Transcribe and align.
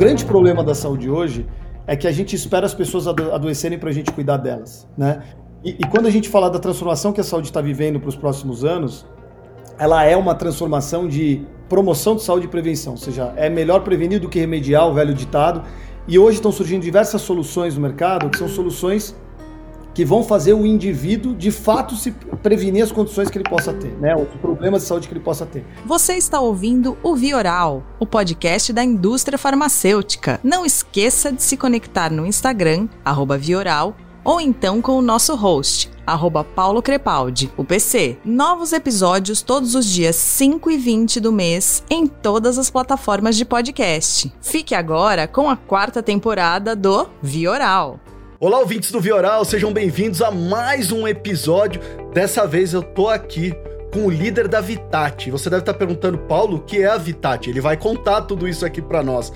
grande 0.00 0.24
problema 0.24 0.64
da 0.64 0.74
saúde 0.74 1.10
hoje 1.10 1.46
é 1.86 1.94
que 1.94 2.08
a 2.08 2.10
gente 2.10 2.34
espera 2.34 2.64
as 2.64 2.72
pessoas 2.72 3.06
ado 3.06 3.34
adoecerem 3.34 3.78
para 3.78 3.90
a 3.90 3.92
gente 3.92 4.10
cuidar 4.10 4.38
delas, 4.38 4.88
né? 4.96 5.22
E, 5.62 5.72
e, 5.78 5.84
quando 5.90 6.06
a 6.06 6.10
gente 6.10 6.26
fala 6.26 6.48
da 6.48 6.58
transformação 6.58 7.12
que 7.12 7.20
a 7.20 7.24
saúde 7.24 7.48
está 7.48 7.60
vivendo 7.60 8.00
para 8.00 8.08
os 8.08 8.16
próximos 8.16 8.64
anos, 8.64 9.06
ela 9.78 10.02
é 10.02 10.16
uma 10.16 10.34
transformação 10.34 11.06
de 11.06 11.46
promoção 11.68 12.16
de 12.16 12.22
saúde 12.22 12.46
e 12.46 12.48
prevenção, 12.48 12.94
ou 12.94 12.96
seja, 12.96 13.34
é 13.36 13.50
melhor 13.50 13.80
prevenir 13.82 14.18
do 14.18 14.26
que 14.30 14.38
remediar, 14.38 14.88
o 14.88 14.94
velho 14.94 15.12
ditado. 15.12 15.64
E 16.08 16.18
hoje 16.18 16.38
estão 16.38 16.50
surgindo 16.50 16.80
diversas 16.80 17.20
soluções 17.20 17.74
no 17.74 17.82
mercado 17.82 18.30
que 18.30 18.38
são 18.38 18.48
soluções 18.48 19.14
que 19.94 20.04
vão 20.04 20.22
fazer 20.22 20.52
o 20.52 20.66
indivíduo 20.66 21.34
de 21.34 21.50
fato 21.50 21.96
se 21.96 22.12
prevenir 22.42 22.84
as 22.84 22.92
condições 22.92 23.30
que 23.30 23.38
ele 23.38 23.48
possa 23.48 23.72
ter, 23.72 23.96
né? 23.98 24.14
Os 24.14 24.28
problemas 24.40 24.82
de 24.82 24.88
saúde 24.88 25.08
que 25.08 25.14
ele 25.14 25.20
possa 25.20 25.44
ter. 25.46 25.64
Você 25.84 26.14
está 26.14 26.40
ouvindo 26.40 26.96
o 27.02 27.14
Vioral, 27.14 27.82
o 27.98 28.06
podcast 28.06 28.72
da 28.72 28.84
indústria 28.84 29.38
farmacêutica. 29.38 30.40
Não 30.42 30.64
esqueça 30.64 31.32
de 31.32 31.42
se 31.42 31.56
conectar 31.56 32.10
no 32.10 32.26
Instagram, 32.26 32.88
Vioral, 33.38 33.96
ou 34.24 34.40
então 34.40 34.82
com 34.82 34.98
o 34.98 35.02
nosso 35.02 35.34
host, 35.34 35.90
arroba 36.06 36.44
Paulo 36.44 36.82
Crepaldi, 36.82 37.50
o 37.56 37.64
PC. 37.64 38.18
Novos 38.24 38.72
episódios 38.72 39.42
todos 39.42 39.74
os 39.74 39.86
dias 39.86 40.16
5 40.16 40.70
e 40.70 40.76
20 40.76 41.20
do 41.20 41.32
mês 41.32 41.82
em 41.88 42.06
todas 42.06 42.58
as 42.58 42.70
plataformas 42.70 43.36
de 43.36 43.44
podcast. 43.44 44.32
Fique 44.40 44.74
agora 44.74 45.26
com 45.26 45.48
a 45.48 45.56
quarta 45.56 46.02
temporada 46.02 46.76
do 46.76 47.08
Vioral. 47.22 47.98
Olá, 48.42 48.58
ouvintes 48.58 48.90
do 48.90 48.98
Vioral, 48.98 49.44
sejam 49.44 49.70
bem-vindos 49.70 50.22
a 50.22 50.30
mais 50.30 50.90
um 50.90 51.06
episódio. 51.06 51.78
Dessa 52.14 52.46
vez 52.46 52.72
eu 52.72 52.82
tô 52.82 53.06
aqui 53.06 53.54
com 53.92 54.06
o 54.06 54.10
líder 54.10 54.48
da 54.48 54.62
Vitati. 54.62 55.30
Você 55.30 55.50
deve 55.50 55.60
estar 55.60 55.74
perguntando, 55.74 56.16
Paulo, 56.16 56.56
o 56.56 56.60
que 56.60 56.80
é 56.80 56.86
a 56.86 56.96
Vitati? 56.96 57.50
Ele 57.50 57.60
vai 57.60 57.76
contar 57.76 58.22
tudo 58.22 58.48
isso 58.48 58.64
aqui 58.64 58.80
para 58.80 59.02
nós. 59.02 59.30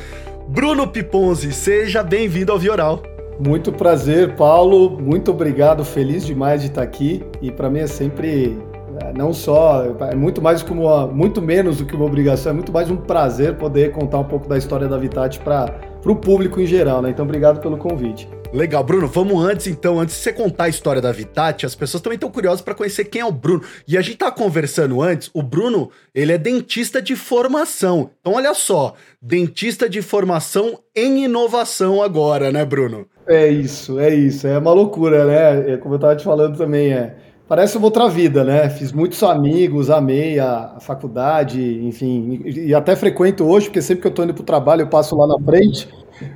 Bruno 0.49 0.89
Piponzi, 0.89 1.53
seja 1.53 2.03
bem-vindo 2.03 2.51
ao 2.51 2.59
Vioral. 2.59 3.03
Muito 3.39 3.71
prazer, 3.71 4.37
Paulo. 4.37 4.99
Muito 4.99 5.33
obrigado. 5.33 5.85
Feliz 5.85 6.25
demais 6.25 6.63
de 6.63 6.69
estar 6.69 6.81
aqui. 6.81 7.23
E 7.43 7.51
para 7.51 7.69
mim 7.69 7.81
é 7.81 7.87
sempre 7.87 8.57
é, 9.03 9.13
não 9.13 9.35
só 9.35 9.85
é 10.11 10.15
muito 10.15 10.41
mais 10.41 10.63
como 10.63 10.85
uma, 10.85 11.07
muito 11.07 11.43
menos 11.43 11.77
do 11.77 11.85
que 11.85 11.95
uma 11.95 12.07
obrigação, 12.07 12.53
é 12.53 12.55
muito 12.55 12.73
mais 12.73 12.91
um 12.91 12.97
prazer 12.97 13.57
poder 13.57 13.93
contar 13.93 14.21
um 14.21 14.25
pouco 14.25 14.49
da 14.49 14.57
história 14.57 14.89
da 14.89 14.97
Vitati 14.97 15.41
para 15.41 15.79
o 16.07 16.17
público 16.17 16.59
em 16.59 16.65
geral, 16.65 17.03
né? 17.03 17.11
Então, 17.11 17.27
obrigado 17.27 17.61
pelo 17.61 17.77
convite. 17.77 18.27
Legal, 18.55 18.85
Bruno, 18.85 19.09
vamos 19.09 19.45
antes 19.45 19.67
então, 19.67 19.99
antes 19.99 20.15
de 20.15 20.23
você 20.23 20.33
contar 20.33 20.65
a 20.65 20.69
história 20.69 21.03
da 21.03 21.11
Vitati, 21.11 21.67
as 21.67 21.75
pessoas 21.75 22.01
também 22.01 22.15
estão 22.15 22.31
curiosas 22.31 22.61
para 22.61 22.73
conhecer 22.73 23.07
quem 23.07 23.21
é 23.21 23.25
o 23.27 23.33
Bruno. 23.33 23.65
E 23.87 23.99
a 23.99 24.01
gente 24.01 24.19
tá 24.19 24.31
conversando 24.31 25.03
antes, 25.03 25.29
o 25.35 25.43
Bruno, 25.43 25.91
ele 26.15 26.31
é 26.31 26.39
dentista 26.39 27.03
de 27.03 27.17
formação. 27.17 28.11
Então 28.21 28.35
olha 28.35 28.55
só, 28.55 28.95
dentista 29.21 29.89
de 29.89 30.01
formação 30.01 30.79
em 30.95 31.25
inovação 31.25 32.01
agora, 32.01 32.53
né, 32.53 32.65
Bruno? 32.65 33.07
É 33.27 33.49
isso, 33.49 33.99
é 33.99 34.15
isso, 34.15 34.47
é 34.47 34.57
uma 34.57 34.73
loucura, 34.73 35.25
né? 35.25 35.73
É, 35.73 35.77
como 35.77 35.97
eu 35.97 35.99
tava 35.99 36.15
te 36.15 36.23
falando 36.23 36.57
também, 36.57 36.93
é 36.93 37.17
Parece 37.47 37.77
uma 37.77 37.89
outra 37.89 38.09
vida, 38.09 38.43
né? 38.43 38.71
Fiz 38.71 38.91
muitos 38.91 39.23
amigos, 39.23 39.91
amei 39.91 40.39
a, 40.39 40.79
faculdade, 40.81 41.61
enfim, 41.85 42.41
e, 42.43 42.75
até 42.75 42.97
frequento 42.97 43.45
hoje, 43.45 43.67
porque 43.67 43.83
sempre 43.83 44.01
que 44.01 44.07
eu 44.07 44.11
estou 44.11 44.25
indo 44.25 44.33
para 44.33 44.43
o 44.43 44.47
trabalho 44.47 44.81
eu 44.81 44.89
passo 44.89 45.15
lá 45.15 45.27
na 45.27 45.39
frente 45.45 45.87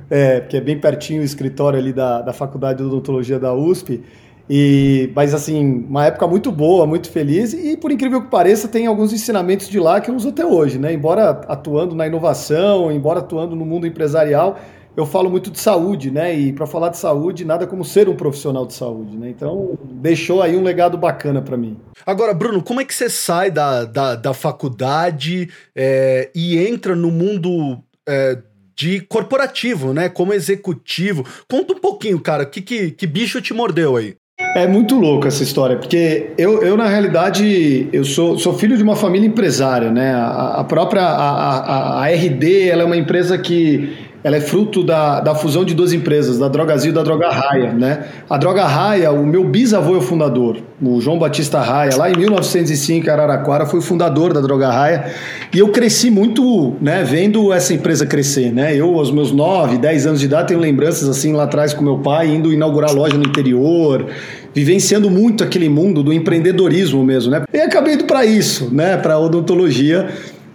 é, 0.09 0.39
porque 0.41 0.57
é 0.57 0.61
bem 0.61 0.79
pertinho 0.79 1.21
o 1.21 1.25
escritório 1.25 1.79
ali 1.79 1.93
da, 1.93 2.21
da 2.21 2.33
Faculdade 2.33 2.79
de 2.79 2.83
Odontologia 2.83 3.39
da 3.39 3.53
USP. 3.53 4.03
E, 4.49 5.11
mas 5.15 5.33
assim, 5.33 5.85
uma 5.87 6.07
época 6.07 6.27
muito 6.27 6.51
boa, 6.51 6.87
muito 6.87 7.11
feliz, 7.11 7.53
e 7.53 7.77
por 7.77 7.91
incrível 7.91 8.19
que 8.19 8.29
pareça, 8.29 8.67
tem 8.67 8.87
alguns 8.87 9.13
ensinamentos 9.13 9.69
de 9.69 9.79
lá 9.79 10.01
que 10.01 10.09
eu 10.09 10.15
uso 10.15 10.29
até 10.29 10.43
hoje, 10.43 10.79
né? 10.79 10.91
Embora 10.91 11.29
atuando 11.47 11.93
na 11.93 12.07
inovação, 12.07 12.91
embora 12.91 13.19
atuando 13.19 13.55
no 13.55 13.63
mundo 13.63 13.85
empresarial, 13.85 14.57
eu 14.97 15.05
falo 15.05 15.29
muito 15.29 15.51
de 15.51 15.59
saúde, 15.59 16.09
né? 16.09 16.35
E 16.35 16.51
para 16.51 16.65
falar 16.65 16.89
de 16.89 16.97
saúde, 16.97 17.45
nada 17.45 17.67
como 17.67 17.85
ser 17.85 18.09
um 18.09 18.15
profissional 18.15 18.65
de 18.65 18.73
saúde, 18.73 19.15
né? 19.17 19.29
Então, 19.29 19.77
deixou 19.83 20.41
aí 20.41 20.57
um 20.57 20.63
legado 20.63 20.97
bacana 20.97 21.43
para 21.43 21.55
mim. 21.55 21.77
Agora, 22.03 22.33
Bruno, 22.33 22.63
como 22.63 22.81
é 22.81 22.85
que 22.85 22.93
você 22.93 23.07
sai 23.07 23.51
da, 23.51 23.85
da, 23.85 24.15
da 24.15 24.33
faculdade 24.33 25.47
é, 25.75 26.31
e 26.33 26.57
entra 26.57 26.95
no 26.95 27.11
mundo 27.11 27.77
é, 28.07 28.39
de 28.79 29.01
corporativo, 29.01 29.93
né? 29.93 30.07
Como 30.07 30.33
executivo. 30.33 31.25
Conta 31.51 31.73
um 31.73 31.79
pouquinho, 31.79 32.17
cara, 32.17 32.45
que, 32.45 32.61
que, 32.61 32.91
que 32.91 33.05
bicho 33.05 33.41
te 33.41 33.53
mordeu 33.53 33.97
aí? 33.97 34.15
É 34.55 34.65
muito 34.65 34.95
louco 34.95 35.27
essa 35.27 35.43
história, 35.43 35.75
porque 35.75 36.31
eu, 36.37 36.63
eu 36.63 36.77
na 36.77 36.87
realidade, 36.87 37.89
eu 37.91 38.05
sou, 38.05 38.39
sou 38.39 38.57
filho 38.57 38.77
de 38.77 38.81
uma 38.81 38.95
família 38.95 39.27
empresária, 39.27 39.91
né? 39.91 40.13
A, 40.13 40.61
a 40.61 40.63
própria 40.63 41.01
a, 41.01 41.59
a, 41.59 42.05
a 42.05 42.07
RD, 42.07 42.69
ela 42.69 42.83
é 42.83 42.85
uma 42.85 42.95
empresa 42.95 43.37
que 43.37 43.97
ela 44.23 44.35
é 44.35 44.41
fruto 44.41 44.83
da, 44.83 45.21
da 45.21 45.33
fusão 45.33 45.63
de 45.63 45.73
duas 45.73 45.93
empresas, 45.93 46.37
da 46.37 46.47
Drogazil 46.47 46.91
e 46.91 46.93
da 46.93 47.01
Droga 47.03 47.29
Raia, 47.29 47.71
né? 47.71 48.05
A 48.29 48.37
Droga 48.37 48.65
Raia, 48.65 49.11
o 49.11 49.25
meu 49.25 49.45
bisavô 49.45 49.95
é 49.95 49.97
o 49.97 50.01
fundador, 50.01 50.57
o 50.81 50.99
João 50.99 51.17
Batista 51.17 51.61
Raia, 51.61 51.95
lá 51.95 52.09
em 52.09 52.17
1905, 52.17 53.07
em 53.07 53.09
Araraquara, 53.09 53.65
foi 53.65 53.79
o 53.79 53.81
fundador 53.81 54.33
da 54.33 54.41
Droga 54.41 54.69
Raia, 54.69 55.05
e 55.53 55.59
eu 55.59 55.69
cresci 55.69 56.11
muito, 56.11 56.75
né, 56.81 57.03
vendo 57.03 57.53
essa 57.53 57.73
empresa 57.73 58.05
crescer, 58.05 58.51
né? 58.51 58.75
Eu, 58.75 58.97
aos 58.97 59.09
meus 59.09 59.31
9, 59.31 59.77
10 59.77 60.07
anos 60.07 60.19
de 60.19 60.25
idade, 60.25 60.49
tenho 60.49 60.59
lembranças 60.59 61.07
assim 61.07 61.31
lá 61.31 61.43
atrás 61.43 61.73
com 61.73 61.83
meu 61.83 61.99
pai, 61.99 62.27
indo 62.27 62.51
inaugurar 62.51 62.93
loja 62.93 63.17
no 63.17 63.23
interior, 63.23 64.05
vivenciando 64.53 65.09
muito 65.09 65.43
aquele 65.43 65.69
mundo 65.69 66.03
do 66.03 66.11
empreendedorismo 66.11 67.03
mesmo, 67.03 67.31
né? 67.31 67.43
E 67.53 67.61
acabei 67.61 67.93
indo 67.93 68.03
para 68.03 68.25
isso, 68.25 68.69
né, 68.73 68.97
para 68.97 69.17
odontologia, 69.17 70.09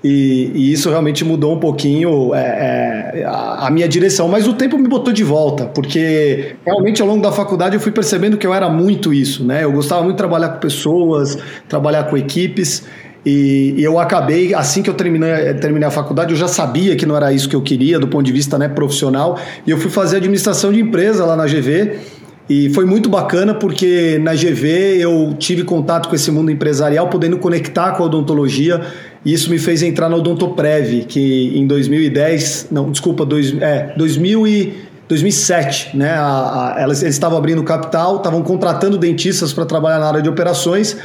e, 0.05 0.51
e, 0.55 0.71
isso 0.71 0.91
realmente 0.91 1.25
mudou 1.25 1.55
um 1.55 1.59
pouquinho 1.59 2.35
é, 2.35 3.23
é, 3.23 3.25
a, 3.25 3.69
a, 3.69 3.71
minha 3.71 3.89
direção. 3.89 4.29
Mas 4.29 4.47
o 4.47 4.53
tempo 4.53 4.77
me 4.77 4.87
botou 4.87 5.15
de 5.15 5.25
volta, 5.25 5.65
porque 5.65 6.57
realmente 6.63 7.01
ao 7.01 7.09
longo 7.09 7.23
da 7.23 7.33
faculdade 7.33 7.75
eu 7.75 7.81
fui 7.81 7.91
percebendo 7.91 8.37
que 8.37 8.47
eu 8.47 8.53
era 8.53 8.69
muito 8.69 9.15
isso, 9.15 9.43
né? 9.43 9.65
Eu 9.65 9.73
gostava 9.73 10.03
muito 10.03 10.17
de 10.17 10.19
trabalhar 10.19 10.51
com 10.51 10.59
pessoas, 10.59 11.39
trabalhar 11.71 12.05
com 12.05 12.19
equipes. 12.19 12.85
E, 13.25 13.77
e 13.79 13.83
eu 13.83 13.99
acabei, 13.99 14.53
assim 14.53 14.83
que 14.83 14.91
eu 14.91 14.95
terminei, 14.95 15.55
terminei 15.55 15.89
a 15.89 15.91
faculdade, 15.91 16.33
eu 16.33 16.37
já 16.37 16.49
sabia 16.49 16.95
que 16.97 17.07
não 17.07 17.17
era 17.17 17.33
isso 17.33 17.49
que 17.49 17.57
eu 17.57 17.63
queria 17.63 17.99
do 17.99 18.07
ponto 18.07 18.27
de 18.27 18.33
vista 18.33 18.59
né, 18.59 18.69
profissional. 18.69 19.39
E 19.67 19.71
eu 19.71 19.79
fui 19.79 19.91
fazer 19.91 20.19
administração 20.19 20.71
de 20.71 20.81
empresa 20.81 21.25
lá 21.25 21.35
na 21.35 21.47
GV. 21.47 21.99
E 22.47 22.69
foi 22.75 22.85
muito 22.85 23.09
bacana 23.09 23.55
porque 23.55 24.19
na 24.23 24.35
GV 24.35 24.99
eu 25.01 25.35
tive 25.39 25.65
contato 25.65 26.11
com 26.11 26.15
esse 26.15 26.31
mundo 26.31 26.51
empresarial, 26.51 27.09
podendo 27.09 27.39
conectar 27.39 27.93
com 27.93 28.03
a 28.03 28.07
odontologia. 28.07 28.83
E 29.25 29.33
isso 29.33 29.51
me 29.51 29.59
fez 29.59 29.83
entrar 29.83 30.09
na 30.09 30.17
Odontoprev, 30.17 31.05
que 31.07 31.57
em 31.59 31.67
2010, 31.67 32.69
não, 32.71 32.91
desculpa, 32.91 33.25
dois, 33.25 33.55
é, 33.61 33.95
2000 33.97 34.47
e 34.47 34.85
2007, 35.09 35.97
né? 35.97 36.11
A, 36.11 36.75
a, 36.77 36.81
elas, 36.81 37.03
eles 37.03 37.15
estavam 37.15 37.39
abrindo 37.39 37.63
capital, 37.63 38.17
estavam 38.17 38.43
contratando 38.43 38.99
dentistas 38.99 39.53
para 39.53 39.65
trabalhar 39.65 39.99
na 39.99 40.07
área 40.07 40.23
de 40.23 40.29
operações. 40.29 40.97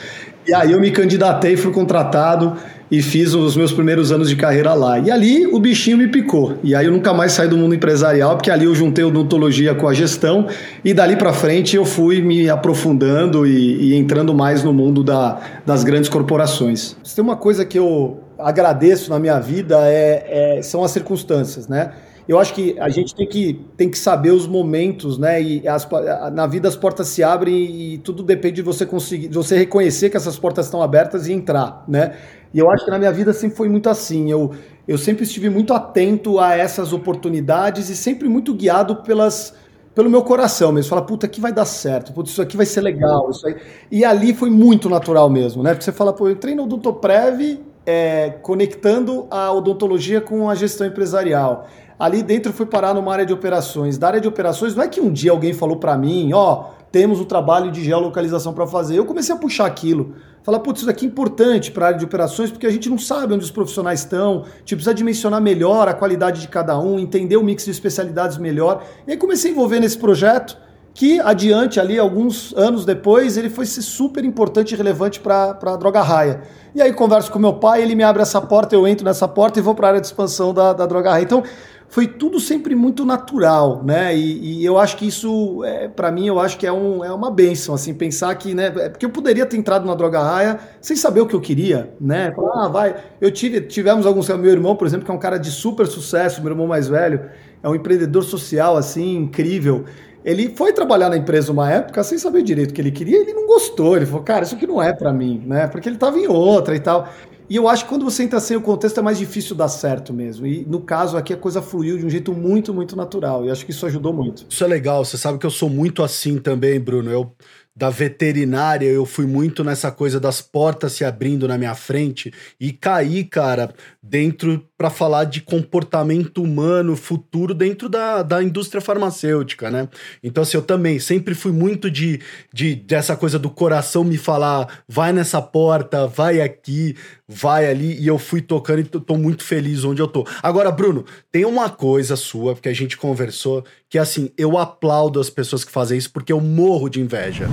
E 0.47 0.53
aí 0.53 0.71
eu 0.71 0.79
me 0.79 0.91
candidatei, 0.91 1.55
fui 1.55 1.71
contratado 1.71 2.57
e 2.91 3.01
fiz 3.01 3.33
os 3.33 3.55
meus 3.55 3.71
primeiros 3.71 4.11
anos 4.11 4.29
de 4.29 4.35
carreira 4.35 4.73
lá. 4.73 4.99
E 4.99 5.11
ali 5.11 5.45
o 5.45 5.59
bichinho 5.59 5.97
me 5.97 6.07
picou. 6.07 6.57
E 6.63 6.73
aí 6.73 6.85
eu 6.85 6.91
nunca 6.91 7.13
mais 7.13 7.33
saí 7.33 7.47
do 7.47 7.57
mundo 7.57 7.75
empresarial, 7.75 8.35
porque 8.35 8.49
ali 8.49 8.65
eu 8.65 8.73
juntei 8.73 9.03
odontologia 9.03 9.75
com 9.75 9.87
a 9.87 9.93
gestão 9.93 10.47
e 10.83 10.93
dali 10.93 11.15
para 11.15 11.33
frente 11.33 11.75
eu 11.75 11.85
fui 11.85 12.21
me 12.21 12.49
aprofundando 12.49 13.45
e, 13.45 13.91
e 13.91 13.95
entrando 13.95 14.33
mais 14.33 14.63
no 14.63 14.73
mundo 14.73 15.03
da, 15.03 15.39
das 15.65 15.83
grandes 15.83 16.09
corporações. 16.09 16.95
Se 17.03 17.15
tem 17.15 17.23
uma 17.23 17.35
coisa 17.35 17.63
que 17.63 17.77
eu 17.77 18.19
agradeço 18.37 19.09
na 19.09 19.19
minha 19.19 19.39
vida 19.39 19.77
é, 19.83 20.57
é, 20.57 20.61
são 20.61 20.83
as 20.83 20.91
circunstâncias, 20.91 21.67
né? 21.67 21.91
eu 22.29 22.37
acho 22.37 22.53
que 22.53 22.79
a 22.79 22.89
gente 22.89 23.15
tem 23.15 23.25
que, 23.25 23.59
tem 23.75 23.89
que 23.89 23.97
saber 23.97 24.29
os 24.29 24.45
momentos, 24.45 25.17
né? 25.17 25.41
E 25.41 25.67
as, 25.67 25.89
na 26.31 26.45
vida 26.45 26.67
as 26.67 26.75
portas 26.75 27.07
se 27.07 27.23
abrem 27.23 27.55
e 27.55 27.97
tudo 27.97 28.21
depende 28.21 28.57
de 28.57 28.61
você 28.61 28.85
conseguir, 28.85 29.29
de 29.29 29.33
você 29.35 29.57
reconhecer 29.57 30.11
que 30.11 30.17
essas 30.17 30.37
portas 30.37 30.65
estão 30.67 30.79
abertas 30.83 31.25
e 31.25 31.33
entrar, 31.33 31.83
né? 31.87 32.13
E 32.53 32.59
eu 32.59 32.69
acho 32.69 32.85
que 32.85 32.91
na 32.91 32.97
minha 32.97 33.11
vida 33.11 33.33
sempre 33.33 33.55
foi 33.55 33.69
muito 33.69 33.89
assim. 33.89 34.31
Eu, 34.31 34.51
eu 34.87 34.97
sempre 34.97 35.23
estive 35.23 35.49
muito 35.49 35.73
atento 35.73 36.39
a 36.39 36.55
essas 36.55 36.93
oportunidades 36.93 37.89
e 37.89 37.95
sempre 37.95 38.27
muito 38.27 38.53
guiado 38.53 38.97
pelas 38.97 39.53
pelo 39.93 40.09
meu 40.09 40.21
coração 40.21 40.71
mesmo. 40.71 40.89
Fala, 40.89 41.01
puta, 41.01 41.25
aqui 41.25 41.41
vai 41.41 41.51
dar 41.51 41.65
certo, 41.65 42.13
puta, 42.13 42.29
isso 42.29 42.41
aqui 42.41 42.55
vai 42.55 42.65
ser 42.65 42.81
legal. 42.81 43.29
Isso 43.31 43.45
aí. 43.45 43.55
E 43.91 44.05
ali 44.05 44.33
foi 44.33 44.49
muito 44.49 44.89
natural 44.89 45.29
mesmo, 45.29 45.61
né? 45.61 45.71
Porque 45.71 45.83
você 45.83 45.91
fala, 45.91 46.13
pô, 46.13 46.29
eu 46.29 46.35
treino 46.37 46.63
Odontoprev 46.63 47.59
é, 47.85 48.29
conectando 48.41 49.27
a 49.29 49.51
odontologia 49.51 50.21
com 50.21 50.49
a 50.49 50.55
gestão 50.55 50.85
empresarial. 50.87 51.67
Ali 51.97 52.23
dentro 52.23 52.53
fui 52.53 52.65
parar 52.65 52.93
numa 52.93 53.11
área 53.11 53.25
de 53.25 53.33
operações. 53.33 53.97
Da 53.97 54.07
área 54.07 54.21
de 54.21 54.27
operações, 54.27 54.75
não 54.75 54.83
é 54.83 54.87
que 54.87 55.01
um 55.01 55.11
dia 55.11 55.31
alguém 55.31 55.53
falou 55.53 55.77
para 55.77 55.97
mim, 55.97 56.31
ó, 56.33 56.65
temos 56.91 57.19
um 57.19 57.25
trabalho 57.25 57.71
de 57.71 57.83
geolocalização 57.83 58.53
para 58.53 58.65
fazer. 58.65 58.97
Eu 58.97 59.05
comecei 59.05 59.33
a 59.33 59.37
puxar 59.37 59.65
aquilo. 59.65 60.15
Falar, 60.43 60.59
putz, 60.59 60.81
isso 60.81 60.89
aqui 60.89 61.05
é 61.05 61.07
importante 61.07 61.69
para 61.69 61.85
a 61.85 61.87
área 61.89 61.99
de 61.99 62.05
operações, 62.05 62.49
porque 62.49 62.65
a 62.65 62.71
gente 62.71 62.89
não 62.89 62.97
sabe 62.97 63.33
onde 63.33 63.43
os 63.43 63.51
profissionais 63.51 63.99
estão, 63.99 64.43
a 64.43 64.59
gente 64.59 64.75
precisa 64.75 64.93
dimensionar 64.93 65.41
melhor 65.41 65.87
a 65.87 65.93
qualidade 65.93 66.41
de 66.41 66.47
cada 66.47 66.79
um, 66.79 66.97
entender 66.97 67.37
o 67.37 67.43
mix 67.43 67.65
de 67.65 67.71
especialidades 67.71 68.37
melhor. 68.37 68.83
E 69.05 69.11
aí 69.11 69.17
comecei 69.17 69.51
a 69.51 69.53
envolver 69.53 69.79
nesse 69.79 69.97
projeto, 69.97 70.57
que 70.93 71.19
adiante, 71.19 71.79
ali, 71.79 71.99
alguns 71.99 72.53
anos 72.57 72.83
depois, 72.83 73.37
ele 73.37 73.49
foi 73.49 73.65
super 73.65 74.25
importante 74.25 74.73
e 74.73 74.77
relevante 74.77 75.19
para 75.19 75.57
a 75.61 75.75
Droga 75.75 76.01
Raia. 76.01 76.41
E 76.73 76.81
aí 76.81 76.93
converso 76.93 77.31
com 77.31 77.39
meu 77.39 77.53
pai, 77.53 77.81
ele 77.81 77.95
me 77.95 78.03
abre 78.03 78.21
essa 78.21 78.41
porta, 78.41 78.75
eu 78.75 78.87
entro 78.87 79.05
nessa 79.05 79.27
porta 79.27 79.59
e 79.59 79.61
vou 79.61 79.75
para 79.75 79.87
a 79.87 79.89
área 79.91 80.01
de 80.01 80.07
expansão 80.07 80.53
da, 80.53 80.73
da 80.73 80.85
Droga 80.85 81.11
Raia. 81.11 81.23
Então, 81.23 81.43
foi 81.89 82.07
tudo 82.07 82.39
sempre 82.39 82.75
muito 82.75 83.03
natural, 83.03 83.83
né? 83.83 84.15
E, 84.15 84.61
e 84.61 84.65
eu 84.65 84.77
acho 84.77 84.95
que 84.95 85.07
isso, 85.07 85.63
é, 85.65 85.87
para 85.87 86.11
mim, 86.11 86.27
eu 86.27 86.39
acho 86.39 86.57
que 86.57 86.67
é, 86.67 86.71
um, 86.71 87.03
é 87.03 87.11
uma 87.11 87.31
benção, 87.31 87.73
assim, 87.73 87.95
pensar 87.95 88.33
que, 88.35 88.53
né? 88.53 88.71
É 88.77 88.89
porque 88.89 89.05
eu 89.05 89.09
poderia 89.09 89.43
ter 89.45 89.57
entrado 89.57 89.87
na 89.87 89.95
droga 89.95 90.21
raia 90.21 90.59
sem 90.79 90.95
saber 90.95 91.21
o 91.21 91.25
que 91.25 91.35
eu 91.35 91.41
queria, 91.41 91.91
né? 91.99 92.31
Falar, 92.35 92.65
ah, 92.65 92.67
vai. 92.67 92.95
Eu 93.19 93.31
tive, 93.31 93.61
tivemos 93.61 94.05
alguns, 94.05 94.29
meu 94.29 94.51
irmão, 94.51 94.75
por 94.75 94.85
exemplo, 94.85 95.03
que 95.03 95.11
é 95.11 95.13
um 95.13 95.19
cara 95.19 95.37
de 95.39 95.49
super 95.49 95.87
sucesso, 95.87 96.41
meu 96.43 96.51
irmão 96.51 96.67
mais 96.67 96.87
velho, 96.87 97.27
é 97.63 97.67
um 97.67 97.73
empreendedor 97.73 98.23
social, 98.23 98.77
assim, 98.77 99.15
incrível. 99.15 99.85
Ele 100.23 100.53
foi 100.55 100.71
trabalhar 100.71 101.09
na 101.09 101.17
empresa 101.17 101.51
uma 101.51 101.71
época 101.71 102.03
sem 102.03 102.19
saber 102.19 102.43
direito 102.43 102.69
o 102.69 102.73
que 102.73 102.81
ele 102.81 102.91
queria, 102.91 103.19
ele 103.19 103.33
não 103.33 103.47
gostou. 103.47 103.95
Ele 103.95 104.05
falou, 104.05 104.21
cara, 104.21 104.43
isso 104.43 104.53
aqui 104.53 104.67
não 104.67 104.81
é 104.81 104.93
para 104.93 105.11
mim, 105.11 105.43
né? 105.43 105.65
Porque 105.65 105.89
ele 105.89 105.95
estava 105.95 106.19
em 106.19 106.27
outra 106.27 106.75
e 106.75 106.79
tal. 106.79 107.09
E 107.49 107.55
eu 107.55 107.67
acho 107.67 107.83
que 107.83 107.89
quando 107.89 108.05
você 108.05 108.23
entra 108.23 108.39
sem 108.39 108.55
o 108.55 108.61
contexto 108.61 108.99
é 108.99 109.03
mais 109.03 109.17
difícil 109.17 109.55
dar 109.55 109.67
certo 109.69 110.13
mesmo. 110.13 110.45
E 110.45 110.63
no 110.65 110.81
caso 110.81 111.17
aqui 111.17 111.33
a 111.33 111.37
coisa 111.37 111.61
fluiu 111.61 111.97
de 111.97 112.05
um 112.05 112.09
jeito 112.09 112.31
muito, 112.31 112.73
muito 112.73 112.95
natural. 112.95 113.45
E 113.45 113.49
acho 113.49 113.65
que 113.65 113.71
isso 113.71 113.85
ajudou 113.85 114.13
muito. 114.13 114.45
Isso 114.47 114.63
é 114.63 114.67
legal. 114.67 115.03
Você 115.03 115.17
sabe 115.17 115.39
que 115.39 115.45
eu 115.45 115.51
sou 115.51 115.69
muito 115.69 116.03
assim 116.03 116.37
também, 116.37 116.79
Bruno. 116.79 117.09
Eu 117.09 117.35
da 117.79 117.89
veterinária, 117.89 118.87
eu 118.87 119.05
fui 119.05 119.25
muito 119.25 119.63
nessa 119.63 119.89
coisa 119.89 120.19
das 120.19 120.41
portas 120.41 120.91
se 120.91 121.05
abrindo 121.05 121.47
na 121.47 121.57
minha 121.57 121.73
frente 121.73 122.29
e 122.59 122.73
caí, 122.73 123.23
cara, 123.23 123.73
dentro 124.03 124.61
para 124.77 124.89
falar 124.89 125.23
de 125.23 125.39
comportamento 125.39 126.43
humano 126.43 126.97
futuro 126.97 127.53
dentro 127.53 127.87
da, 127.87 128.21
da 128.21 128.43
indústria 128.43 128.81
farmacêutica, 128.81 129.71
né? 129.71 129.87
Então, 130.21 130.43
assim, 130.43 130.57
eu 130.57 130.61
também 130.61 130.99
sempre 130.99 131.33
fui 131.33 131.53
muito 131.53 131.89
de, 131.89 132.19
de 132.53 132.75
dessa 132.75 133.15
coisa 133.15 133.39
do 133.39 133.49
coração 133.49 134.03
me 134.03 134.17
falar, 134.17 134.83
vai 134.85 135.13
nessa 135.13 135.41
porta, 135.41 136.05
vai 136.05 136.41
aqui, 136.41 136.97
vai 137.27 137.69
ali, 137.69 137.97
e 137.97 138.07
eu 138.07 138.17
fui 138.17 138.41
tocando 138.41 138.79
e 138.79 138.83
tô 138.83 139.15
muito 139.15 139.43
feliz 139.43 139.85
onde 139.85 140.01
eu 140.01 140.07
tô. 140.07 140.27
Agora, 140.43 140.71
Bruno, 140.71 141.05
tem 141.31 141.45
uma 141.45 141.69
coisa 141.69 142.17
sua, 142.17 142.55
porque 142.55 142.69
a 142.69 142.73
gente 142.73 142.97
conversou, 142.97 143.63
que 143.89 143.97
assim, 143.97 144.31
eu 144.37 144.57
aplaudo 144.57 145.19
as 145.19 145.29
pessoas 145.29 145.65
que 145.65 145.71
fazem 145.71 145.97
isso 145.97 146.11
porque 146.11 146.31
eu 146.31 146.39
morro 146.39 146.89
de 146.89 147.01
inveja. 147.01 147.47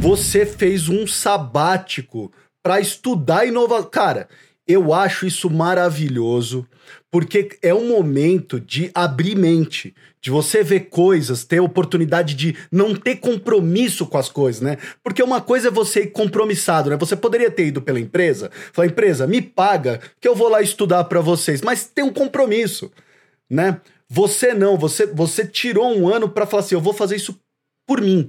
Você 0.00 0.46
fez 0.46 0.88
um 0.88 1.06
sabático 1.06 2.32
para 2.62 2.80
estudar 2.80 3.46
inovação. 3.46 3.90
Cara, 3.90 4.28
eu 4.66 4.92
acho 4.92 5.26
isso 5.26 5.48
maravilhoso, 5.48 6.66
porque 7.10 7.50
é 7.62 7.72
um 7.74 7.88
momento 7.88 8.60
de 8.60 8.90
abrir 8.94 9.34
mente, 9.34 9.94
de 10.20 10.30
você 10.30 10.62
ver 10.62 10.88
coisas, 10.90 11.44
ter 11.44 11.60
oportunidade 11.60 12.34
de 12.34 12.56
não 12.70 12.94
ter 12.94 13.16
compromisso 13.16 14.06
com 14.06 14.18
as 14.18 14.28
coisas, 14.28 14.60
né? 14.60 14.76
Porque 15.02 15.22
uma 15.22 15.40
coisa 15.40 15.68
é 15.68 15.70
você 15.70 16.02
ir 16.02 16.08
compromissado, 16.08 16.90
né? 16.90 16.96
Você 16.96 17.16
poderia 17.16 17.50
ter 17.50 17.66
ido 17.66 17.80
pela 17.80 18.00
empresa, 18.00 18.50
falar, 18.72 18.88
empresa, 18.88 19.26
me 19.26 19.40
paga, 19.40 20.00
que 20.20 20.28
eu 20.28 20.34
vou 20.34 20.48
lá 20.48 20.60
estudar 20.60 21.04
para 21.04 21.20
vocês, 21.20 21.62
mas 21.62 21.86
tem 21.86 22.04
um 22.04 22.12
compromisso, 22.12 22.90
né? 23.48 23.80
Você 24.10 24.54
não, 24.54 24.76
você, 24.76 25.06
você 25.06 25.46
tirou 25.46 25.94
um 25.94 26.08
ano 26.08 26.28
para 26.28 26.46
falar 26.46 26.62
assim: 26.62 26.74
eu 26.74 26.80
vou 26.80 26.92
fazer 26.92 27.16
isso 27.16 27.38
por 27.86 28.00
mim. 28.00 28.28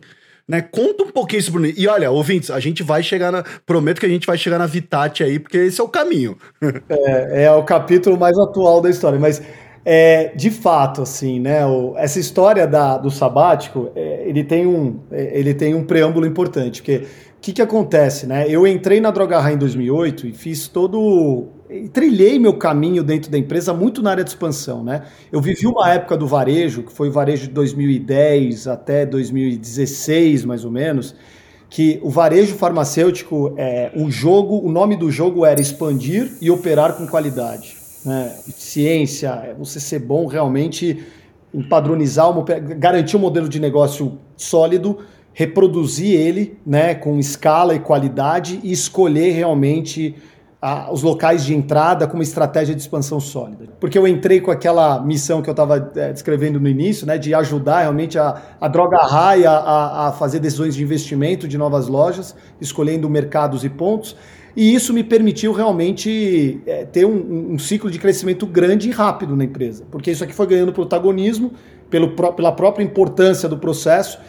Né? 0.50 0.62
Conta 0.64 1.04
um 1.04 1.12
pouquinho 1.12 1.40
isso, 1.40 1.52
Bruno. 1.52 1.68
E 1.68 1.88
olha, 1.88 2.10
ouvintes, 2.10 2.50
a 2.50 2.60
gente 2.60 2.82
vai 2.82 3.04
chegar 3.04 3.32
na. 3.32 3.44
Prometo 3.68 4.00
que 4.00 4.06
a 4.08 4.10
gente 4.10 4.26
vai 4.26 4.36
chegar 4.36 4.58
na 4.58 4.66
Vitate 4.66 5.24
aí, 5.24 5.38
porque 5.38 5.58
esse 5.58 5.80
é 5.80 5.84
o 5.84 5.88
caminho. 5.88 6.36
é, 6.90 7.44
é 7.44 7.52
o 7.52 7.64
capítulo 7.64 8.18
mais 8.18 8.36
atual 8.38 8.82
da 8.82 8.90
história, 8.90 9.20
mas. 9.20 9.42
É, 9.86 10.34
de 10.36 10.52
fato, 10.52 11.04
assim, 11.04 11.40
né? 11.40 11.66
O, 11.66 11.96
essa 11.98 12.20
história 12.20 12.68
da, 12.68 12.98
do 12.98 13.10
sabático, 13.10 13.92
é, 13.96 14.24
ele, 14.28 14.44
tem 14.44 14.68
um, 14.68 15.00
é, 15.10 15.40
ele 15.40 15.54
tem 15.54 15.74
um 15.74 15.86
preâmbulo 15.86 16.26
importante, 16.26 16.82
porque 16.82 17.08
o 17.38 17.42
que, 17.42 17.54
que 17.54 17.62
acontece, 17.62 18.28
né? 18.28 18.46
Eu 18.50 18.68
entrei 18.68 19.00
na 19.00 19.10
Droga 19.10 19.40
Raia 19.40 19.56
em 19.56 19.58
2008 19.58 20.28
e 20.28 20.34
fiz 20.34 20.68
todo. 20.68 21.48
Trilhei 21.94 22.40
meu 22.40 22.54
caminho 22.56 23.04
dentro 23.04 23.30
da 23.30 23.38
empresa 23.38 23.74
muito 23.74 24.02
na 24.02 24.12
área 24.12 24.24
de 24.24 24.30
expansão, 24.30 24.84
né? 24.84 25.04
Eu 25.32 25.40
vivi 25.40 25.68
uma 25.68 25.92
época 25.92 26.18
do 26.18 26.28
varejo, 26.28 26.84
que 26.84 26.92
foi 26.92 27.10
o 27.10 27.12
varejo 27.12 27.48
de 27.48 27.54
2010 27.54 28.68
até 28.68 29.06
2016, 29.06 30.46
mais 30.46 30.66
ou 30.66 30.72
menos, 30.72 31.16
que 31.70 32.00
o 32.02 32.10
varejo 32.10 32.56
farmacêutico, 32.56 33.54
é, 33.56 33.92
o 33.96 34.10
jogo, 34.10 34.60
o 34.66 34.72
nome 34.72 34.96
do 34.96 35.12
jogo 35.12 35.46
era 35.46 35.62
expandir 35.62 36.32
e 36.42 36.50
operar 36.50 36.94
com 36.94 37.06
qualidade. 37.06 37.78
Né? 38.04 38.36
Eficiência, 38.48 39.30
é 39.30 39.54
você 39.54 39.80
ser 39.80 40.00
bom 40.00 40.26
realmente 40.26 41.06
em 41.54 41.62
padronizar, 41.62 42.30
uma, 42.32 42.44
garantir 42.44 43.16
um 43.16 43.20
modelo 43.20 43.48
de 43.48 43.60
negócio 43.60 44.18
sólido 44.36 44.98
reproduzir 45.40 46.20
ele 46.20 46.58
né, 46.66 46.94
com 46.94 47.18
escala 47.18 47.74
e 47.74 47.80
qualidade 47.80 48.60
e 48.64 48.72
escolher 48.72 49.32
realmente 49.32 50.16
a, 50.62 50.92
os 50.92 51.02
locais 51.04 51.46
de 51.46 51.56
entrada 51.56 52.06
com 52.06 52.16
uma 52.16 52.24
estratégia 52.24 52.76
de 52.76 52.82
expansão 52.82 53.20
sólida. 53.20 53.66
Porque 53.80 53.98
eu 53.98 54.08
entrei 54.08 54.42
com 54.42 54.52
aquela 54.52 55.02
missão 55.02 55.42
que 55.42 55.50
eu 55.50 55.54
estava 55.54 55.92
é, 55.96 56.12
descrevendo 56.12 56.60
no 56.60 56.68
início, 56.68 57.08
né, 57.08 57.18
de 57.18 57.34
ajudar 57.34 57.82
realmente 57.82 58.18
a, 58.20 58.42
a 58.60 58.68
Droga 58.68 58.98
Raia 58.98 59.52
a, 59.52 60.08
a 60.08 60.12
fazer 60.12 60.40
decisões 60.40 60.76
de 60.76 60.84
investimento 60.84 61.48
de 61.48 61.58
novas 61.58 61.88
lojas, 61.88 62.36
escolhendo 62.60 63.10
mercados 63.10 63.64
e 63.64 63.70
pontos. 63.70 64.16
E 64.56 64.74
isso 64.74 64.94
me 64.94 65.04
permitiu 65.04 65.54
realmente 65.54 66.62
é, 66.66 66.84
ter 66.84 67.06
um, 67.06 67.54
um, 67.54 67.60
ciclo 67.60 67.90
de 67.90 67.98
crescimento 67.98 68.46
grande 68.46 68.90
e 68.90 68.92
rápido 68.92 69.36
na 69.36 69.46
empresa, 69.46 69.86
porque 69.90 70.12
isso 70.12 70.24
aqui 70.24 70.34
foi 70.34 70.48
ganhando 70.48 70.74
protagonismo 70.74 71.54
pelo, 71.90 72.12
pela 72.34 72.52
própria 72.52 72.84
importância 72.84 73.48
do 73.48 73.58
processo. 73.58 74.20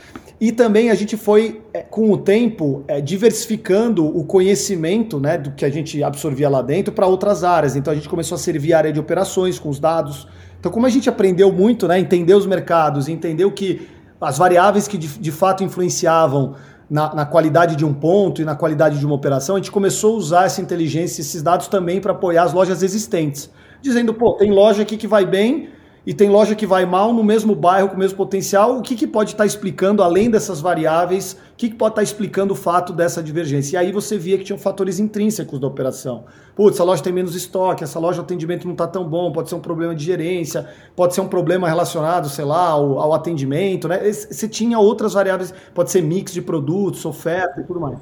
E 0.41 0.51
também 0.51 0.89
a 0.91 0.95
gente 0.95 1.19
foi, 1.19 1.61
é, 1.75 1.83
com 1.83 2.11
o 2.11 2.17
tempo, 2.17 2.83
é, 2.89 2.99
diversificando 2.99 4.07
o 4.07 4.25
conhecimento 4.25 5.21
né, 5.21 5.37
do 5.37 5.51
que 5.51 5.67
a 5.67 5.71
gente 5.71 6.03
absorvia 6.03 6.49
lá 6.49 6.63
dentro 6.63 6.95
para 6.95 7.07
outras 7.07 7.45
áreas. 7.45 7.77
Então 7.77 7.93
a 7.93 7.95
gente 7.95 8.09
começou 8.09 8.37
a 8.37 8.39
servir 8.39 8.73
a 8.73 8.79
área 8.79 8.93
de 8.93 8.99
operações 8.99 9.59
com 9.59 9.69
os 9.69 9.79
dados. 9.79 10.27
Então, 10.59 10.73
como 10.73 10.87
a 10.87 10.89
gente 10.89 11.11
aprendeu 11.11 11.53
muito, 11.53 11.87
né, 11.87 11.99
entendeu 11.99 12.39
os 12.39 12.47
mercados, 12.47 13.07
entendeu 13.07 13.53
que 13.53 13.87
as 14.19 14.39
variáveis 14.39 14.89
que 14.89 14.97
de, 14.97 15.09
de 15.09 15.31
fato 15.31 15.63
influenciavam 15.63 16.55
na, 16.89 17.15
na, 17.15 17.27
qualidade 17.27 17.77
de 17.77 17.85
um 17.85 17.93
ponto 17.93 18.41
e 18.41 18.45
na 18.45 18.57
qualidade 18.57 18.99
de 18.99 19.05
uma 19.05 19.15
operação, 19.15 19.57
a 19.57 19.59
gente 19.59 19.71
começou 19.71 20.15
a 20.15 20.17
usar 20.17 20.47
essa 20.47 20.61
inteligência, 20.61 21.21
esses 21.21 21.43
dados 21.43 21.69
também 21.69 22.01
para 22.01 22.13
apoiar 22.13 22.45
as 22.45 22.53
lojas 22.53 22.83
existentes. 22.83 23.51
Dizendo, 23.81 24.13
pô, 24.13 24.35
tem 24.37 24.51
loja 24.51 24.83
aqui 24.83 24.97
que 24.97 25.07
vai 25.07 25.25
bem, 25.25 25.69
e 26.07 26.15
tem 26.15 26.31
loja 26.31 26.55
que 26.55 26.67
vai 26.67 26.87
mal 26.87 27.13
no 27.13 27.23
mesmo 27.23 27.55
bairro, 27.55 27.91
com 27.91 27.97
o 27.97 27.99
mesmo 27.99 28.17
potencial, 28.17 28.79
o 28.79 28.83
que, 28.83 28.95
que 28.95 29.07
pode 29.07 29.31
estar 29.31 29.45
tá 29.45 29.47
explicando, 29.47 30.03
além 30.03 30.31
dessas 30.31 30.61
variáveis, 30.61 31.35
o 31.53 31.57
que, 31.57 31.69
que 31.69 31.75
pode 31.75 31.93
estar 31.93 32.01
tá 32.01 32.03
explicando 32.03 32.55
o 32.55 32.57
fato 32.57 32.93
dessa 32.93 33.23
divergência? 33.23 33.77
E 33.77 33.79
aí 33.79 33.93
você 33.93 34.17
via 34.17 34.39
que 34.39 34.45
tinham 34.45 34.59
fatores 34.59 34.99
intrínsecos 34.99 35.61
da 35.61 35.67
operação. 35.67 36.25
Putz, 36.57 36.77
essa 36.77 36.85
loja 36.85 37.03
tem 37.03 37.13
menos 37.13 37.35
estoque, 37.35 37.85
essa 37.85 37.99
loja 37.99 38.21
o 38.21 38.25
atendimento 38.25 38.65
não 38.65 38.73
está 38.73 38.87
tão 38.87 39.07
bom, 39.07 39.31
pode 39.31 39.49
ser 39.49 39.55
um 39.55 39.61
problema 39.61 39.95
de 39.95 40.05
gerência, 40.05 40.69
pode 40.97 41.15
ser 41.15 41.21
um 41.21 41.29
problema 41.29 41.69
relacionado, 41.69 42.29
sei 42.29 42.45
lá, 42.45 42.69
ao, 42.69 42.99
ao 42.99 43.13
atendimento, 43.13 43.87
né? 43.87 44.11
Você 44.11 44.49
tinha 44.49 44.79
outras 44.79 45.13
variáveis, 45.13 45.53
pode 45.75 45.91
ser 45.91 46.03
mix 46.03 46.33
de 46.33 46.41
produtos, 46.41 47.05
oferta 47.05 47.61
e 47.61 47.65
tudo 47.65 47.81
mais. 47.81 47.99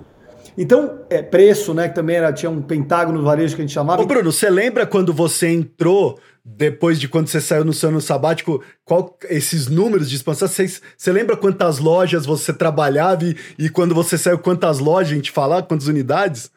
Então, 0.61 1.03
é, 1.09 1.23
preço, 1.23 1.73
né? 1.73 1.88
Que 1.88 1.95
também 1.95 2.17
era, 2.17 2.33
tinha 2.33 2.50
um 2.50 2.61
pentágono 2.61 3.21
no 3.21 3.25
varejo 3.25 3.55
que 3.55 3.62
a 3.62 3.65
gente 3.65 3.73
chamava. 3.73 4.03
Ô, 4.03 4.07
Bruno, 4.07 4.33
você 4.33 4.50
lembra 4.50 4.85
quando 4.85 5.15
você 5.15 5.49
entrou 5.49 6.19
depois 6.45 6.99
de 6.99 7.07
quando 7.07 7.29
você 7.29 7.41
saiu 7.41 7.65
no 7.65 7.73
seu 7.73 7.91
ano 7.91 8.00
sabático, 8.00 8.61
qual 8.85 9.17
esses 9.31 9.69
números 9.69 10.11
de 10.11 10.17
expansão? 10.17 10.49
Você, 10.49 11.12
lembra 11.12 11.37
quantas 11.37 11.79
lojas 11.79 12.27
você 12.27 12.53
trabalhava 12.53 13.25
e, 13.25 13.37
e, 13.57 13.69
quando 13.69 13.95
você 13.95 14.19
saiu, 14.19 14.38
quantas 14.38 14.81
lojas 14.81 15.12
a 15.12 15.15
gente 15.15 15.31
falar, 15.31 15.62
quantas 15.62 15.87
unidades? 15.87 16.50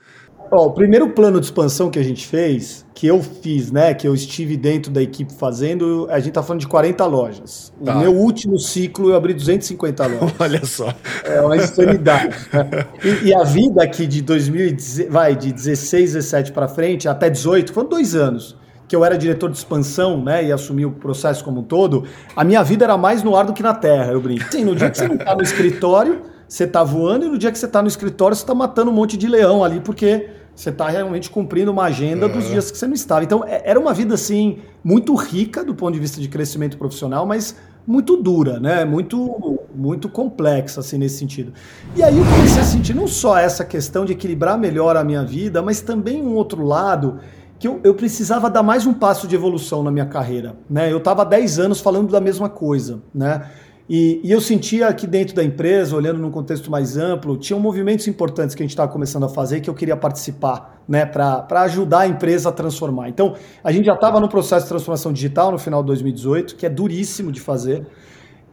Ó, 0.51 0.65
o 0.65 0.72
primeiro 0.72 1.10
plano 1.12 1.39
de 1.39 1.46
expansão 1.46 1.89
que 1.89 1.98
a 1.98 2.03
gente 2.03 2.27
fez, 2.27 2.86
que 2.93 3.08
eu 3.08 3.24
fiz, 3.24 3.72
né, 3.72 3.93
que 3.93 4.05
eu 4.05 4.13
estive 4.13 4.58
dentro 4.58 4.91
da 4.91 5.01
equipe 5.01 5.34
fazendo, 5.34 6.08
a 6.12 6.20
gente 6.20 6.34
tá 6.34 6.43
falando 6.43 6.60
de 6.60 6.67
40 6.67 7.05
lojas. 7.05 7.72
Tá. 7.84 7.93
No 7.93 8.01
meu 8.01 8.13
último 8.13 8.60
ciclo 8.60 9.12
eu 9.12 9.15
abri 9.15 9.34
250 9.34 10.05
lojas. 10.08 10.34
Olha 10.38 10.65
só. 10.65 10.93
É 11.24 11.39
uma 11.39 11.55
insanidade. 11.55 12.36
né? 12.51 12.86
e, 13.01 13.29
e, 13.29 13.34
a 13.34 13.43
vida 13.43 13.81
aqui 13.81 14.05
de 14.05 14.22
2010, 14.22 15.08
vai, 15.10 15.38
de 15.38 15.53
16, 15.53 16.13
17 16.13 16.51
para 16.51 16.67
frente, 16.67 17.08
até 17.08 17.29
18, 17.29 17.72
foram 17.72 17.88
dois 17.88 18.13
anos 18.13 18.60
que 18.89 18.96
eu 18.96 19.05
era 19.05 19.17
diretor 19.17 19.50
de 19.50 19.55
expansão, 19.55 20.22
né, 20.22 20.43
e 20.43 20.51
assumi 20.51 20.86
o 20.86 20.91
processo 20.91 21.46
como 21.46 21.62
um 21.62 21.63
todo, 21.63 22.03
a 22.36 22.43
minha 22.43 22.62
vida 22.62 22.84
era 22.84 22.98
mais 22.98 23.24
no 23.24 23.38
ar 23.38 23.46
do 23.46 23.53
que 23.53 23.63
na 23.63 23.74
terra, 23.74 24.12
eu 24.12 24.20
brinco. 24.20 24.51
Sim, 24.51 24.65
no 24.65 24.75
dia 24.75 24.89
que 24.89 24.98
você 24.98 25.08
não 25.08 25.17
tá 25.17 25.34
no 25.34 25.41
escritório, 25.41 26.24
você 26.46 26.67
tá 26.67 26.84
voando, 26.84 27.25
e 27.25 27.29
no 27.29 27.38
dia 27.38 27.50
que 27.53 27.58
você 27.58 27.70
tá 27.70 27.81
no 27.81 27.88
escritório, 27.88 28.36
você 28.36 28.46
tá 28.46 28.53
matando 28.53 28.91
um 28.91 28.93
monte 28.93 29.15
de 29.15 29.29
leão 29.29 29.63
ali, 29.63 29.79
porque 29.79 30.27
você 30.55 30.70
está 30.70 30.89
realmente 30.89 31.29
cumprindo 31.29 31.72
uma 31.72 31.86
agenda 31.86 32.27
uhum. 32.27 32.34
dos 32.34 32.48
dias 32.48 32.72
que 32.72 32.77
você 32.77 32.88
não 32.88 32.93
estava. 32.93 33.24
Então, 33.24 33.43
é, 33.46 33.62
era 33.65 33.79
uma 33.79 33.93
vida, 33.93 34.15
assim, 34.15 34.60
muito 34.84 35.15
rica 35.15 35.63
do 35.63 35.74
ponto 35.74 35.93
de 35.93 36.00
vista 36.00 36.20
de 36.20 36.27
crescimento 36.27 36.77
profissional, 36.77 37.25
mas 37.25 37.55
muito 37.86 38.15
dura, 38.17 38.60
né? 38.60 38.86
Muito, 38.86 39.60
muito 39.74 40.08
complexa, 40.08 40.81
assim, 40.81 40.98
nesse 40.98 41.17
sentido. 41.17 41.53
E 41.96 42.03
aí 42.03 42.17
eu 42.17 42.24
comecei 42.24 42.62
a 42.62 42.65
sentir 42.65 42.93
não 42.93 43.08
só 43.08 43.38
essa 43.38 43.65
questão 43.65 44.05
de 44.05 44.13
equilibrar 44.13 44.58
melhor 44.58 44.96
a 44.96 45.03
minha 45.03 45.24
vida, 45.24 45.62
mas 45.62 45.81
também 45.81 46.22
um 46.22 46.36
outro 46.36 46.63
lado 46.63 47.20
que 47.58 47.67
eu, 47.67 47.79
eu 47.84 47.93
precisava 47.93 48.50
dar 48.50 48.63
mais 48.63 48.88
um 48.88 48.93
passo 48.93 49.27
de 49.27 49.36
evolução 49.36 49.84
na 49.84 49.91
minha 49.91 50.05
carreira. 50.05 50.55
Né? 50.70 50.91
Eu 50.91 50.98
estava 50.98 51.22
há 51.22 51.25
10 51.25 51.60
anos 51.60 51.79
falando 51.79 52.12
da 52.12 52.20
mesma 52.20 52.50
coisa. 52.50 53.01
Né? 53.13 53.46
E, 53.93 54.21
e, 54.24 54.31
eu 54.31 54.39
sentia 54.39 54.93
que 54.93 55.05
dentro 55.05 55.36
da 55.36 55.43
empresa, 55.43 55.93
olhando 55.93 56.17
num 56.17 56.31
contexto 56.31 56.71
mais 56.71 56.95
amplo, 56.95 57.36
tinham 57.36 57.60
movimentos 57.60 58.07
importantes 58.07 58.55
que 58.55 58.63
a 58.63 58.65
gente 58.65 58.71
estava 58.71 58.89
começando 58.89 59.25
a 59.25 59.27
fazer 59.27 59.60
que 59.60 59.69
eu 59.69 59.74
queria 59.74 59.98
participar, 59.98 60.81
né, 60.88 61.05
para 61.05 61.62
ajudar 61.63 62.00
a 62.00 62.07
empresa 62.07 62.48
a 62.48 62.51
transformar. 62.53 63.10
Então, 63.10 63.36
a 63.62 63.69
gente 63.69 63.83
já 63.88 63.93
estava 63.93 64.17
no 64.21 64.29
processo 64.29 64.63
de 64.63 64.69
transformação 64.69 65.12
digital 65.12 65.51
no 65.51 65.57
final 65.57 65.83
de 65.83 65.88
2018, 65.88 66.55
que 66.55 66.65
é 66.65 66.69
duríssimo 66.69 67.33
de 67.33 67.41
fazer. 67.41 67.86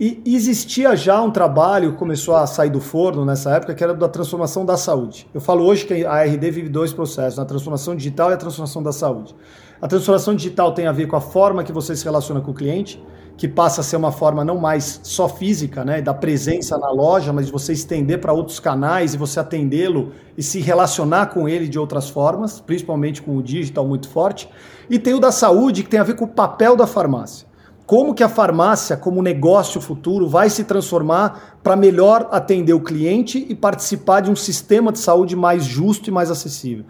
E 0.00 0.20
existia 0.26 0.96
já 0.96 1.22
um 1.22 1.30
trabalho 1.30 1.92
que 1.92 1.98
começou 1.98 2.34
a 2.34 2.44
sair 2.44 2.70
do 2.70 2.80
forno 2.80 3.24
nessa 3.24 3.54
época, 3.54 3.76
que 3.76 3.84
era 3.84 3.94
da 3.94 4.08
transformação 4.08 4.66
da 4.66 4.76
saúde. 4.76 5.28
Eu 5.32 5.40
falo 5.40 5.64
hoje 5.64 5.86
que 5.86 6.04
a 6.04 6.24
RD 6.24 6.50
vive 6.50 6.68
dois 6.68 6.92
processos, 6.92 7.38
a 7.38 7.44
transformação 7.44 7.94
digital 7.94 8.32
e 8.32 8.34
a 8.34 8.36
transformação 8.36 8.82
da 8.82 8.90
saúde. 8.90 9.36
A 9.80 9.86
transformação 9.86 10.34
digital 10.34 10.74
tem 10.74 10.88
a 10.88 10.92
ver 10.92 11.06
com 11.06 11.14
a 11.14 11.20
forma 11.20 11.62
que 11.62 11.70
você 11.70 11.94
se 11.94 12.04
relaciona 12.04 12.40
com 12.40 12.50
o 12.50 12.54
cliente, 12.54 13.00
que 13.38 13.46
passa 13.46 13.82
a 13.82 13.84
ser 13.84 13.96
uma 13.96 14.10
forma 14.10 14.44
não 14.44 14.58
mais 14.58 14.98
só 15.04 15.28
física, 15.28 15.84
né, 15.84 16.02
da 16.02 16.12
presença 16.12 16.76
na 16.76 16.90
loja, 16.90 17.32
mas 17.32 17.46
de 17.46 17.52
você 17.52 17.72
estender 17.72 18.20
para 18.20 18.32
outros 18.32 18.58
canais 18.58 19.14
e 19.14 19.16
você 19.16 19.38
atendê-lo 19.38 20.10
e 20.36 20.42
se 20.42 20.58
relacionar 20.60 21.26
com 21.26 21.48
ele 21.48 21.68
de 21.68 21.78
outras 21.78 22.10
formas, 22.10 22.60
principalmente 22.60 23.22
com 23.22 23.36
o 23.36 23.42
digital 23.42 23.86
muito 23.86 24.08
forte. 24.08 24.50
E 24.90 24.98
tem 24.98 25.14
o 25.14 25.20
da 25.20 25.30
saúde, 25.30 25.84
que 25.84 25.88
tem 25.88 26.00
a 26.00 26.02
ver 26.04 26.16
com 26.16 26.24
o 26.24 26.28
papel 26.28 26.74
da 26.74 26.84
farmácia. 26.84 27.46
Como 27.86 28.12
que 28.12 28.24
a 28.24 28.28
farmácia, 28.28 28.96
como 28.96 29.22
negócio 29.22 29.80
futuro, 29.80 30.28
vai 30.28 30.50
se 30.50 30.64
transformar 30.64 31.60
para 31.62 31.76
melhor 31.76 32.28
atender 32.32 32.72
o 32.72 32.80
cliente 32.80 33.46
e 33.48 33.54
participar 33.54 34.20
de 34.20 34.30
um 34.32 34.36
sistema 34.36 34.90
de 34.90 34.98
saúde 34.98 35.36
mais 35.36 35.64
justo 35.64 36.10
e 36.10 36.12
mais 36.12 36.28
acessível. 36.28 36.84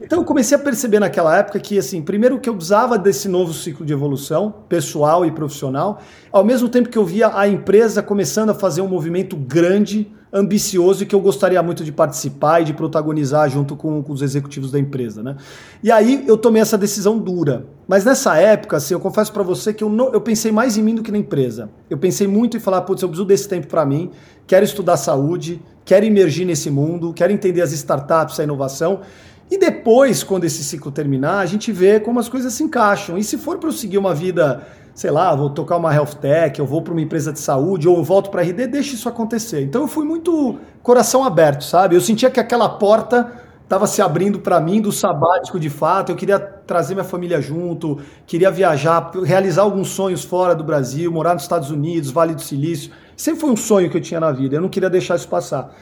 Então 0.00 0.18
eu 0.18 0.24
comecei 0.24 0.56
a 0.56 0.60
perceber 0.60 0.98
naquela 0.98 1.36
época 1.36 1.58
que, 1.60 1.78
assim, 1.78 2.02
primeiro 2.02 2.38
que 2.40 2.48
eu 2.48 2.56
usava 2.56 2.98
desse 2.98 3.28
novo 3.28 3.52
ciclo 3.52 3.86
de 3.86 3.92
evolução, 3.92 4.52
pessoal 4.68 5.24
e 5.24 5.30
profissional, 5.30 6.00
ao 6.32 6.44
mesmo 6.44 6.68
tempo 6.68 6.88
que 6.88 6.98
eu 6.98 7.04
via 7.04 7.30
a 7.36 7.46
empresa 7.46 8.02
começando 8.02 8.50
a 8.50 8.54
fazer 8.54 8.80
um 8.80 8.88
movimento 8.88 9.36
grande, 9.36 10.12
ambicioso 10.34 11.04
e 11.04 11.06
que 11.06 11.14
eu 11.14 11.20
gostaria 11.20 11.62
muito 11.62 11.84
de 11.84 11.92
participar 11.92 12.60
e 12.60 12.64
de 12.64 12.74
protagonizar 12.74 13.48
junto 13.48 13.76
com, 13.76 14.02
com 14.02 14.12
os 14.12 14.20
executivos 14.20 14.72
da 14.72 14.80
empresa, 14.80 15.22
né? 15.22 15.36
E 15.80 15.92
aí 15.92 16.24
eu 16.26 16.36
tomei 16.36 16.60
essa 16.60 16.76
decisão 16.76 17.16
dura. 17.16 17.64
Mas 17.86 18.04
nessa 18.04 18.36
época, 18.36 18.78
assim, 18.78 18.94
eu 18.94 19.00
confesso 19.00 19.32
para 19.32 19.44
você 19.44 19.72
que 19.72 19.84
eu, 19.84 19.88
não, 19.88 20.12
eu 20.12 20.20
pensei 20.20 20.50
mais 20.50 20.76
em 20.76 20.82
mim 20.82 20.96
do 20.96 21.04
que 21.04 21.12
na 21.12 21.18
empresa. 21.18 21.70
Eu 21.88 21.96
pensei 21.96 22.26
muito 22.26 22.56
em 22.56 22.60
falar, 22.60 22.80
putz, 22.80 23.00
eu 23.02 23.08
preciso 23.08 23.24
desse 23.24 23.48
tempo 23.48 23.68
para 23.68 23.86
mim, 23.86 24.10
quero 24.44 24.64
estudar 24.64 24.96
saúde, 24.96 25.62
quero 25.84 26.04
emergir 26.04 26.44
nesse 26.44 26.68
mundo, 26.68 27.12
quero 27.12 27.32
entender 27.32 27.62
as 27.62 27.70
startups, 27.70 28.40
a 28.40 28.42
inovação. 28.42 29.02
E 29.50 29.58
depois, 29.58 30.22
quando 30.22 30.44
esse 30.44 30.64
ciclo 30.64 30.90
terminar, 30.90 31.38
a 31.38 31.46
gente 31.46 31.70
vê 31.70 32.00
como 32.00 32.18
as 32.18 32.28
coisas 32.28 32.52
se 32.52 32.62
encaixam. 32.62 33.18
E 33.18 33.24
se 33.24 33.36
for 33.36 33.58
para 33.58 33.68
eu 33.68 33.72
seguir 33.72 33.98
uma 33.98 34.14
vida, 34.14 34.66
sei 34.94 35.10
lá, 35.10 35.34
vou 35.34 35.50
tocar 35.50 35.76
uma 35.76 35.94
health 35.94 36.14
tech, 36.20 36.58
eu 36.58 36.66
vou 36.66 36.82
para 36.82 36.92
uma 36.92 37.02
empresa 37.02 37.32
de 37.32 37.40
saúde, 37.40 37.86
ou 37.86 37.98
eu 37.98 38.04
volto 38.04 38.30
para 38.30 38.42
RD, 38.42 38.66
deixa 38.66 38.94
isso 38.94 39.08
acontecer. 39.08 39.62
Então 39.62 39.82
eu 39.82 39.88
fui 39.88 40.04
muito 40.04 40.58
coração 40.82 41.24
aberto, 41.24 41.64
sabe? 41.64 41.94
Eu 41.94 42.00
sentia 42.00 42.30
que 42.30 42.40
aquela 42.40 42.68
porta 42.68 43.32
estava 43.62 43.86
se 43.86 44.00
abrindo 44.00 44.38
para 44.38 44.60
mim 44.60 44.80
do 44.80 44.92
sabático 44.92 45.58
de 45.58 45.70
fato. 45.70 46.12
Eu 46.12 46.16
queria 46.16 46.38
trazer 46.38 46.94
minha 46.94 47.04
família 47.04 47.40
junto, 47.40 47.98
queria 48.26 48.50
viajar, 48.50 49.10
realizar 49.24 49.62
alguns 49.62 49.88
sonhos 49.88 50.24
fora 50.24 50.54
do 50.54 50.62
Brasil, 50.62 51.10
morar 51.10 51.34
nos 51.34 51.42
Estados 51.42 51.70
Unidos, 51.70 52.10
Vale 52.10 52.34
do 52.34 52.42
Silício. 52.42 52.90
Sempre 53.16 53.40
foi 53.40 53.50
um 53.50 53.56
sonho 53.56 53.90
que 53.90 53.96
eu 53.96 54.00
tinha 54.00 54.20
na 54.20 54.30
vida. 54.32 54.56
Eu 54.56 54.60
não 54.60 54.68
queria 54.68 54.90
deixar 54.90 55.16
isso 55.16 55.28
passar. 55.28 55.74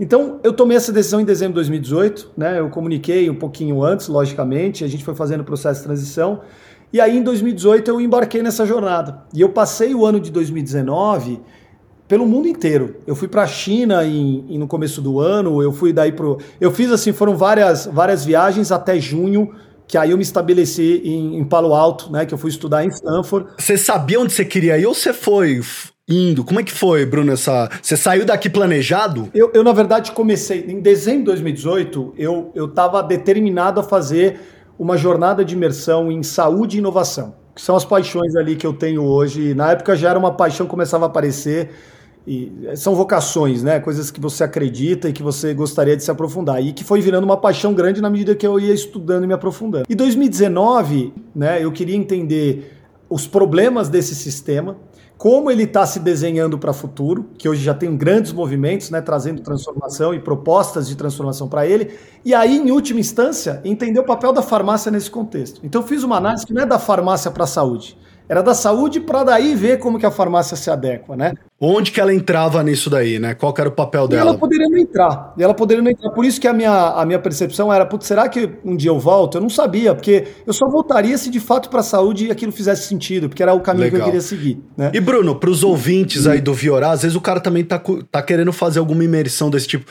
Então, 0.00 0.38
eu 0.44 0.52
tomei 0.52 0.76
essa 0.76 0.92
decisão 0.92 1.20
em 1.20 1.24
dezembro 1.24 1.54
de 1.54 1.68
2018, 1.68 2.30
né? 2.36 2.60
Eu 2.60 2.68
comuniquei 2.70 3.28
um 3.28 3.34
pouquinho 3.34 3.82
antes, 3.82 4.06
logicamente, 4.08 4.84
a 4.84 4.88
gente 4.88 5.04
foi 5.04 5.14
fazendo 5.14 5.40
o 5.40 5.44
processo 5.44 5.80
de 5.80 5.86
transição. 5.86 6.40
E 6.92 7.00
aí, 7.00 7.18
em 7.18 7.22
2018, 7.22 7.90
eu 7.90 8.00
embarquei 8.00 8.42
nessa 8.42 8.64
jornada. 8.64 9.24
E 9.34 9.40
eu 9.40 9.48
passei 9.48 9.94
o 9.94 10.06
ano 10.06 10.20
de 10.20 10.30
2019 10.30 11.40
pelo 12.06 12.24
mundo 12.24 12.48
inteiro. 12.48 12.96
Eu 13.06 13.14
fui 13.14 13.28
para 13.28 13.42
a 13.42 13.46
China 13.46 14.04
em, 14.04 14.44
em, 14.48 14.58
no 14.58 14.66
começo 14.66 15.02
do 15.02 15.20
ano, 15.20 15.62
eu 15.62 15.72
fui 15.72 15.92
daí 15.92 16.12
pro. 16.12 16.38
Eu 16.60 16.72
fiz 16.72 16.90
assim, 16.90 17.12
foram 17.12 17.36
várias, 17.36 17.86
várias 17.86 18.24
viagens 18.24 18.72
até 18.72 18.98
junho, 18.98 19.50
que 19.86 19.98
aí 19.98 20.12
eu 20.12 20.16
me 20.16 20.22
estabeleci 20.22 21.02
em, 21.04 21.38
em 21.38 21.44
Palo 21.44 21.74
Alto, 21.74 22.10
né? 22.10 22.24
Que 22.24 22.32
eu 22.32 22.38
fui 22.38 22.50
estudar 22.50 22.84
em 22.84 22.88
Stanford. 22.88 23.50
Você 23.58 23.76
sabia 23.76 24.18
onde 24.18 24.32
você 24.32 24.44
queria 24.44 24.78
ir 24.78 24.86
ou 24.86 24.94
você 24.94 25.12
foi 25.12 25.60
indo? 26.08 26.44
Como 26.44 26.58
é 26.58 26.62
que 26.62 26.72
foi, 26.72 27.04
Bruno? 27.04 27.32
Essa... 27.32 27.68
Você 27.82 27.96
saiu 27.96 28.24
daqui 28.24 28.48
planejado? 28.48 29.28
Eu, 29.34 29.50
eu, 29.52 29.62
na 29.62 29.72
verdade, 29.72 30.12
comecei. 30.12 30.64
Em 30.66 30.80
dezembro 30.80 31.20
de 31.20 31.26
2018, 31.26 32.14
eu 32.16 32.52
estava 32.56 33.02
determinado 33.02 33.80
a 33.80 33.82
fazer 33.82 34.40
uma 34.78 34.96
jornada 34.96 35.44
de 35.44 35.54
imersão 35.54 36.10
em 36.10 36.22
saúde 36.22 36.76
e 36.76 36.78
inovação, 36.78 37.34
que 37.54 37.60
são 37.60 37.74
as 37.76 37.84
paixões 37.84 38.36
ali 38.36 38.56
que 38.56 38.66
eu 38.66 38.72
tenho 38.72 39.02
hoje. 39.02 39.52
Na 39.54 39.72
época 39.72 39.96
já 39.96 40.10
era 40.10 40.18
uma 40.18 40.32
paixão 40.32 40.66
que 40.66 40.70
começava 40.70 41.04
a 41.04 41.08
aparecer. 41.08 41.70
E 42.26 42.52
são 42.76 42.94
vocações, 42.94 43.62
né? 43.62 43.80
Coisas 43.80 44.10
que 44.10 44.20
você 44.20 44.44
acredita 44.44 45.08
e 45.08 45.14
que 45.14 45.22
você 45.22 45.54
gostaria 45.54 45.96
de 45.96 46.04
se 46.04 46.10
aprofundar. 46.10 46.62
E 46.62 46.74
que 46.74 46.84
foi 46.84 47.00
virando 47.00 47.24
uma 47.24 47.38
paixão 47.38 47.72
grande 47.72 48.02
na 48.02 48.10
medida 48.10 48.34
que 48.34 48.46
eu 48.46 48.60
ia 48.60 48.74
estudando 48.74 49.24
e 49.24 49.26
me 49.26 49.32
aprofundando. 49.32 49.86
Em 49.88 49.96
2019, 49.96 51.14
né, 51.34 51.64
eu 51.64 51.72
queria 51.72 51.96
entender 51.96 52.74
os 53.08 53.26
problemas 53.26 53.88
desse 53.88 54.14
sistema, 54.14 54.76
como 55.18 55.50
ele 55.50 55.64
está 55.64 55.84
se 55.84 55.98
desenhando 55.98 56.56
para 56.56 56.70
o 56.70 56.74
futuro, 56.74 57.30
que 57.36 57.48
hoje 57.48 57.60
já 57.60 57.74
tem 57.74 57.96
grandes 57.96 58.32
movimentos, 58.32 58.88
né, 58.88 59.00
trazendo 59.00 59.42
transformação 59.42 60.14
e 60.14 60.20
propostas 60.20 60.86
de 60.86 60.94
transformação 60.94 61.48
para 61.48 61.66
ele, 61.66 61.98
e 62.24 62.32
aí, 62.32 62.56
em 62.56 62.70
última 62.70 63.00
instância, 63.00 63.60
entender 63.64 63.98
o 63.98 64.04
papel 64.04 64.32
da 64.32 64.42
farmácia 64.42 64.92
nesse 64.92 65.10
contexto. 65.10 65.60
Então, 65.64 65.82
fiz 65.82 66.04
uma 66.04 66.16
análise 66.16 66.46
que 66.46 66.54
não 66.54 66.62
é 66.62 66.66
da 66.66 66.78
farmácia 66.78 67.32
para 67.32 67.42
a 67.42 67.48
saúde, 67.48 67.98
era 68.28 68.42
da 68.42 68.54
saúde 68.54 69.00
para 69.00 69.24
daí 69.24 69.54
ver 69.54 69.78
como 69.78 69.98
que 69.98 70.06
a 70.06 70.10
farmácia 70.10 70.56
se 70.56 70.70
adequa, 70.70 71.16
né? 71.16 71.32
Onde 71.60 71.90
que 71.90 72.00
ela 72.00 72.14
entrava 72.14 72.62
nisso 72.62 72.88
daí, 72.88 73.18
né? 73.18 73.34
Qual 73.34 73.52
era 73.58 73.68
o 73.68 73.72
papel 73.72 74.06
dela? 74.06 74.22
E 74.22 74.28
ela 74.28 74.38
poderia 74.38 74.68
não 74.68 74.78
entrar. 74.78 75.34
E 75.36 75.42
ela 75.42 75.54
poderia 75.54 75.82
não 75.82 75.90
entrar. 75.90 76.10
Por 76.10 76.24
isso 76.24 76.40
que 76.40 76.46
a 76.46 76.52
minha, 76.52 76.90
a 76.90 77.04
minha 77.04 77.18
percepção 77.18 77.72
era, 77.72 77.84
putz, 77.84 78.06
será 78.06 78.28
que 78.28 78.50
um 78.64 78.76
dia 78.76 78.90
eu 78.90 78.98
volto? 78.98 79.38
Eu 79.38 79.40
não 79.40 79.50
sabia, 79.50 79.94
porque 79.94 80.28
eu 80.46 80.52
só 80.52 80.68
voltaria 80.68 81.18
se 81.18 81.30
de 81.30 81.40
fato 81.40 81.68
para 81.68 81.80
a 81.80 81.82
saúde 81.82 82.30
aquilo 82.30 82.52
fizesse 82.52 82.86
sentido, 82.86 83.28
porque 83.28 83.42
era 83.42 83.54
o 83.54 83.60
caminho 83.60 83.86
Legal. 83.86 83.98
que 83.98 84.02
eu 84.02 84.06
queria 84.06 84.20
seguir. 84.20 84.62
Né? 84.76 84.92
E 84.94 85.00
Bruno, 85.00 85.34
para 85.34 85.50
os 85.50 85.64
ouvintes 85.64 86.26
aí 86.26 86.40
do 86.40 86.54
Viorá, 86.54 86.92
às 86.92 87.02
vezes 87.02 87.16
o 87.16 87.20
cara 87.20 87.40
também 87.40 87.64
tá, 87.64 87.82
tá 88.10 88.22
querendo 88.22 88.52
fazer 88.52 88.78
alguma 88.78 89.02
imersão 89.02 89.50
desse 89.50 89.66
tipo. 89.66 89.90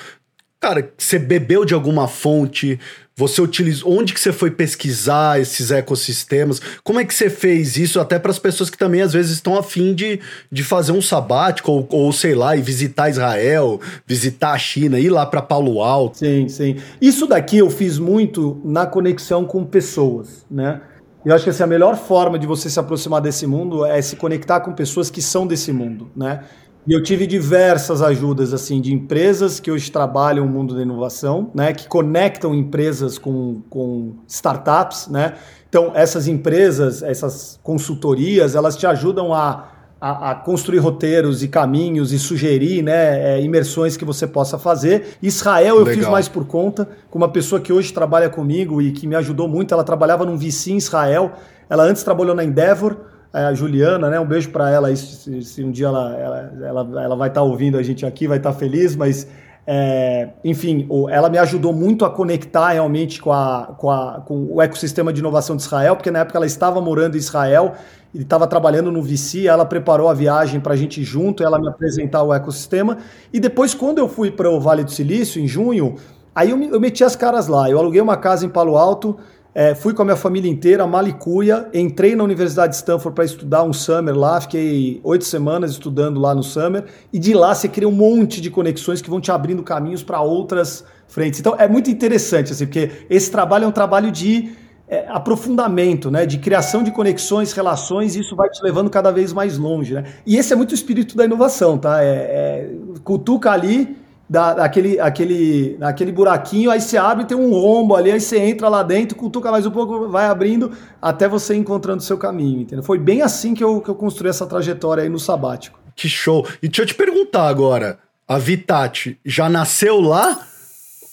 Cara, 0.60 0.92
você 0.98 1.20
bebeu 1.20 1.64
de 1.64 1.76
alguma 1.76 2.08
fonte, 2.08 2.80
você 3.16 3.40
utilizou. 3.40 3.92
Onde 3.92 4.12
que 4.12 4.20
você 4.20 4.34
foi 4.34 4.50
pesquisar 4.50 5.40
esses 5.40 5.70
ecossistemas? 5.70 6.60
Como 6.84 7.00
é 7.00 7.06
que 7.06 7.14
você 7.14 7.30
fez 7.30 7.78
isso? 7.78 8.00
Até 8.00 8.18
para 8.18 8.32
as 8.32 8.40
pessoas 8.40 8.68
que 8.68 8.78
também 8.78 9.02
às 9.02 9.14
vezes 9.14 9.34
estão 9.34 9.56
afim 9.56 9.94
de, 9.94 10.20
de 10.52 10.64
fazer 10.64 10.94
um 10.94 11.02
sabático, 11.02 11.72
ou, 11.72 11.88
ou 11.92 12.12
sei 12.12 12.34
lá, 12.34 12.56
e 12.56 12.62
visitar 12.62 13.08
Israel, 13.08 13.80
visitar 14.06 14.54
a 14.54 14.58
China, 14.58 15.00
ir 15.00 15.10
lá 15.10 15.28
para 15.28 15.44
Paulo 15.44 15.82
Alto. 15.82 16.18
Sim, 16.18 16.50
sim. 16.50 16.78
Isso 17.00 17.28
daqui 17.28 17.60
eu 17.60 17.70
fiz 17.70 18.00
muito 18.00 18.60
na 18.66 18.88
conexão 18.88 19.46
com 19.46 19.64
pessoas, 19.64 20.44
né? 20.50 20.82
Eu 21.24 21.36
acho 21.36 21.44
que 21.44 21.50
assim, 21.50 21.64
a 21.64 21.68
melhor 21.68 21.98
forma 21.98 22.40
de 22.40 22.48
você 22.48 22.70
se 22.70 22.80
aproximar 22.80 23.22
desse 23.22 23.46
mundo 23.46 23.86
é 23.86 24.02
se 24.02 24.16
conectar 24.16 24.62
com 24.62 24.74
pessoas 24.74 25.10
que 25.10 25.22
são 25.22 25.46
desse 25.46 25.72
mundo, 25.72 26.10
né? 26.16 26.46
E 26.88 26.94
eu 26.94 27.04
tive 27.04 27.28
diversas 27.28 28.02
ajudas 28.02 28.54
assim 28.54 28.80
de 28.80 28.94
empresas 28.94 29.60
que 29.60 29.70
hoje 29.70 29.92
trabalham 29.92 30.46
no 30.46 30.52
mundo 30.52 30.74
da 30.74 30.82
inovação, 30.82 31.52
né, 31.54 31.74
que 31.74 31.86
conectam 31.86 32.56
empresas 32.56 33.18
com, 33.18 33.62
com 33.70 34.16
startups, 34.26 35.10
né? 35.10 35.34
Então 35.68 35.92
essas 35.94 36.30
empresas, 36.30 37.04
essas 37.04 37.60
consultorias, 37.62 38.56
elas 38.56 38.78
te 38.78 38.88
ajudam 38.88 39.34
a, 39.34 39.68
a, 40.00 40.32
a 40.32 40.36
construir 40.36 40.78
roteiros 40.78 41.44
e 41.44 41.50
caminhos 41.50 42.14
e 42.14 42.20
sugerir, 42.20 42.82
né, 42.82 43.36
é, 43.36 43.42
imersões 43.42 43.98
que 43.98 44.06
você 44.06 44.26
possa 44.26 44.58
fazer. 44.58 45.18
Israel 45.22 45.76
eu 45.76 45.84
Legal. 45.84 45.94
fiz 45.94 46.08
mais 46.08 46.30
por 46.30 46.46
conta, 46.46 46.88
com 47.10 47.18
uma 47.18 47.30
pessoa 47.30 47.60
que 47.60 47.74
hoje 47.74 47.92
trabalha 47.92 48.30
comigo 48.30 48.82
e 48.82 48.94
que 48.94 49.06
me 49.06 49.16
ajudou 49.16 49.50
muito. 49.50 49.74
Ela 49.74 49.84
trabalhava 49.84 50.26
num 50.26 50.38
VC 50.38 50.72
em 50.72 50.78
Israel. 50.78 51.34
Ela 51.70 51.84
antes 51.84 52.02
trabalhou 52.02 52.34
na 52.34 52.46
Endeavor 52.46 52.96
a 53.34 53.54
Juliana, 53.54 54.10
né? 54.10 54.20
Um 54.20 54.26
beijo 54.26 54.50
para 54.50 54.70
ela 54.70 54.96
se, 54.96 55.42
se, 55.44 55.64
um 55.64 55.72
dia 55.72 55.88
ela, 55.88 56.16
ela, 56.16 56.54
ela, 56.62 57.04
ela 57.04 57.16
vai 57.16 57.30
estar 57.30 57.42
tá 57.42 57.46
ouvindo 57.46 57.78
a 57.78 57.84
gente 57.84 58.06
aqui, 58.06 58.28
vai 58.28 58.38
estar 58.38 58.54
tá 58.54 58.58
feliz, 58.58 58.96
mas 58.96 59.28
é, 59.70 60.30
enfim, 60.46 60.88
ela 61.10 61.30
me 61.30 61.38
ajudou 61.38 61.74
muito 61.74 62.06
a 62.06 62.10
conectar 62.10 62.70
realmente 62.70 63.22
com, 63.22 63.34
a, 63.34 63.76
com, 63.78 63.92
a, 63.92 64.22
com 64.26 64.48
o 64.50 64.62
ecossistema 64.62 65.12
de 65.12 65.20
inovação 65.20 65.58
de 65.58 65.62
Israel, 65.64 65.98
porque 65.98 66.10
na 66.10 66.20
época 66.20 66.38
ela 66.38 66.46
estava 66.46 66.80
morando 66.80 67.16
em 67.16 67.18
Israel 67.18 67.74
e 68.14 68.22
estava 68.22 68.48
trabalhando 68.48 68.90
no 68.94 69.04
VC, 69.04 69.46
ela 69.46 69.66
preparou 69.66 70.08
a 70.08 70.14
viagem 70.14 70.62
para 70.62 70.74
a 70.74 70.78
gente 70.78 71.04
junto, 71.04 71.44
ela 71.44 71.60
me 71.60 71.68
apresentar 71.68 72.24
o 72.24 72.34
ecossistema. 72.34 73.00
E 73.34 73.42
depois, 73.42 73.74
quando 73.74 73.98
eu 73.98 74.08
fui 74.08 74.32
para 74.32 74.50
o 74.50 74.58
Vale 74.58 74.86
do 74.86 74.92
Silício, 74.92 75.42
em 75.42 75.48
junho, 75.48 75.96
aí 76.34 76.50
eu, 76.50 76.58
eu 76.58 76.80
meti 76.80 77.04
as 77.04 77.18
caras 77.18 77.48
lá. 77.48 77.70
Eu 77.70 77.78
aluguei 77.78 78.00
uma 78.00 78.16
casa 78.16 78.46
em 78.46 78.50
Palo 78.50 78.78
Alto, 78.78 79.18
é, 79.58 79.74
fui 79.74 79.92
com 79.92 80.04
a 80.04 80.06
minha 80.06 80.16
família 80.16 80.48
inteira, 80.48 80.86
Malicuia, 80.86 81.68
entrei 81.74 82.16
na 82.16 82.24
Universidade 82.24 82.74
de 82.74 82.76
Stanford 82.76 83.16
para 83.16 83.26
estudar 83.26 83.64
um 83.64 83.74
summer 83.74 84.16
lá, 84.16 84.40
fiquei 84.40 85.02
oito 85.04 85.26
semanas 85.26 85.72
estudando 85.72 86.20
lá 86.20 86.36
no 86.36 86.44
summer, 86.44 86.86
e 87.12 87.18
de 87.18 87.34
lá 87.34 87.56
você 87.56 87.68
cria 87.68 87.90
um 87.90 87.92
monte 87.92 88.40
de 88.40 88.52
conexões 88.52 89.02
que 89.02 89.10
vão 89.10 89.20
te 89.20 89.32
abrindo 89.32 89.64
caminhos 89.64 90.04
para 90.04 90.22
outras 90.22 90.86
frentes. 91.08 91.40
Então 91.40 91.56
é 91.58 91.68
muito 91.68 91.90
interessante, 91.90 92.52
assim, 92.52 92.68
porque 92.68 92.92
esse 93.10 93.32
trabalho 93.32 93.66
é 93.66 93.68
um 93.68 93.72
trabalho 93.72 94.12
de 94.12 94.52
é, 94.88 95.08
aprofundamento, 95.10 96.12
né, 96.12 96.24
de 96.24 96.38
criação 96.38 96.84
de 96.84 96.92
conexões, 96.92 97.52
relações, 97.52 98.16
e 98.16 98.20
isso 98.20 98.36
vai 98.36 98.52
te 98.52 98.62
levando 98.62 98.92
cada 98.92 99.10
vez 99.10 99.34
mais 99.34 99.58
longe. 99.58 99.96
Né? 99.96 100.04
E 100.24 100.38
esse 100.38 100.54
é 100.54 100.56
muito 100.56 100.70
o 100.70 100.76
espírito 100.76 101.18
da 101.18 101.26
inovação, 101.26 101.80
tá? 101.80 102.04
É, 102.04 102.10
é, 102.10 102.70
cutuca 103.04 103.50
ali, 103.50 103.98
dá, 104.30 104.52
aquele, 104.64 105.00
aquele, 105.00 105.78
aquele 105.82 106.12
buraquinho, 106.12 106.70
aí 106.70 106.82
você 106.82 106.98
abre, 106.98 107.26
tem 107.26 107.38
um 107.38 107.52
rombo 107.52 107.96
ali, 107.96 108.12
aí 108.12 108.20
você 108.20 108.38
entra 108.40 108.68
lá 108.70 108.84
dentro, 108.84 109.18
cutuca 109.18 109.52
mais 109.52 109.66
um 109.66 109.72
pouco, 109.72 110.10
vai 110.10 110.26
abrindo, 110.26 110.72
até 111.02 111.28
você 111.28 111.56
encontrando 111.56 112.00
o 112.00 112.06
seu 112.06 112.18
caminho, 112.18 112.62
entendeu? 112.62 112.84
Foi 112.84 112.98
bem 112.98 113.22
assim 113.22 113.54
que 113.54 113.64
eu, 113.64 113.82
que 113.82 113.90
eu 113.90 113.96
construí 113.96 114.30
essa 114.30 114.46
trajetória 114.46 115.04
aí 115.04 115.10
no 115.10 115.20
sabático. 115.20 115.80
Que 115.96 116.08
show! 116.08 116.46
E 116.62 116.68
deixa 116.68 116.84
eu 116.84 116.86
te 116.86 116.96
perguntar 116.96 117.48
agora, 117.48 118.00
a 118.28 118.38
Vitati 118.38 119.20
já 119.26 119.50
nasceu 119.50 120.00
lá? 120.00 120.48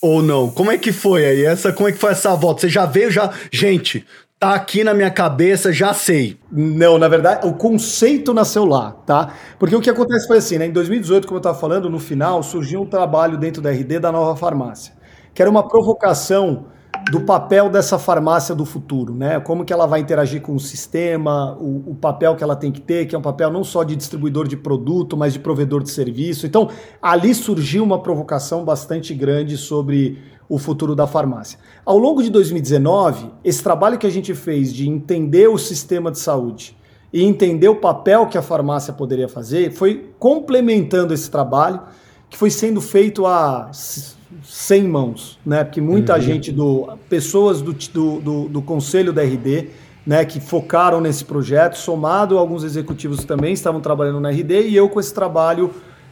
ou 0.01 0.21
não? 0.21 0.51
Como 0.51 0.69
é 0.69 0.77
que 0.77 0.91
foi 0.91 1.25
aí? 1.25 1.45
Essa, 1.45 1.73
como 1.73 1.89
é 1.89 1.91
que 1.91 1.97
foi 1.97 2.11
essa 2.11 2.35
volta? 2.35 2.61
Você 2.61 2.69
já 2.69 2.85
veio, 2.85 3.09
já. 3.09 3.33
Gente, 3.51 4.05
tá 4.39 4.53
aqui 4.53 4.83
na 4.83 4.93
minha 4.93 5.09
cabeça, 5.09 5.71
já 5.71 5.93
sei. 5.93 6.39
Não, 6.51 6.97
na 6.97 7.07
verdade, 7.07 7.47
o 7.47 7.53
conceito 7.53 8.33
nasceu 8.33 8.65
lá, 8.65 8.91
tá? 9.05 9.33
Porque 9.57 9.75
o 9.75 9.81
que 9.81 9.89
acontece 9.89 10.27
foi 10.27 10.37
assim, 10.37 10.57
né? 10.57 10.65
Em 10.67 10.71
2018, 10.71 11.27
como 11.27 11.37
eu 11.37 11.39
estava 11.39 11.57
falando, 11.57 11.89
no 11.89 11.99
final, 11.99 12.43
surgiu 12.43 12.81
um 12.81 12.85
trabalho 12.85 13.37
dentro 13.37 13.61
da 13.61 13.71
RD 13.71 13.99
da 13.99 14.11
nova 14.11 14.35
farmácia, 14.35 14.93
que 15.33 15.41
era 15.41 15.49
uma 15.49 15.67
provocação 15.67 16.67
do 17.11 17.21
papel 17.21 17.69
dessa 17.69 17.99
farmácia 17.99 18.55
do 18.55 18.65
futuro, 18.65 19.13
né? 19.13 19.39
Como 19.39 19.63
que 19.63 19.71
ela 19.71 19.85
vai 19.85 19.99
interagir 19.99 20.41
com 20.41 20.55
o 20.55 20.59
sistema, 20.59 21.55
o, 21.59 21.91
o, 21.91 21.95
papel 21.95 22.35
que 22.35 22.43
ela 22.43 22.55
tem 22.55 22.71
que 22.71 22.81
ter, 22.81 23.05
que 23.05 23.15
é 23.15 23.17
um 23.17 23.21
papel 23.21 23.51
não 23.51 23.63
só 23.63 23.83
de 23.83 23.95
distribuidor 23.95 24.47
de 24.47 24.57
produto, 24.57 25.15
mas 25.15 25.33
de 25.33 25.39
provedor 25.39 25.83
de 25.83 25.91
serviço. 25.91 26.47
Então, 26.47 26.69
ali 26.99 27.35
surgiu 27.35 27.83
uma 27.83 28.01
provocação 28.01 28.65
bastante 28.65 29.13
grande 29.13 29.55
sobre 29.55 30.17
o 30.49 30.57
futuro 30.57 30.95
da 30.95 31.05
farmácia. 31.05 31.59
Ao 31.85 31.97
longo 31.97 32.23
de 32.23 32.29
2019, 32.29 33.31
esse 33.43 33.61
trabalho 33.61 33.99
que 33.99 34.07
a 34.07 34.11
gente 34.11 34.33
fez 34.33 34.73
de 34.73 34.89
entender 34.89 35.47
o 35.47 35.57
sistema 35.57 36.11
de 36.11 36.19
saúde 36.19 36.75
e 37.13 37.23
entender 37.23 37.67
o 37.67 37.75
papel 37.75 38.27
que 38.27 38.37
a 38.37 38.41
farmácia 38.41 38.91
poderia 38.91 39.29
fazer, 39.29 39.71
foi 39.71 40.11
complementando 40.17 41.13
esse 41.13 41.29
trabalho 41.29 41.81
que 42.29 42.37
foi 42.37 42.49
sendo 42.49 42.81
feito 42.81 43.25
há 43.25 43.71
100 44.43 44.83
mãos, 44.87 45.39
né? 45.45 45.63
Porque 45.63 45.81
muita 45.81 46.15
uhum. 46.15 46.21
gente 46.21 46.51
do 46.51 46.89
pessoas 47.09 47.61
do, 47.61 47.73
do, 47.73 48.19
do, 48.19 48.49
do, 48.49 48.61
conselho 48.61 49.13
da 49.13 49.21
RD, 49.21 49.69
né, 50.05 50.25
que 50.25 50.39
focaram 50.39 51.01
nesse 51.01 51.25
projeto, 51.25 51.75
somado 51.75 52.37
alguns 52.37 52.63
executivos 52.63 53.23
também 53.23 53.53
estavam 53.53 53.81
trabalhando 53.81 54.19
na 54.19 54.29
RD 54.29 54.67
e 54.67 54.75
eu 54.75 54.89
com 54.89 54.99
esse 54.99 55.13
trabalho 55.13 55.71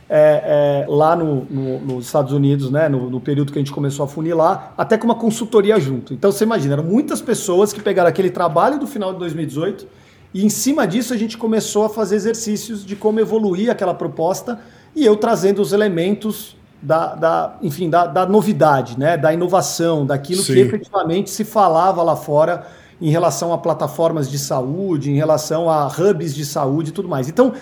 é, 0.10 0.86
é, 0.86 0.86
lá 0.88 1.16
no, 1.16 1.46
no, 1.46 1.80
nos 1.80 2.06
Estados 2.06 2.34
Unidos, 2.34 2.70
né, 2.70 2.90
no, 2.90 3.10
no, 3.10 3.20
período 3.20 3.52
que 3.52 3.58
a 3.58 3.62
gente 3.62 3.72
começou 3.72 4.06
a 4.06 4.08
funilar, 4.08 4.74
até 4.78 4.98
com 4.98 5.06
uma 5.06 5.16
consultoria 5.16 5.80
junto. 5.80 6.14
Então 6.14 6.32
você 6.32 6.44
imagina, 6.44 6.74
eram 6.74 6.84
muitas 6.84 7.22
pessoas 7.22 7.74
que 7.74 7.82
pegaram 7.82 8.10
aquele 8.10 8.30
trabalho 8.30 8.80
do 8.80 8.88
final 8.88 9.14
de 9.14 9.20
2018 9.20 9.88
e 10.34 10.46
em 10.46 10.50
cima 10.50 10.86
disso 10.88 11.14
a 11.14 11.18
gente 11.18 11.38
começou 11.38 11.86
a 11.86 11.90
fazer 11.90 12.16
exercícios 12.16 12.86
de 12.86 12.96
como 12.96 13.20
evoluir 13.20 13.70
aquela 13.70 13.94
proposta 13.94 14.60
e 14.96 15.06
eu 15.06 15.16
trazendo 15.16 15.62
os 15.62 15.74
elementos 15.74 16.56
da, 16.84 17.16
da 17.16 17.56
enfim, 17.62 17.90
da, 17.90 18.06
da, 18.06 18.26
novidade, 18.26 19.00
né? 19.00 19.16
da 19.16 19.34
inovação, 19.34 20.06
daquilo 20.06 20.44
Sim. 20.44 20.54
que 20.54 20.60
efetivamente 20.60 21.30
se 21.30 21.46
falava 21.46 22.04
lá 22.04 22.16
fora 22.16 22.68
em 23.02 23.10
relação 23.10 23.54
a 23.54 23.58
plataformas 23.58 24.30
de 24.30 24.38
saúde, 24.38 25.10
em 25.10 25.16
relação 25.16 25.70
a 25.70 25.88
hubs 25.88 26.36
de 26.36 26.46
saúde 26.46 26.90
e 26.90 26.94
tudo 26.94 27.08
mais. 27.08 27.30
Então, 27.30 27.54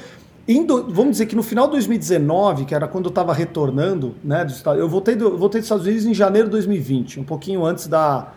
indo, 0.47 0.87
vamos 0.89 1.11
dizer 1.11 1.27
que 1.27 1.35
no 1.35 1.43
final 1.43 1.65
de 1.67 1.73
2019, 1.73 2.65
que 2.65 2.73
era 2.73 2.87
quando 2.87 3.05
eu 3.05 3.09
estava 3.09 3.33
retornando, 3.33 4.15
né, 4.23 4.43
do, 4.43 4.69
eu 4.71 4.89
voltei, 4.89 5.15
do, 5.15 5.37
voltei 5.37 5.61
dos 5.61 5.65
Estados 5.65 5.85
Unidos 5.85 6.05
em 6.05 6.13
janeiro 6.13 6.47
de 6.47 6.51
2020, 6.53 7.19
um 7.19 7.23
pouquinho 7.23 7.63
antes 7.63 7.87
da, 7.87 8.27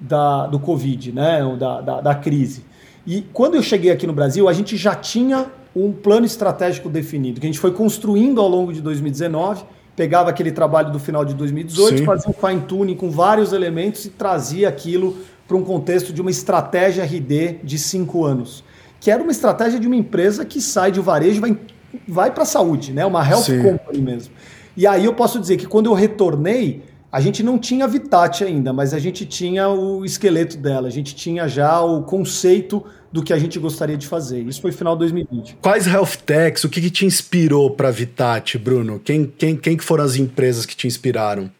da, 0.00 0.46
do 0.46 0.60
Covid, 0.60 1.12
né, 1.12 1.40
da, 1.58 1.80
da, 1.80 2.00
da 2.00 2.14
crise. 2.14 2.64
E 3.04 3.22
quando 3.32 3.56
eu 3.56 3.62
cheguei 3.62 3.90
aqui 3.90 4.06
no 4.06 4.12
Brasil, 4.12 4.48
a 4.48 4.52
gente 4.52 4.76
já 4.76 4.94
tinha 4.94 5.46
um 5.74 5.92
plano 5.92 6.26
estratégico 6.26 6.88
definido, 6.88 7.40
que 7.40 7.46
a 7.46 7.48
gente 7.48 7.60
foi 7.60 7.72
construindo 7.72 8.40
ao 8.40 8.48
longo 8.48 8.72
de 8.72 8.80
2019 8.80 9.64
pegava 9.98 10.30
aquele 10.30 10.52
trabalho 10.52 10.92
do 10.92 11.00
final 11.00 11.24
de 11.24 11.34
2018, 11.34 11.98
Sim. 11.98 12.04
fazia 12.04 12.30
um 12.30 12.32
fine 12.32 12.60
tuning 12.60 12.94
com 12.94 13.10
vários 13.10 13.52
elementos 13.52 14.04
e 14.04 14.10
trazia 14.10 14.68
aquilo 14.68 15.16
para 15.48 15.56
um 15.56 15.64
contexto 15.64 16.12
de 16.12 16.20
uma 16.20 16.30
estratégia 16.30 17.02
RD 17.02 17.58
de 17.64 17.76
cinco 17.76 18.24
anos, 18.24 18.62
que 19.00 19.10
era 19.10 19.20
uma 19.20 19.32
estratégia 19.32 19.80
de 19.80 19.88
uma 19.88 19.96
empresa 19.96 20.44
que 20.44 20.60
sai 20.60 20.92
de 20.92 21.00
varejo 21.00 21.38
e 21.38 21.40
vai, 21.40 21.58
vai 22.06 22.30
para 22.30 22.44
a 22.44 22.46
saúde, 22.46 22.92
né? 22.92 23.04
uma 23.04 23.28
health 23.28 23.42
Sim. 23.42 23.60
company 23.60 24.00
mesmo. 24.00 24.32
E 24.76 24.86
aí 24.86 25.04
eu 25.04 25.14
posso 25.14 25.40
dizer 25.40 25.56
que 25.56 25.66
quando 25.66 25.86
eu 25.86 25.94
retornei, 25.94 26.80
a 27.10 27.20
gente 27.20 27.42
não 27.42 27.58
tinha 27.58 27.84
a 27.84 27.88
Vitat 27.88 28.44
ainda, 28.44 28.72
mas 28.72 28.92
a 28.92 28.98
gente 28.98 29.24
tinha 29.24 29.68
o 29.68 30.04
esqueleto 30.04 30.58
dela, 30.58 30.88
a 30.88 30.90
gente 30.90 31.14
tinha 31.14 31.48
já 31.48 31.80
o 31.80 32.02
conceito 32.02 32.84
do 33.10 33.22
que 33.22 33.32
a 33.32 33.38
gente 33.38 33.58
gostaria 33.58 33.96
de 33.96 34.06
fazer. 34.06 34.42
Isso 34.42 34.60
foi 34.60 34.72
final 34.72 34.94
de 34.94 35.00
2020. 35.00 35.58
Quais 35.62 35.86
health 35.86 36.18
techs, 36.26 36.64
o 36.64 36.68
que, 36.68 36.80
que 36.80 36.90
te 36.90 37.06
inspirou 37.06 37.70
para 37.70 37.88
a 37.88 37.90
Vitat, 37.90 38.58
Bruno? 38.58 39.00
Quem, 39.00 39.24
quem, 39.24 39.56
quem 39.56 39.76
que 39.76 39.84
foram 39.84 40.04
as 40.04 40.16
empresas 40.16 40.66
que 40.66 40.76
te 40.76 40.86
inspiraram? 40.86 41.50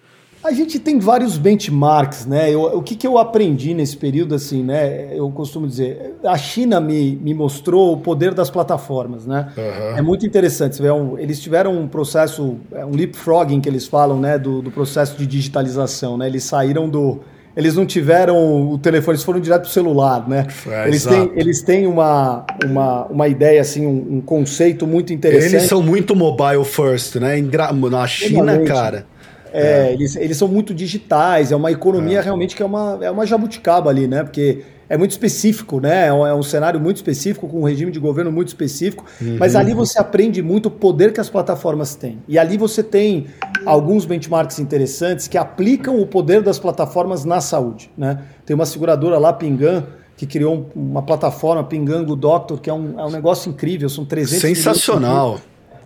A 0.42 0.52
gente 0.52 0.78
tem 0.78 0.98
vários 0.98 1.36
benchmarks, 1.36 2.24
né? 2.24 2.52
Eu, 2.52 2.62
o 2.62 2.82
que, 2.82 2.94
que 2.94 3.06
eu 3.06 3.18
aprendi 3.18 3.74
nesse 3.74 3.96
período, 3.96 4.34
assim, 4.34 4.62
né? 4.62 5.08
Eu 5.12 5.28
costumo 5.30 5.66
dizer, 5.66 6.14
a 6.24 6.38
China 6.38 6.80
me, 6.80 7.16
me 7.16 7.34
mostrou 7.34 7.92
o 7.92 7.96
poder 7.96 8.32
das 8.32 8.48
plataformas, 8.48 9.26
né? 9.26 9.48
Uhum. 9.56 9.98
É 9.98 10.02
muito 10.02 10.24
interessante. 10.24 10.80
Vê, 10.80 10.90
um, 10.90 11.18
eles 11.18 11.40
tiveram 11.40 11.76
um 11.76 11.88
processo, 11.88 12.56
é, 12.72 12.84
um 12.84 12.92
leapfrogging 12.92 13.60
que 13.60 13.68
eles 13.68 13.86
falam, 13.86 14.20
né? 14.20 14.38
Do, 14.38 14.62
do 14.62 14.70
processo 14.70 15.16
de 15.18 15.26
digitalização, 15.26 16.16
né? 16.16 16.26
Eles 16.26 16.44
saíram 16.44 16.88
do 16.88 17.20
eles 17.56 17.74
não 17.74 17.84
tiveram 17.84 18.70
o 18.70 18.78
telefone, 18.78 19.16
eles 19.16 19.24
foram 19.24 19.40
direto 19.40 19.62
para 19.62 19.68
o 19.68 19.72
celular, 19.72 20.28
né? 20.28 20.46
É, 20.68 20.86
eles, 20.86 21.04
têm, 21.04 21.32
eles 21.34 21.60
têm 21.60 21.86
uma, 21.88 22.46
uma, 22.64 23.06
uma 23.06 23.26
ideia, 23.26 23.60
assim, 23.60 23.84
um, 23.84 24.18
um, 24.18 24.20
conceito 24.20 24.86
muito 24.86 25.12
interessante. 25.12 25.56
Eles 25.56 25.68
são 25.68 25.82
muito 25.82 26.14
mobile 26.14 26.64
first, 26.64 27.16
né? 27.16 27.34
Na 27.90 28.06
China, 28.06 28.60
cara. 28.60 29.06
É, 29.52 29.88
é, 29.88 29.92
Eles, 29.92 30.16
eles 30.16 30.36
são 30.36 30.48
muito 30.48 30.74
digitais, 30.74 31.52
é 31.52 31.56
uma 31.56 31.70
economia 31.70 32.18
é. 32.18 32.22
realmente 32.22 32.56
que 32.56 32.62
é 32.62 32.66
uma, 32.66 32.98
é 33.00 33.10
uma 33.10 33.26
jabuticaba 33.26 33.90
ali, 33.90 34.06
né? 34.06 34.22
Porque 34.22 34.62
é 34.88 34.96
muito 34.96 35.10
específico, 35.10 35.80
né? 35.80 36.06
É 36.06 36.12
um, 36.12 36.26
é 36.26 36.34
um, 36.34 36.42
cenário 36.42 36.80
muito 36.80 36.96
específico, 36.96 37.46
com 37.46 37.60
um 37.60 37.64
regime 37.64 37.92
de 37.92 38.00
governo 38.00 38.32
muito 38.32 38.48
específico, 38.48 39.04
uhum. 39.20 39.36
mas 39.38 39.54
ali 39.54 39.74
você 39.74 39.98
aprende 39.98 40.42
muito 40.42 40.66
o 40.66 40.70
poder 40.70 41.12
que 41.12 41.20
as 41.20 41.28
plataformas 41.28 41.94
têm. 41.94 42.18
E 42.26 42.38
ali 42.38 42.56
você 42.56 42.82
tem 42.82 43.26
alguns 43.66 44.06
benchmarks 44.06 44.58
interessantes 44.58 45.28
que 45.28 45.36
aplicam 45.36 46.00
o 46.00 46.06
poder 46.06 46.42
das 46.42 46.58
plataformas 46.58 47.24
na 47.24 47.40
saúde, 47.40 47.90
né? 47.96 48.22
Tem 48.46 48.54
uma 48.54 48.66
seguradora 48.66 49.18
lá, 49.18 49.32
Pingan, 49.32 49.84
que 50.16 50.26
criou 50.26 50.70
uma 50.74 51.02
plataforma, 51.02 51.62
Pingango 51.62 52.16
Doctor, 52.16 52.58
que 52.58 52.70
é 52.70 52.72
um, 52.72 52.98
é 52.98 53.04
um 53.04 53.10
negócio 53.10 53.50
incrível, 53.50 53.88
são 53.88 54.04
300 54.04 54.40
Sensacional! 54.40 55.38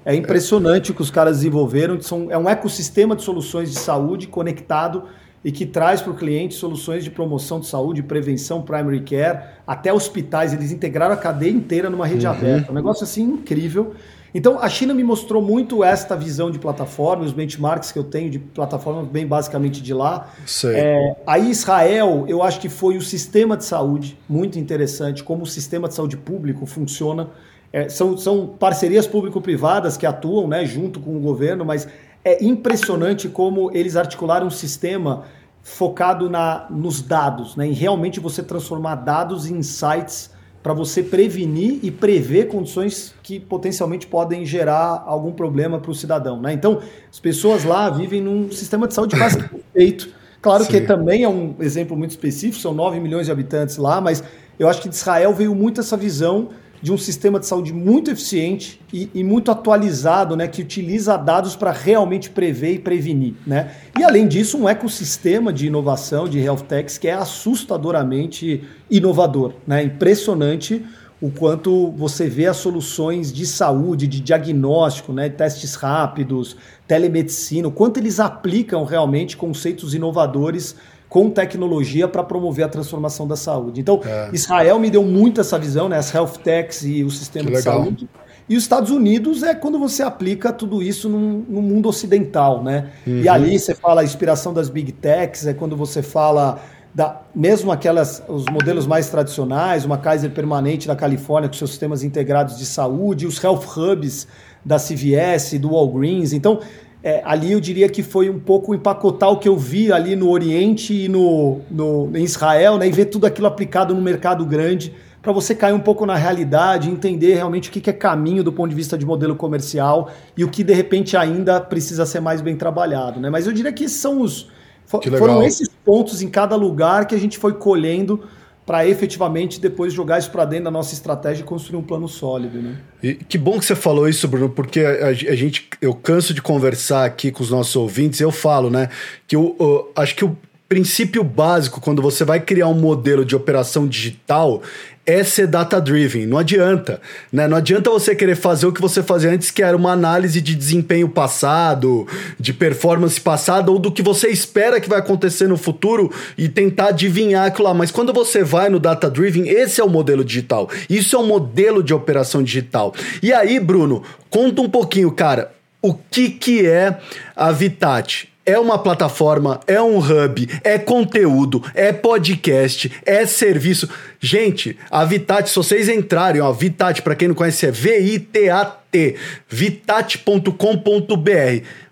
É 0.04 0.14
impressionante 0.14 0.90
o 0.90 0.94
que 0.94 1.02
os 1.02 1.10
caras 1.10 1.38
desenvolveram, 1.38 2.00
são, 2.00 2.30
é 2.30 2.36
um 2.36 2.48
ecossistema 2.48 3.14
de 3.14 3.22
soluções 3.22 3.70
de 3.70 3.78
saúde 3.78 4.26
conectado 4.26 5.04
e 5.44 5.50
que 5.50 5.66
traz 5.66 6.00
para 6.00 6.12
o 6.12 6.14
cliente 6.14 6.54
soluções 6.54 7.02
de 7.02 7.10
promoção 7.10 7.58
de 7.58 7.66
saúde, 7.66 8.02
prevenção, 8.02 8.62
primary 8.62 9.00
care, 9.00 9.40
até 9.66 9.92
hospitais. 9.92 10.52
Eles 10.52 10.70
integraram 10.70 11.14
a 11.14 11.16
cadeia 11.16 11.50
inteira 11.50 11.90
numa 11.90 12.06
rede 12.06 12.26
uhum. 12.26 12.32
aberta. 12.32 12.70
Um 12.70 12.74
negócio 12.74 13.04
assim 13.04 13.22
incrível. 13.22 13.94
Então, 14.34 14.58
a 14.58 14.68
China 14.68 14.94
me 14.94 15.04
mostrou 15.04 15.42
muito 15.42 15.84
esta 15.84 16.16
visão 16.16 16.50
de 16.50 16.58
plataforma, 16.58 17.22
os 17.22 17.32
benchmarks 17.32 17.92
que 17.92 17.98
eu 17.98 18.04
tenho 18.04 18.30
de 18.30 18.38
plataforma, 18.38 19.02
bem 19.02 19.26
basicamente 19.26 19.82
de 19.82 19.92
lá. 19.92 20.32
É, 20.74 21.16
aí, 21.26 21.50
Israel, 21.50 22.24
eu 22.26 22.42
acho 22.42 22.58
que 22.58 22.68
foi 22.68 22.96
o 22.96 23.02
sistema 23.02 23.56
de 23.56 23.64
saúde 23.64 24.16
muito 24.26 24.58
interessante, 24.58 25.22
como 25.22 25.42
o 25.42 25.46
sistema 25.46 25.86
de 25.86 25.94
saúde 25.94 26.16
público 26.16 26.64
funciona. 26.64 27.28
É, 27.72 27.88
são, 27.88 28.16
são 28.18 28.46
parcerias 28.46 29.06
público-privadas 29.06 29.96
que 29.96 30.04
atuam 30.04 30.46
né, 30.46 30.64
junto 30.66 31.00
com 31.00 31.16
o 31.16 31.20
governo, 31.20 31.64
mas 31.64 31.88
é 32.24 32.44
impressionante 32.44 33.28
como 33.28 33.70
eles 33.72 33.96
articularam 33.96 34.46
um 34.46 34.50
sistema 34.50 35.24
focado 35.62 36.28
na, 36.28 36.66
nos 36.70 37.00
dados, 37.00 37.56
né? 37.56 37.66
em 37.66 37.72
realmente 37.72 38.20
você 38.20 38.42
transformar 38.42 38.96
dados 38.96 39.50
em 39.50 39.56
insights 39.58 40.30
para 40.62 40.72
você 40.72 41.02
prevenir 41.02 41.80
e 41.82 41.90
prever 41.90 42.46
condições 42.48 43.14
que 43.22 43.40
potencialmente 43.40 44.06
podem 44.06 44.44
gerar 44.44 45.02
algum 45.06 45.32
problema 45.32 45.80
para 45.80 45.90
o 45.90 45.94
cidadão. 45.94 46.40
Né? 46.40 46.52
Então, 46.52 46.80
as 47.10 47.18
pessoas 47.18 47.64
lá 47.64 47.90
vivem 47.90 48.20
num 48.20 48.50
sistema 48.50 48.86
de 48.86 48.94
saúde 48.94 49.16
quase 49.16 49.38
perfeito. 49.48 50.10
Claro 50.40 50.64
Sim. 50.64 50.70
que 50.70 50.80
também 50.82 51.24
é 51.24 51.28
um 51.28 51.54
exemplo 51.60 51.96
muito 51.96 52.10
específico, 52.10 52.60
são 52.60 52.74
9 52.74 53.00
milhões 53.00 53.26
de 53.26 53.32
habitantes 53.32 53.76
lá, 53.76 54.00
mas 54.00 54.22
eu 54.58 54.68
acho 54.68 54.82
que 54.82 54.88
de 54.88 54.94
Israel 54.94 55.32
veio 55.32 55.54
muito 55.54 55.80
essa 55.80 55.96
visão 55.96 56.50
de 56.82 56.92
um 56.92 56.98
sistema 56.98 57.38
de 57.38 57.46
saúde 57.46 57.72
muito 57.72 58.10
eficiente 58.10 58.80
e, 58.92 59.08
e 59.14 59.22
muito 59.22 59.50
atualizado, 59.52 60.36
né, 60.36 60.48
que 60.48 60.60
utiliza 60.60 61.16
dados 61.16 61.54
para 61.54 61.70
realmente 61.70 62.28
prever 62.28 62.74
e 62.74 62.78
prevenir. 62.80 63.34
Né? 63.46 63.70
E 63.98 64.02
além 64.02 64.26
disso, 64.26 64.58
um 64.58 64.68
ecossistema 64.68 65.52
de 65.52 65.68
inovação, 65.68 66.28
de 66.28 66.40
health 66.40 66.62
techs, 66.68 66.98
que 66.98 67.06
é 67.06 67.12
assustadoramente 67.12 68.64
inovador. 68.90 69.52
Né? 69.64 69.84
Impressionante 69.84 70.84
o 71.20 71.30
quanto 71.30 71.92
você 71.92 72.28
vê 72.28 72.46
as 72.46 72.56
soluções 72.56 73.32
de 73.32 73.46
saúde, 73.46 74.08
de 74.08 74.20
diagnóstico, 74.20 75.12
né, 75.12 75.28
testes 75.28 75.76
rápidos, 75.76 76.56
telemedicina, 76.88 77.68
o 77.68 77.70
quanto 77.70 77.98
eles 77.98 78.18
aplicam 78.18 78.84
realmente 78.84 79.36
conceitos 79.36 79.94
inovadores 79.94 80.74
com 81.12 81.28
tecnologia 81.28 82.08
para 82.08 82.24
promover 82.24 82.64
a 82.64 82.68
transformação 82.70 83.28
da 83.28 83.36
saúde. 83.36 83.82
Então, 83.82 84.00
é. 84.02 84.30
Israel 84.32 84.78
me 84.78 84.88
deu 84.88 85.04
muito 85.04 85.42
essa 85.42 85.58
visão, 85.58 85.86
né? 85.86 85.98
As 85.98 86.12
health 86.14 86.38
techs 86.42 86.82
e 86.84 87.04
o 87.04 87.10
sistema 87.10 87.50
que 87.50 87.50
de 87.50 87.58
legal. 87.58 87.82
saúde. 87.82 88.08
E 88.48 88.56
os 88.56 88.62
Estados 88.62 88.90
Unidos 88.90 89.42
é 89.42 89.54
quando 89.54 89.78
você 89.78 90.02
aplica 90.02 90.50
tudo 90.54 90.82
isso 90.82 91.10
no, 91.10 91.60
mundo 91.60 91.86
ocidental, 91.86 92.64
né? 92.64 92.88
Uhum. 93.06 93.20
E 93.20 93.28
ali 93.28 93.58
você 93.58 93.74
fala 93.74 94.00
a 94.00 94.04
inspiração 94.04 94.54
das 94.54 94.70
big 94.70 94.90
techs, 94.90 95.46
é 95.46 95.52
quando 95.52 95.76
você 95.76 96.02
fala 96.02 96.58
da, 96.94 97.20
mesmo 97.34 97.70
aquelas 97.70 98.22
os 98.26 98.46
modelos 98.46 98.86
mais 98.86 99.10
tradicionais, 99.10 99.84
uma 99.84 99.98
Kaiser 99.98 100.30
permanente 100.30 100.88
da 100.88 100.96
Califórnia 100.96 101.46
com 101.46 101.54
seus 101.54 101.72
sistemas 101.72 102.02
integrados 102.02 102.56
de 102.56 102.64
saúde, 102.64 103.26
os 103.26 103.42
health 103.44 103.64
hubs 103.76 104.26
da 104.64 104.78
CVS, 104.78 105.58
do 105.58 105.72
Walgreens. 105.72 106.32
Então, 106.32 106.60
é, 107.02 107.20
ali 107.24 107.52
eu 107.52 107.60
diria 107.60 107.88
que 107.88 108.02
foi 108.02 108.30
um 108.30 108.38
pouco 108.38 108.74
empacotar 108.74 109.30
o 109.30 109.38
que 109.38 109.48
eu 109.48 109.56
vi 109.56 109.92
ali 109.92 110.14
no 110.14 110.30
Oriente 110.30 110.94
e 110.94 111.08
no, 111.08 111.60
no 111.68 112.10
em 112.14 112.22
Israel, 112.22 112.78
né, 112.78 112.86
e 112.86 112.92
ver 112.92 113.06
tudo 113.06 113.26
aquilo 113.26 113.48
aplicado 113.48 113.92
no 113.94 114.00
mercado 114.00 114.46
grande, 114.46 114.94
para 115.20 115.32
você 115.32 115.54
cair 115.54 115.72
um 115.72 115.80
pouco 115.80 116.06
na 116.06 116.14
realidade, 116.14 116.88
entender 116.88 117.34
realmente 117.34 117.68
o 117.68 117.72
que, 117.72 117.80
que 117.80 117.90
é 117.90 117.92
caminho 117.92 118.44
do 118.44 118.52
ponto 118.52 118.70
de 118.70 118.76
vista 118.76 118.96
de 118.96 119.04
modelo 119.04 119.34
comercial 119.34 120.10
e 120.36 120.44
o 120.44 120.48
que 120.48 120.62
de 120.62 120.74
repente 120.74 121.16
ainda 121.16 121.60
precisa 121.60 122.06
ser 122.06 122.20
mais 122.20 122.40
bem 122.40 122.56
trabalhado. 122.56 123.20
Né? 123.20 123.30
Mas 123.30 123.46
eu 123.46 123.52
diria 123.52 123.72
que 123.72 123.88
são 123.88 124.20
os. 124.20 124.48
foram 124.86 125.42
esses 125.42 125.68
pontos 125.84 126.22
em 126.22 126.28
cada 126.28 126.56
lugar 126.56 127.06
que 127.06 127.14
a 127.14 127.18
gente 127.18 127.38
foi 127.38 127.52
colhendo 127.52 128.24
para 128.64 128.86
efetivamente 128.86 129.60
depois 129.60 129.92
jogar 129.92 130.18
isso 130.18 130.30
para 130.30 130.44
dentro 130.44 130.66
da 130.66 130.70
nossa 130.70 130.94
estratégia 130.94 131.42
e 131.42 131.44
construir 131.44 131.78
um 131.78 131.82
plano 131.82 132.08
sólido, 132.08 132.62
né? 132.62 132.76
E 133.02 133.14
que 133.14 133.36
bom 133.36 133.58
que 133.58 133.64
você 133.64 133.74
falou 133.74 134.08
isso, 134.08 134.28
Bruno, 134.28 134.48
porque 134.48 134.80
a, 134.80 135.08
a 135.08 135.12
gente, 135.12 135.68
eu 135.80 135.94
canso 135.94 136.32
de 136.32 136.40
conversar 136.40 137.04
aqui 137.04 137.32
com 137.32 137.42
os 137.42 137.50
nossos 137.50 137.74
ouvintes, 137.74 138.20
eu 138.20 138.30
falo, 138.30 138.70
né, 138.70 138.88
que 139.26 139.34
eu, 139.34 139.56
eu 139.58 139.92
acho 139.96 140.14
que 140.14 140.24
o 140.24 140.36
princípio 140.72 141.22
básico 141.22 141.82
quando 141.82 142.00
você 142.00 142.24
vai 142.24 142.40
criar 142.40 142.66
um 142.66 142.72
modelo 142.72 143.26
de 143.26 143.36
operação 143.36 143.86
digital 143.86 144.62
é 145.04 145.22
ser 145.22 145.46
data-driven. 145.46 146.24
Não 146.24 146.38
adianta. 146.38 146.98
Né? 147.30 147.46
Não 147.46 147.58
adianta 147.58 147.90
você 147.90 148.14
querer 148.14 148.36
fazer 148.36 148.64
o 148.64 148.72
que 148.72 148.80
você 148.80 149.02
fazia 149.02 149.30
antes, 149.30 149.50
que 149.50 149.62
era 149.62 149.76
uma 149.76 149.92
análise 149.92 150.40
de 150.40 150.54
desempenho 150.54 151.10
passado, 151.10 152.06
de 152.40 152.54
performance 152.54 153.20
passada, 153.20 153.70
ou 153.70 153.78
do 153.78 153.92
que 153.92 154.00
você 154.00 154.28
espera 154.28 154.80
que 154.80 154.88
vai 154.88 155.00
acontecer 155.00 155.46
no 155.46 155.58
futuro 155.58 156.10
e 156.38 156.48
tentar 156.48 156.86
adivinhar 156.86 157.48
aquilo 157.48 157.68
lá. 157.68 157.74
Mas 157.74 157.90
quando 157.90 158.10
você 158.10 158.42
vai 158.42 158.70
no 158.70 158.80
data-driven, 158.80 159.50
esse 159.50 159.78
é 159.78 159.84
o 159.84 159.90
modelo 159.90 160.24
digital. 160.24 160.70
Isso 160.88 161.14
é 161.14 161.18
um 161.18 161.26
modelo 161.26 161.82
de 161.82 161.92
operação 161.92 162.42
digital. 162.42 162.94
E 163.22 163.30
aí, 163.30 163.60
Bruno, 163.60 164.02
conta 164.30 164.62
um 164.62 164.70
pouquinho, 164.70 165.12
cara, 165.12 165.52
o 165.82 165.92
que, 165.92 166.30
que 166.30 166.66
é 166.66 166.98
a 167.36 167.52
Vitat? 167.52 168.31
É 168.44 168.58
uma 168.58 168.76
plataforma, 168.76 169.60
é 169.68 169.80
um 169.80 169.98
hub, 169.98 170.48
é 170.64 170.76
conteúdo, 170.76 171.62
é 171.74 171.92
podcast, 171.92 172.90
é 173.06 173.24
serviço. 173.24 173.88
Gente, 174.18 174.76
a 174.90 175.04
Vitat, 175.04 175.48
se 175.48 175.54
vocês 175.54 175.88
entrarem, 175.88 176.40
ó, 176.40 176.52
Vitat, 176.52 177.02
para 177.02 177.14
quem 177.14 177.28
não 177.28 177.36
conhece, 177.36 177.66
é 177.66 177.70
V-I-T-A-T, 177.70 179.16
vitat.com.br. 179.48 180.54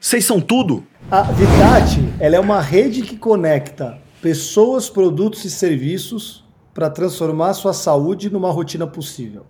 Vocês 0.01 0.25
são 0.25 0.41
tudo? 0.41 0.85
A 1.09 1.23
Vitat, 1.23 2.03
ela 2.19 2.35
é 2.35 2.41
uma 2.41 2.61
rede 2.61 3.03
que 3.03 3.17
conecta 3.17 3.99
pessoas, 4.21 4.91
produtos 4.91 5.45
e 5.45 5.51
serviços 5.51 6.45
para 6.75 6.91
transformar 6.91 7.55
sua 7.55 7.73
saúde 7.73 8.29
numa 8.29 8.51
rotina 8.51 8.89
possível. 8.89 9.47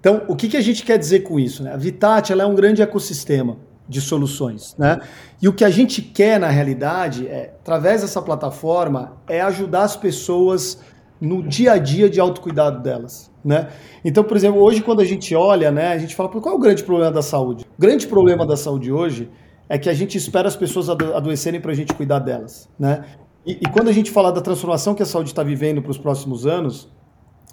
Então, 0.00 0.22
o 0.26 0.34
que, 0.34 0.48
que 0.48 0.56
a 0.56 0.60
gente 0.60 0.82
quer 0.82 0.98
dizer 0.98 1.20
com 1.20 1.38
isso? 1.38 1.62
Né? 1.62 1.72
A 1.72 1.76
Vitat 1.76 2.32
ela 2.32 2.42
é 2.42 2.46
um 2.46 2.56
grande 2.56 2.82
ecossistema 2.82 3.56
de 3.88 4.00
soluções, 4.00 4.74
né? 4.78 5.00
E 5.40 5.48
o 5.48 5.52
que 5.52 5.64
a 5.64 5.70
gente 5.70 6.00
quer 6.00 6.40
na 6.40 6.48
realidade, 6.48 7.26
é, 7.26 7.54
através 7.60 8.02
dessa 8.02 8.22
plataforma, 8.22 9.12
é 9.28 9.40
ajudar 9.42 9.82
as 9.82 9.96
pessoas 9.96 10.80
no 11.20 11.42
dia 11.42 11.72
a 11.72 11.78
dia 11.78 12.08
de 12.08 12.18
autocuidado 12.18 12.82
delas, 12.82 13.30
né? 13.44 13.68
Então, 14.04 14.24
por 14.24 14.36
exemplo, 14.36 14.60
hoje 14.60 14.80
quando 14.80 15.00
a 15.00 15.04
gente 15.04 15.34
olha, 15.34 15.70
né, 15.70 15.92
a 15.92 15.98
gente 15.98 16.14
fala, 16.14 16.28
qual 16.28 16.54
é 16.54 16.56
o 16.56 16.60
grande 16.60 16.82
problema 16.82 17.12
da 17.12 17.22
saúde? 17.22 17.64
O 17.78 17.80
grande 17.80 18.06
problema 18.06 18.46
da 18.46 18.56
saúde 18.56 18.90
hoje 18.90 19.30
é 19.68 19.78
que 19.78 19.88
a 19.88 19.94
gente 19.94 20.16
espera 20.18 20.48
as 20.48 20.56
pessoas 20.56 20.88
ado 20.88 21.14
adoecerem 21.14 21.60
para 21.60 21.72
a 21.72 21.74
gente 21.74 21.94
cuidar 21.94 22.18
delas, 22.18 22.68
né? 22.78 23.04
E, 23.46 23.52
e 23.52 23.70
quando 23.70 23.88
a 23.88 23.92
gente 23.92 24.10
fala 24.10 24.32
da 24.32 24.40
transformação 24.40 24.94
que 24.94 25.02
a 25.02 25.06
saúde 25.06 25.30
está 25.30 25.42
vivendo 25.42 25.82
para 25.82 25.90
os 25.90 25.98
próximos 25.98 26.46
anos, 26.46 26.88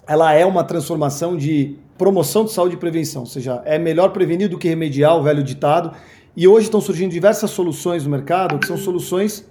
ela 0.07 0.33
é 0.33 0.45
uma 0.45 0.63
transformação 0.63 1.37
de 1.37 1.77
promoção 1.97 2.43
de 2.43 2.51
saúde 2.51 2.75
e 2.75 2.77
prevenção, 2.77 3.21
ou 3.21 3.27
seja, 3.27 3.61
é 3.63 3.77
melhor 3.77 4.09
prevenir 4.09 4.49
do 4.49 4.57
que 4.57 4.67
remediar, 4.67 5.15
o 5.15 5.23
velho 5.23 5.43
ditado, 5.43 5.95
e 6.35 6.47
hoje 6.47 6.65
estão 6.65 6.79
surgindo 6.79 7.11
diversas 7.11 7.51
soluções 7.51 8.03
no 8.03 8.09
mercado, 8.09 8.57
que 8.57 8.67
são 8.67 8.77
soluções 8.77 9.45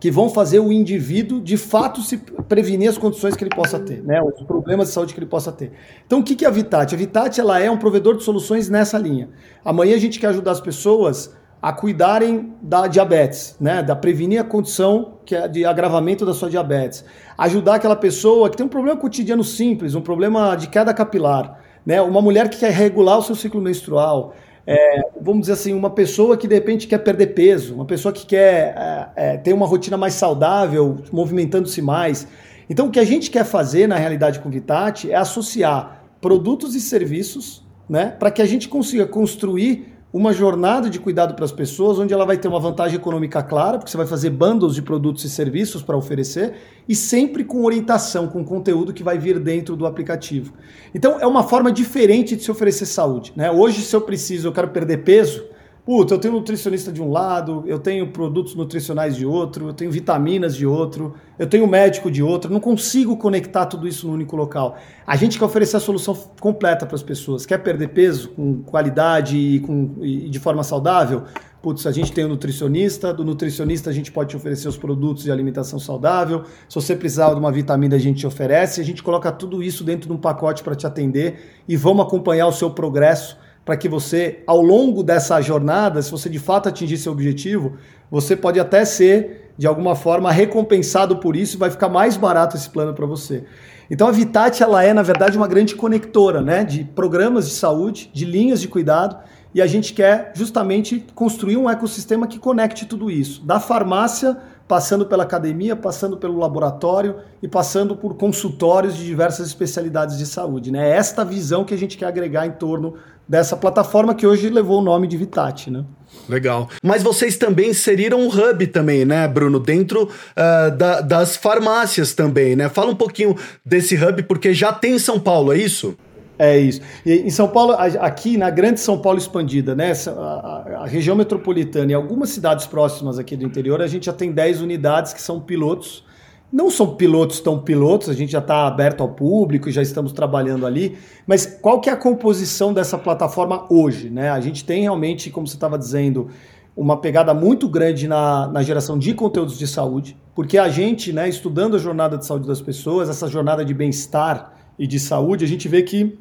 que 0.00 0.10
vão 0.10 0.28
fazer 0.30 0.60
o 0.60 0.72
indivíduo 0.72 1.40
de 1.40 1.56
fato 1.56 2.00
se 2.02 2.18
prevenir 2.48 2.88
as 2.88 2.96
condições 2.96 3.34
que 3.34 3.42
ele 3.42 3.54
possa 3.54 3.80
ter, 3.80 4.02
né? 4.02 4.22
os 4.22 4.42
problemas 4.42 4.88
de 4.88 4.94
saúde 4.94 5.12
que 5.12 5.18
ele 5.18 5.26
possa 5.26 5.50
ter. 5.50 5.72
Então, 6.06 6.20
o 6.20 6.22
que 6.22 6.44
é 6.44 6.48
a 6.48 6.50
Vitat? 6.50 6.94
A 6.94 6.98
Vitat 6.98 7.40
ela 7.40 7.60
é 7.60 7.70
um 7.70 7.76
provedor 7.76 8.16
de 8.16 8.22
soluções 8.22 8.68
nessa 8.68 8.96
linha. 8.96 9.28
Amanhã 9.64 9.96
a 9.96 9.98
gente 9.98 10.20
quer 10.20 10.28
ajudar 10.28 10.52
as 10.52 10.60
pessoas 10.60 11.36
a 11.60 11.72
cuidarem 11.72 12.54
da 12.62 12.86
diabetes, 12.86 13.56
né? 13.60 13.82
da 13.82 13.96
prevenir 13.96 14.40
a 14.40 14.44
condição 14.44 15.18
que 15.26 15.34
é 15.34 15.48
de 15.48 15.64
agravamento 15.64 16.24
da 16.24 16.32
sua 16.32 16.48
diabetes. 16.48 17.04
Ajudar 17.36 17.74
aquela 17.74 17.96
pessoa 17.96 18.48
que 18.48 18.56
tem 18.56 18.64
um 18.64 18.68
problema 18.68 18.96
cotidiano 18.96 19.42
simples, 19.42 19.96
um 19.96 20.00
problema 20.00 20.54
de 20.54 20.68
queda 20.68 20.94
capilar, 20.94 21.60
né? 21.84 22.00
uma 22.00 22.22
mulher 22.22 22.48
que 22.48 22.58
quer 22.58 22.70
regular 22.70 23.18
o 23.18 23.22
seu 23.22 23.34
ciclo 23.34 23.60
menstrual, 23.60 24.32
é, 24.70 25.00
vamos 25.18 25.40
dizer 25.40 25.54
assim, 25.54 25.72
uma 25.72 25.88
pessoa 25.88 26.36
que 26.36 26.46
de 26.46 26.54
repente 26.54 26.86
quer 26.86 26.98
perder 26.98 27.28
peso, 27.28 27.74
uma 27.74 27.86
pessoa 27.86 28.12
que 28.12 28.26
quer 28.26 28.74
é, 28.76 29.08
é, 29.16 29.36
ter 29.38 29.54
uma 29.54 29.66
rotina 29.66 29.96
mais 29.96 30.12
saudável, 30.12 30.98
movimentando-se 31.10 31.80
mais. 31.80 32.28
Então, 32.68 32.88
o 32.88 32.90
que 32.90 33.00
a 33.00 33.04
gente 33.04 33.30
quer 33.30 33.46
fazer 33.46 33.86
na 33.86 33.96
realidade 33.96 34.40
com 34.40 34.50
o 34.50 35.10
é 35.10 35.14
associar 35.14 36.04
produtos 36.20 36.74
e 36.74 36.82
serviços 36.82 37.66
né, 37.88 38.14
para 38.18 38.30
que 38.30 38.42
a 38.42 38.44
gente 38.44 38.68
consiga 38.68 39.06
construir 39.06 39.97
uma 40.12 40.32
jornada 40.32 40.88
de 40.88 40.98
cuidado 40.98 41.34
para 41.34 41.44
as 41.44 41.52
pessoas, 41.52 41.98
onde 41.98 42.14
ela 42.14 42.24
vai 42.24 42.38
ter 42.38 42.48
uma 42.48 42.58
vantagem 42.58 42.96
econômica 42.96 43.42
clara, 43.42 43.76
porque 43.76 43.90
você 43.90 43.96
vai 43.96 44.06
fazer 44.06 44.30
bundles 44.30 44.74
de 44.74 44.80
produtos 44.80 45.24
e 45.24 45.28
serviços 45.28 45.82
para 45.82 45.96
oferecer, 45.96 46.54
e 46.88 46.94
sempre 46.94 47.44
com 47.44 47.64
orientação, 47.64 48.26
com 48.26 48.42
conteúdo 48.42 48.94
que 48.94 49.02
vai 49.02 49.18
vir 49.18 49.38
dentro 49.38 49.76
do 49.76 49.84
aplicativo. 49.84 50.54
Então 50.94 51.20
é 51.20 51.26
uma 51.26 51.42
forma 51.42 51.70
diferente 51.70 52.36
de 52.36 52.42
se 52.42 52.50
oferecer 52.50 52.86
saúde. 52.86 53.32
Né? 53.36 53.50
Hoje, 53.50 53.82
se 53.82 53.94
eu 53.94 54.00
preciso, 54.00 54.48
eu 54.48 54.52
quero 54.52 54.68
perder 54.68 55.04
peso, 55.04 55.44
Puta, 55.88 56.12
eu 56.12 56.18
tenho 56.18 56.34
nutricionista 56.34 56.92
de 56.92 57.00
um 57.00 57.10
lado, 57.10 57.64
eu 57.66 57.78
tenho 57.78 58.08
produtos 58.08 58.54
nutricionais 58.54 59.16
de 59.16 59.24
outro, 59.24 59.68
eu 59.68 59.72
tenho 59.72 59.90
vitaminas 59.90 60.54
de 60.54 60.66
outro, 60.66 61.14
eu 61.38 61.46
tenho 61.46 61.66
médico 61.66 62.10
de 62.10 62.22
outro, 62.22 62.52
não 62.52 62.60
consigo 62.60 63.16
conectar 63.16 63.64
tudo 63.64 63.88
isso 63.88 64.06
no 64.06 64.12
único 64.12 64.36
local. 64.36 64.76
A 65.06 65.16
gente 65.16 65.38
quer 65.38 65.46
oferecer 65.46 65.78
a 65.78 65.80
solução 65.80 66.14
completa 66.38 66.84
para 66.84 66.94
as 66.94 67.02
pessoas. 67.02 67.46
Quer 67.46 67.62
perder 67.62 67.88
peso 67.88 68.28
com 68.32 68.62
qualidade 68.64 69.38
e, 69.38 69.60
com, 69.60 69.94
e 70.02 70.28
de 70.28 70.38
forma 70.38 70.62
saudável? 70.62 71.22
Putz, 71.62 71.86
a 71.86 71.90
gente 71.90 72.12
tem 72.12 72.24
o 72.24 72.26
um 72.26 72.30
nutricionista, 72.32 73.10
do 73.14 73.24
nutricionista 73.24 73.88
a 73.88 73.92
gente 73.94 74.12
pode 74.12 74.28
te 74.28 74.36
oferecer 74.36 74.68
os 74.68 74.76
produtos 74.76 75.24
de 75.24 75.32
alimentação 75.32 75.78
saudável. 75.78 76.44
Se 76.68 76.74
você 76.74 76.94
precisar 76.94 77.32
de 77.32 77.40
uma 77.40 77.50
vitamina, 77.50 77.96
a 77.96 77.98
gente 77.98 78.18
te 78.18 78.26
oferece. 78.26 78.82
A 78.82 78.84
gente 78.84 79.02
coloca 79.02 79.32
tudo 79.32 79.62
isso 79.62 79.82
dentro 79.82 80.06
de 80.06 80.12
um 80.12 80.18
pacote 80.18 80.62
para 80.62 80.74
te 80.74 80.86
atender 80.86 81.62
e 81.66 81.78
vamos 81.78 82.04
acompanhar 82.04 82.46
o 82.46 82.52
seu 82.52 82.68
progresso 82.68 83.38
para 83.68 83.76
que 83.76 83.86
você, 83.86 84.42
ao 84.46 84.62
longo 84.62 85.02
dessa 85.02 85.38
jornada, 85.42 86.00
se 86.00 86.10
você 86.10 86.30
de 86.30 86.38
fato 86.38 86.70
atingir 86.70 86.96
seu 86.96 87.12
objetivo, 87.12 87.74
você 88.10 88.34
pode 88.34 88.58
até 88.58 88.82
ser, 88.82 89.52
de 89.58 89.66
alguma 89.66 89.94
forma, 89.94 90.32
recompensado 90.32 91.18
por 91.18 91.36
isso 91.36 91.56
e 91.56 91.58
vai 91.58 91.70
ficar 91.70 91.90
mais 91.90 92.16
barato 92.16 92.56
esse 92.56 92.70
plano 92.70 92.94
para 92.94 93.04
você. 93.04 93.44
Então 93.90 94.08
a 94.08 94.10
Vitat 94.10 94.62
ela 94.62 94.82
é, 94.82 94.94
na 94.94 95.02
verdade, 95.02 95.36
uma 95.36 95.46
grande 95.46 95.74
conectora 95.74 96.40
né, 96.40 96.64
de 96.64 96.82
programas 96.82 97.46
de 97.46 97.56
saúde, 97.56 98.10
de 98.10 98.24
linhas 98.24 98.58
de 98.58 98.68
cuidado, 98.68 99.18
e 99.54 99.60
a 99.60 99.66
gente 99.66 99.92
quer 99.92 100.32
justamente 100.34 101.04
construir 101.14 101.58
um 101.58 101.68
ecossistema 101.68 102.26
que 102.26 102.38
conecte 102.38 102.86
tudo 102.86 103.10
isso, 103.10 103.44
da 103.44 103.60
farmácia 103.60 104.34
passando 104.66 105.06
pela 105.06 105.24
academia, 105.24 105.74
passando 105.74 106.16
pelo 106.18 106.38
laboratório 106.38 107.16
e 107.42 107.48
passando 107.48 107.96
por 107.96 108.14
consultórios 108.14 108.96
de 108.96 109.04
diversas 109.04 109.46
especialidades 109.46 110.18
de 110.18 110.26
saúde. 110.26 110.70
Né? 110.70 110.90
É 110.90 110.96
esta 110.96 111.24
visão 111.24 111.64
que 111.64 111.72
a 111.72 111.78
gente 111.78 111.96
quer 111.96 112.06
agregar 112.06 112.46
em 112.46 112.52
torno 112.52 112.94
dessa 113.28 113.56
plataforma 113.56 114.14
que 114.14 114.26
hoje 114.26 114.48
levou 114.48 114.80
o 114.80 114.82
nome 114.82 115.06
de 115.06 115.16
Vitat, 115.16 115.70
né? 115.70 115.84
Legal. 116.28 116.68
Mas 116.82 117.02
vocês 117.02 117.36
também 117.36 117.70
inseriram 117.70 118.20
um 118.20 118.28
hub 118.28 118.66
também, 118.68 119.04
né, 119.04 119.28
Bruno? 119.28 119.60
Dentro 119.60 120.04
uh, 120.04 120.76
da, 120.76 121.00
das 121.00 121.36
farmácias 121.36 122.14
também, 122.14 122.56
né? 122.56 122.68
Fala 122.68 122.90
um 122.90 122.96
pouquinho 122.96 123.36
desse 123.64 123.94
hub, 123.94 124.22
porque 124.24 124.54
já 124.54 124.72
tem 124.72 124.94
em 124.94 124.98
São 124.98 125.20
Paulo, 125.20 125.52
é 125.52 125.58
isso? 125.58 125.96
É 126.38 126.56
isso. 126.56 126.80
E 127.04 127.14
em 127.14 127.30
São 127.30 127.48
Paulo, 127.48 127.74
aqui 127.74 128.36
na 128.36 128.48
grande 128.48 128.78
São 128.78 128.98
Paulo 128.98 129.18
expandida, 129.18 129.74
né? 129.74 129.92
A, 130.06 130.82
a, 130.82 130.86
região 130.86 131.16
metropolitana 131.16 131.90
e 131.90 131.94
algumas 131.94 132.30
cidades 132.30 132.64
próximas 132.64 133.18
aqui 133.18 133.36
do 133.36 133.44
interior, 133.44 133.82
a 133.82 133.88
gente 133.88 134.06
já 134.06 134.12
tem 134.12 134.30
10 134.30 134.62
unidades 134.62 135.12
que 135.12 135.20
são 135.20 135.40
pilotos. 135.40 136.04
Não 136.50 136.70
são 136.70 136.94
pilotos 136.94 137.40
tão 137.40 137.58
pilotos, 137.58 138.08
a 138.08 138.14
gente 138.14 138.32
já 138.32 138.38
está 138.38 138.66
aberto 138.66 139.02
ao 139.02 139.10
público, 139.10 139.70
já 139.70 139.82
estamos 139.82 140.12
trabalhando 140.12 140.66
ali. 140.66 140.96
Mas 141.26 141.44
qual 141.44 141.80
que 141.80 141.90
é 141.90 141.92
a 141.92 141.96
composição 141.96 142.72
dessa 142.72 142.96
plataforma 142.96 143.66
hoje? 143.68 144.08
Né? 144.08 144.30
A 144.30 144.40
gente 144.40 144.64
tem 144.64 144.82
realmente, 144.82 145.30
como 145.30 145.46
você 145.46 145.56
estava 145.56 145.78
dizendo, 145.78 146.28
uma 146.74 146.96
pegada 146.96 147.34
muito 147.34 147.68
grande 147.68 148.08
na, 148.08 148.46
na 148.46 148.62
geração 148.62 148.98
de 148.98 149.12
conteúdos 149.12 149.58
de 149.58 149.66
saúde, 149.66 150.16
porque 150.34 150.56
a 150.56 150.68
gente, 150.68 151.12
né, 151.12 151.28
estudando 151.28 151.76
a 151.76 151.78
jornada 151.78 152.16
de 152.16 152.24
saúde 152.24 152.46
das 152.46 152.62
pessoas, 152.62 153.10
essa 153.10 153.26
jornada 153.26 153.64
de 153.64 153.74
bem-estar 153.74 154.54
e 154.78 154.86
de 154.86 154.98
saúde, 155.00 155.44
a 155.44 155.48
gente 155.48 155.68
vê 155.68 155.82
que 155.82 156.16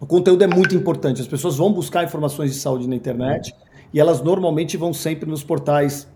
o 0.00 0.06
conteúdo 0.06 0.44
é 0.44 0.46
muito 0.46 0.74
importante. 0.76 1.20
As 1.20 1.26
pessoas 1.26 1.56
vão 1.56 1.72
buscar 1.72 2.04
informações 2.04 2.52
de 2.52 2.58
saúde 2.58 2.88
na 2.88 2.94
internet 2.94 3.52
e 3.92 3.98
elas 3.98 4.22
normalmente 4.22 4.76
vão 4.76 4.94
sempre 4.94 5.28
nos 5.28 5.42
portais 5.42 6.08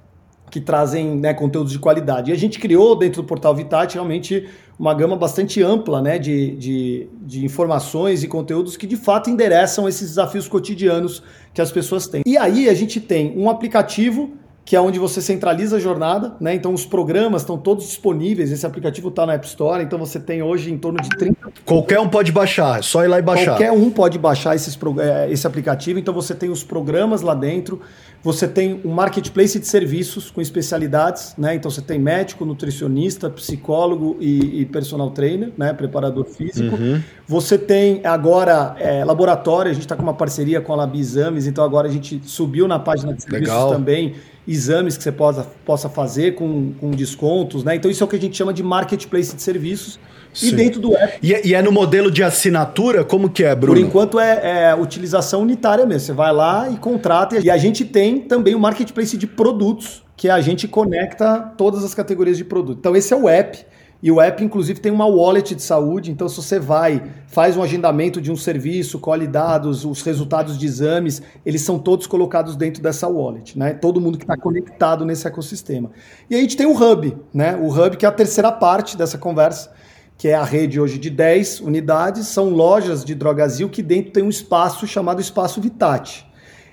que 0.52 0.60
trazem 0.60 1.16
né, 1.16 1.32
conteúdos 1.32 1.72
de 1.72 1.78
qualidade. 1.78 2.30
E 2.30 2.34
a 2.34 2.36
gente 2.36 2.58
criou 2.58 2.94
dentro 2.94 3.22
do 3.22 3.26
portal 3.26 3.54
Vitat 3.54 3.94
realmente 3.94 4.46
uma 4.78 4.92
gama 4.92 5.16
bastante 5.16 5.62
ampla 5.62 6.02
né, 6.02 6.18
de, 6.18 6.54
de, 6.56 7.08
de, 7.22 7.42
informações 7.42 8.22
e 8.22 8.28
conteúdos 8.28 8.76
que 8.76 8.86
de 8.86 8.96
fato 8.96 9.30
endereçam 9.30 9.88
esses 9.88 10.10
desafios 10.10 10.46
cotidianos 10.48 11.22
que 11.54 11.62
as 11.62 11.72
pessoas 11.72 12.06
têm. 12.06 12.22
E 12.26 12.36
aí 12.36 12.68
a 12.68 12.74
gente 12.74 13.00
tem 13.00 13.32
um 13.34 13.48
aplicativo 13.48 14.32
que 14.64 14.76
é 14.76 14.80
onde 14.80 14.98
você 14.98 15.20
centraliza 15.20 15.76
a 15.76 15.80
jornada, 15.80 16.34
né? 16.40 16.54
Então 16.54 16.72
os 16.72 16.86
programas 16.86 17.42
estão 17.42 17.58
todos 17.58 17.86
disponíveis. 17.86 18.50
Esse 18.52 18.64
aplicativo 18.64 19.08
está 19.08 19.26
na 19.26 19.34
App 19.34 19.46
Store, 19.46 19.82
então 19.82 19.98
você 19.98 20.20
tem 20.20 20.40
hoje 20.40 20.72
em 20.72 20.78
torno 20.78 21.00
de 21.00 21.08
30. 21.08 21.36
Qualquer 21.64 21.98
um 21.98 22.08
pode 22.08 22.30
baixar, 22.30 22.78
é 22.78 22.82
só 22.82 23.04
ir 23.04 23.08
lá 23.08 23.18
e 23.18 23.22
baixar. 23.22 23.52
Qualquer 23.52 23.72
um 23.72 23.90
pode 23.90 24.18
baixar 24.18 24.54
esses, 24.54 24.78
é, 25.00 25.30
esse 25.30 25.46
aplicativo, 25.46 25.98
então 25.98 26.14
você 26.14 26.32
tem 26.34 26.48
os 26.48 26.62
programas 26.62 27.22
lá 27.22 27.34
dentro, 27.34 27.80
você 28.22 28.46
tem 28.46 28.80
um 28.84 28.90
marketplace 28.90 29.58
de 29.58 29.66
serviços 29.66 30.30
com 30.30 30.40
especialidades, 30.40 31.34
né? 31.36 31.56
Então 31.56 31.68
você 31.68 31.82
tem 31.82 31.98
médico, 31.98 32.44
nutricionista, 32.44 33.28
psicólogo 33.28 34.16
e, 34.20 34.60
e 34.60 34.66
personal 34.66 35.10
trainer, 35.10 35.50
né? 35.58 35.72
Preparador 35.72 36.24
físico. 36.24 36.76
Uhum. 36.76 37.02
Você 37.26 37.58
tem 37.58 38.00
agora 38.04 38.76
é, 38.78 39.04
laboratório, 39.04 39.72
a 39.72 39.74
gente 39.74 39.82
está 39.82 39.96
com 39.96 40.04
uma 40.04 40.14
parceria 40.14 40.60
com 40.60 40.72
a 40.72 40.76
Lab 40.76 40.96
Exames, 40.96 41.48
então 41.48 41.64
agora 41.64 41.88
a 41.88 41.90
gente 41.90 42.20
subiu 42.24 42.68
na 42.68 42.78
página 42.78 43.12
de 43.12 43.22
serviços 43.22 43.48
Legal. 43.48 43.72
também 43.72 44.14
exames 44.46 44.96
que 44.96 45.02
você 45.02 45.12
possa, 45.12 45.46
possa 45.64 45.88
fazer 45.88 46.34
com, 46.34 46.72
com 46.72 46.90
descontos, 46.90 47.62
né? 47.64 47.76
Então 47.76 47.90
isso 47.90 48.02
é 48.02 48.06
o 48.06 48.08
que 48.08 48.16
a 48.16 48.20
gente 48.20 48.36
chama 48.36 48.52
de 48.52 48.62
marketplace 48.62 49.34
de 49.34 49.42
serviços. 49.42 49.98
Sim. 50.32 50.48
E 50.48 50.52
dentro 50.52 50.80
do 50.80 50.96
app. 50.96 51.18
E 51.22 51.34
é, 51.34 51.46
e 51.46 51.54
é, 51.54 51.60
no 51.60 51.70
modelo 51.70 52.10
de 52.10 52.22
assinatura? 52.22 53.04
Como 53.04 53.28
que 53.28 53.44
é, 53.44 53.54
Bruno? 53.54 53.78
Por 53.78 53.86
enquanto 53.86 54.18
é, 54.18 54.70
é, 54.70 54.74
utilização 54.74 55.42
unitária 55.42 55.84
mesmo. 55.84 56.06
Você 56.06 56.12
vai 56.12 56.32
lá 56.32 56.70
e 56.70 56.76
contrata. 56.76 57.38
E 57.38 57.50
a 57.50 57.56
gente 57.58 57.84
tem 57.84 58.20
também 58.20 58.54
o 58.54 58.58
marketplace 58.58 59.16
de 59.16 59.26
produtos, 59.26 60.02
que 60.16 60.30
a 60.30 60.40
gente 60.40 60.66
conecta 60.66 61.52
todas 61.56 61.84
as 61.84 61.92
categorias 61.92 62.38
de 62.38 62.44
produto. 62.44 62.78
Então, 62.78 62.96
esse 62.96 63.12
é 63.12 63.16
o 63.16 63.28
app. 63.28 63.58
E 64.02 64.10
o 64.10 64.20
app, 64.20 64.42
inclusive, 64.42 64.80
tem 64.80 64.90
uma 64.90 65.06
wallet 65.06 65.54
de 65.54 65.62
saúde. 65.62 66.10
Então, 66.10 66.28
se 66.28 66.36
você 66.36 66.58
vai, 66.58 67.04
faz 67.28 67.56
um 67.56 67.62
agendamento 67.62 68.20
de 68.20 68.32
um 68.32 68.36
serviço, 68.36 68.98
colhe 68.98 69.28
dados, 69.28 69.84
os 69.84 70.02
resultados 70.02 70.58
de 70.58 70.66
exames, 70.66 71.22
eles 71.46 71.62
são 71.62 71.78
todos 71.78 72.08
colocados 72.08 72.56
dentro 72.56 72.82
dessa 72.82 73.06
wallet, 73.06 73.56
né? 73.56 73.74
Todo 73.74 74.00
mundo 74.00 74.18
que 74.18 74.24
está 74.24 74.36
conectado 74.36 75.04
nesse 75.04 75.28
ecossistema. 75.28 75.92
E 76.28 76.34
a 76.34 76.38
gente 76.38 76.56
tem 76.56 76.66
o 76.66 76.74
Hub, 76.74 77.16
né? 77.32 77.54
O 77.54 77.68
Hub, 77.68 77.96
que 77.96 78.04
é 78.04 78.08
a 78.08 78.12
terceira 78.12 78.50
parte 78.50 78.96
dessa 78.96 79.16
conversa, 79.16 79.72
que 80.18 80.26
é 80.26 80.34
a 80.34 80.44
rede 80.44 80.80
hoje 80.80 80.98
de 80.98 81.08
10 81.08 81.60
unidades, 81.60 82.26
são 82.26 82.50
lojas 82.50 83.04
de 83.04 83.14
Drogazil 83.14 83.68
que 83.68 83.82
dentro 83.84 84.10
tem 84.10 84.24
um 84.24 84.28
espaço 84.28 84.84
chamado 84.84 85.20
Espaço 85.20 85.60
Vitate. 85.60 86.26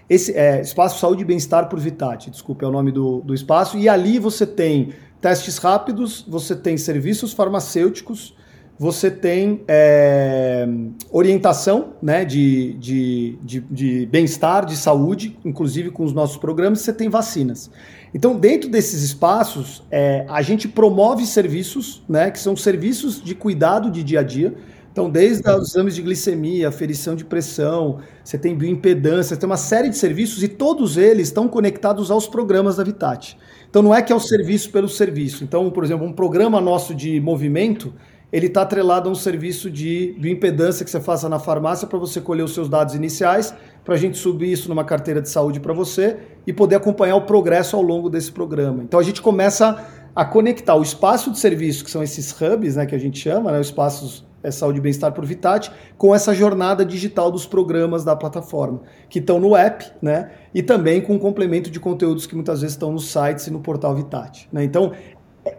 Esse 0.09 0.35
é 0.35 0.59
Espaço 0.59 0.99
Saúde 0.99 1.21
e 1.21 1.25
Bem-Estar 1.25 1.69
por 1.69 1.79
Vitate, 1.79 2.31
desculpa, 2.31 2.65
é 2.65 2.67
o 2.67 2.71
nome 2.71 2.91
do, 2.91 3.21
do 3.21 3.35
espaço. 3.35 3.77
E 3.77 3.87
ali 3.87 4.17
você 4.17 4.47
tem 4.47 4.89
testes 5.21 5.57
rápidos, 5.57 6.25
você 6.27 6.55
tem 6.55 6.77
serviços 6.77 7.33
farmacêuticos, 7.33 8.35
você 8.79 9.11
tem 9.11 9.61
é, 9.67 10.65
orientação 11.11 11.95
né, 12.01 12.23
de, 12.23 12.73
de, 12.75 13.37
de, 13.43 13.59
de 13.69 14.05
bem-estar, 14.05 14.65
de 14.65 14.77
saúde, 14.77 15.37
inclusive 15.43 15.91
com 15.91 16.05
os 16.05 16.13
nossos 16.13 16.37
programas, 16.37 16.79
você 16.79 16.93
tem 16.93 17.09
vacinas. 17.09 17.69
Então, 18.13 18.37
dentro 18.37 18.69
desses 18.69 19.03
espaços, 19.03 19.83
é, 19.91 20.25
a 20.29 20.41
gente 20.41 20.65
promove 20.65 21.25
serviços, 21.25 22.01
né, 22.07 22.31
que 22.31 22.39
são 22.39 22.55
serviços 22.55 23.21
de 23.21 23.35
cuidado 23.35 23.91
de 23.91 24.01
dia 24.01 24.21
a 24.21 24.23
dia. 24.23 24.55
Então, 24.93 25.09
desde 25.09 25.47
os 25.49 25.69
exames 25.69 25.95
de 25.95 26.01
glicemia, 26.01 26.69
aferição 26.69 27.15
de 27.15 27.25
pressão, 27.25 27.99
você 28.23 28.37
tem 28.37 28.55
bioimpedância, 28.55 29.35
você 29.35 29.39
tem 29.39 29.47
uma 29.47 29.57
série 29.57 29.89
de 29.89 29.97
serviços 29.97 30.41
e 30.41 30.47
todos 30.47 30.97
eles 30.97 31.27
estão 31.27 31.49
conectados 31.49 32.09
aos 32.09 32.27
programas 32.27 32.77
da 32.77 32.83
Vitat. 32.83 33.37
Então 33.69 33.81
não 33.81 33.93
é 33.93 34.01
que 34.01 34.11
é 34.11 34.15
o 34.15 34.19
serviço 34.19 34.71
pelo 34.71 34.89
serviço. 34.89 35.43
Então, 35.43 35.69
por 35.69 35.83
exemplo, 35.83 36.05
um 36.05 36.13
programa 36.13 36.59
nosso 36.59 36.95
de 36.95 37.19
movimento, 37.19 37.93
ele 38.31 38.47
está 38.47 38.63
atrelado 38.63 39.09
a 39.09 39.11
um 39.11 39.15
serviço 39.15 39.69
de 39.69 40.15
bioimpedância 40.19 40.83
que 40.83 40.89
você 40.89 40.99
faça 40.99 41.29
na 41.29 41.39
farmácia 41.39 41.87
para 41.87 41.97
você 41.97 42.19
colher 42.19 42.43
os 42.43 42.53
seus 42.53 42.67
dados 42.67 42.95
iniciais, 42.95 43.53
para 43.83 43.95
a 43.95 43.97
gente 43.97 44.17
subir 44.17 44.51
isso 44.51 44.69
numa 44.69 44.83
carteira 44.83 45.21
de 45.21 45.29
saúde 45.29 45.59
para 45.59 45.73
você 45.73 46.17
e 46.45 46.53
poder 46.53 46.75
acompanhar 46.75 47.15
o 47.15 47.21
progresso 47.21 47.75
ao 47.75 47.81
longo 47.81 48.09
desse 48.09 48.31
programa. 48.31 48.83
Então 48.83 48.99
a 48.99 49.03
gente 49.03 49.21
começa 49.21 49.85
a 50.15 50.25
conectar 50.25 50.75
o 50.75 50.81
espaço 50.81 51.31
de 51.31 51.39
serviço, 51.39 51.83
que 51.85 51.91
são 51.91 52.03
esses 52.03 52.31
hubs, 52.41 52.75
né, 52.75 52.85
que 52.85 52.95
a 52.95 52.99
gente 52.99 53.19
chama, 53.19 53.51
né, 53.51 53.59
os 53.59 53.67
espaços 53.67 54.25
é 54.43 54.51
saúde 54.51 54.79
e 54.79 54.81
bem-estar 54.81 55.11
por 55.11 55.25
Vitat, 55.25 55.71
com 55.97 56.13
essa 56.13 56.33
jornada 56.33 56.85
digital 56.85 57.31
dos 57.31 57.45
programas 57.45 58.03
da 58.03 58.15
plataforma, 58.15 58.81
que 59.09 59.19
estão 59.19 59.39
no 59.39 59.55
app, 59.55 59.85
né? 60.01 60.31
E 60.53 60.61
também 60.61 61.01
com 61.01 61.13
um 61.13 61.19
complemento 61.19 61.69
de 61.69 61.79
conteúdos 61.79 62.25
que 62.25 62.35
muitas 62.35 62.61
vezes 62.61 62.75
estão 62.75 62.91
nos 62.91 63.11
sites 63.11 63.47
e 63.47 63.51
no 63.51 63.59
portal 63.59 63.95
Vitat. 63.95 64.47
Né? 64.51 64.63
Então, 64.63 64.91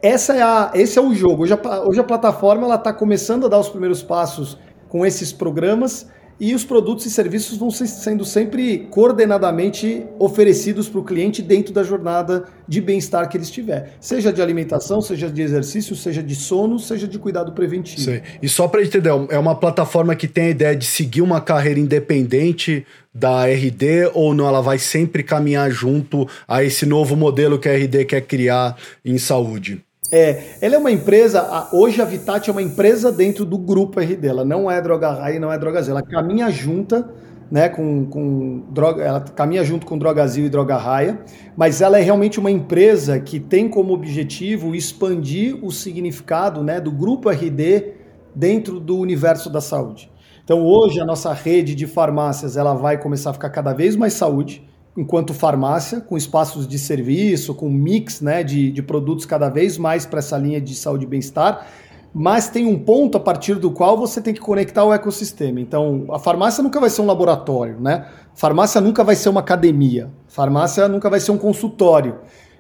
essa 0.03 0.35
é 0.35 0.43
a, 0.43 0.71
esse 0.75 0.99
é 0.99 1.03
o 1.03 1.14
jogo. 1.14 1.43
Hoje 1.43 1.55
a, 1.55 1.81
hoje 1.83 2.01
a 2.01 2.05
plataforma 2.05 2.73
está 2.75 2.93
começando 2.93 3.47
a 3.47 3.49
dar 3.49 3.59
os 3.59 3.69
primeiros 3.69 4.03
passos 4.03 4.59
com 4.88 5.05
esses 5.05 5.33
programas 5.33 6.09
e 6.40 6.55
os 6.55 6.64
produtos 6.64 7.05
e 7.05 7.11
serviços 7.11 7.59
vão 7.59 7.70
sendo 7.70 8.24
sempre 8.24 8.88
coordenadamente 8.90 10.07
oferecidos 10.18 10.88
para 10.88 10.98
o 10.98 11.05
cliente 11.05 11.42
dentro 11.42 11.74
da 11.74 11.83
jornada 11.83 12.44
de 12.66 12.81
bem-estar 12.81 13.29
que 13.29 13.37
ele 13.37 13.44
estiver. 13.44 13.96
Seja 14.00 14.33
de 14.33 14.40
alimentação, 14.40 15.03
seja 15.03 15.29
de 15.29 15.42
exercício, 15.42 15.94
seja 15.94 16.22
de 16.22 16.35
sono, 16.35 16.79
seja 16.79 17.07
de 17.07 17.18
cuidado 17.18 17.53
preventivo. 17.53 18.11
E 18.40 18.48
só 18.48 18.66
para 18.66 18.83
entender, 18.83 19.11
é 19.29 19.38
uma 19.38 19.55
plataforma 19.55 20.16
que 20.16 20.26
tem 20.26 20.44
a 20.44 20.50
ideia 20.50 20.74
de 20.74 20.87
seguir 20.87 21.20
uma 21.20 21.42
carreira 21.42 21.79
independente 21.79 22.87
da 23.14 23.44
RD 23.44 24.11
ou 24.14 24.33
não? 24.33 24.46
Ela 24.46 24.62
vai 24.62 24.79
sempre 24.79 25.22
caminhar 25.22 25.70
junto 25.70 26.26
a 26.48 26.64
esse 26.64 26.87
novo 26.87 27.14
modelo 27.14 27.59
que 27.59 27.68
a 27.68 27.76
RD 27.76 28.07
quer 28.07 28.22
criar 28.22 28.76
em 29.05 29.18
saúde? 29.18 29.85
É, 30.12 30.57
ela 30.61 30.75
é 30.75 30.79
uma 30.79 30.90
empresa, 30.90 31.68
hoje 31.73 32.03
a 32.03 32.05
Vitat 32.05 32.49
é 32.49 32.53
uma 32.53 32.62
empresa 32.62 33.12
dentro 33.12 33.44
do 33.44 33.57
grupo 33.57 34.01
RD, 34.01 34.27
ela 34.27 34.44
não 34.44 34.68
é 34.68 34.81
Droga 34.81 35.11
Raia 35.12 35.38
não 35.38 35.53
é 35.53 35.59
Drogazil, 35.59 35.92
ela 35.92 36.03
caminha 36.03 36.51
junta, 36.51 37.09
né, 37.49 37.68
com, 37.68 38.07
com 38.07 38.62
droga, 38.70 39.03
ela 39.03 39.20
caminha 39.20 39.62
junto 39.64 39.87
com 39.87 39.96
Drogazil 39.96 40.46
e 40.46 40.49
Droga 40.49 40.77
Raia, 40.77 41.20
mas 41.57 41.81
ela 41.81 41.99
é 41.99 42.03
realmente 42.03 42.40
uma 42.40 42.51
empresa 42.51 43.20
que 43.20 43.38
tem 43.38 43.68
como 43.68 43.92
objetivo 43.92 44.75
expandir 44.75 45.64
o 45.64 45.70
significado, 45.70 46.62
né, 46.62 46.81
do 46.81 46.90
grupo 46.90 47.31
RD 47.31 47.94
dentro 48.35 48.81
do 48.81 48.99
universo 48.99 49.49
da 49.49 49.61
saúde. 49.61 50.11
Então 50.42 50.64
hoje 50.64 51.01
a 51.01 51.05
nossa 51.05 51.33
rede 51.33 51.77
de 51.77 51.87
farmácias, 51.87 52.57
ela 52.57 52.75
vai 52.75 52.99
começar 52.99 53.31
a 53.31 53.33
ficar 53.33 53.51
cada 53.51 53.73
vez 53.73 53.94
mais 53.94 54.14
saúde, 54.14 54.68
enquanto 54.96 55.33
farmácia, 55.33 56.00
com 56.00 56.16
espaços 56.16 56.66
de 56.66 56.79
serviço, 56.79 57.55
com 57.55 57.70
mix 57.70 58.20
né, 58.20 58.42
de, 58.42 58.70
de 58.70 58.83
produtos 58.83 59.24
cada 59.24 59.48
vez 59.48 59.79
mais 59.79 60.05
para 60.05 60.18
essa 60.18 60.37
linha 60.37 60.61
de 60.61 60.74
saúde 60.74 61.05
e 61.05 61.09
bem-estar, 61.09 61.66
mas 62.12 62.48
tem 62.48 62.66
um 62.66 62.79
ponto 62.79 63.16
a 63.16 63.20
partir 63.20 63.55
do 63.55 63.70
qual 63.70 63.96
você 63.96 64.20
tem 64.20 64.35
que 64.35 64.40
conectar 64.40 64.85
o 64.85 64.92
ecossistema. 64.92 65.61
Então, 65.61 66.07
a 66.11 66.18
farmácia 66.18 66.62
nunca 66.62 66.81
vai 66.81 66.90
ser 66.90 67.03
um 67.03 67.07
laboratório, 67.07 67.81
né? 67.81 68.09
Farmácia 68.35 68.81
nunca 68.81 69.05
vai 69.05 69.14
ser 69.14 69.29
uma 69.29 69.40
academia, 69.40 70.11
farmácia 70.26 70.88
nunca 70.88 71.09
vai 71.09 71.20
ser 71.20 71.31
um 71.31 71.38
consultório, 71.38 72.18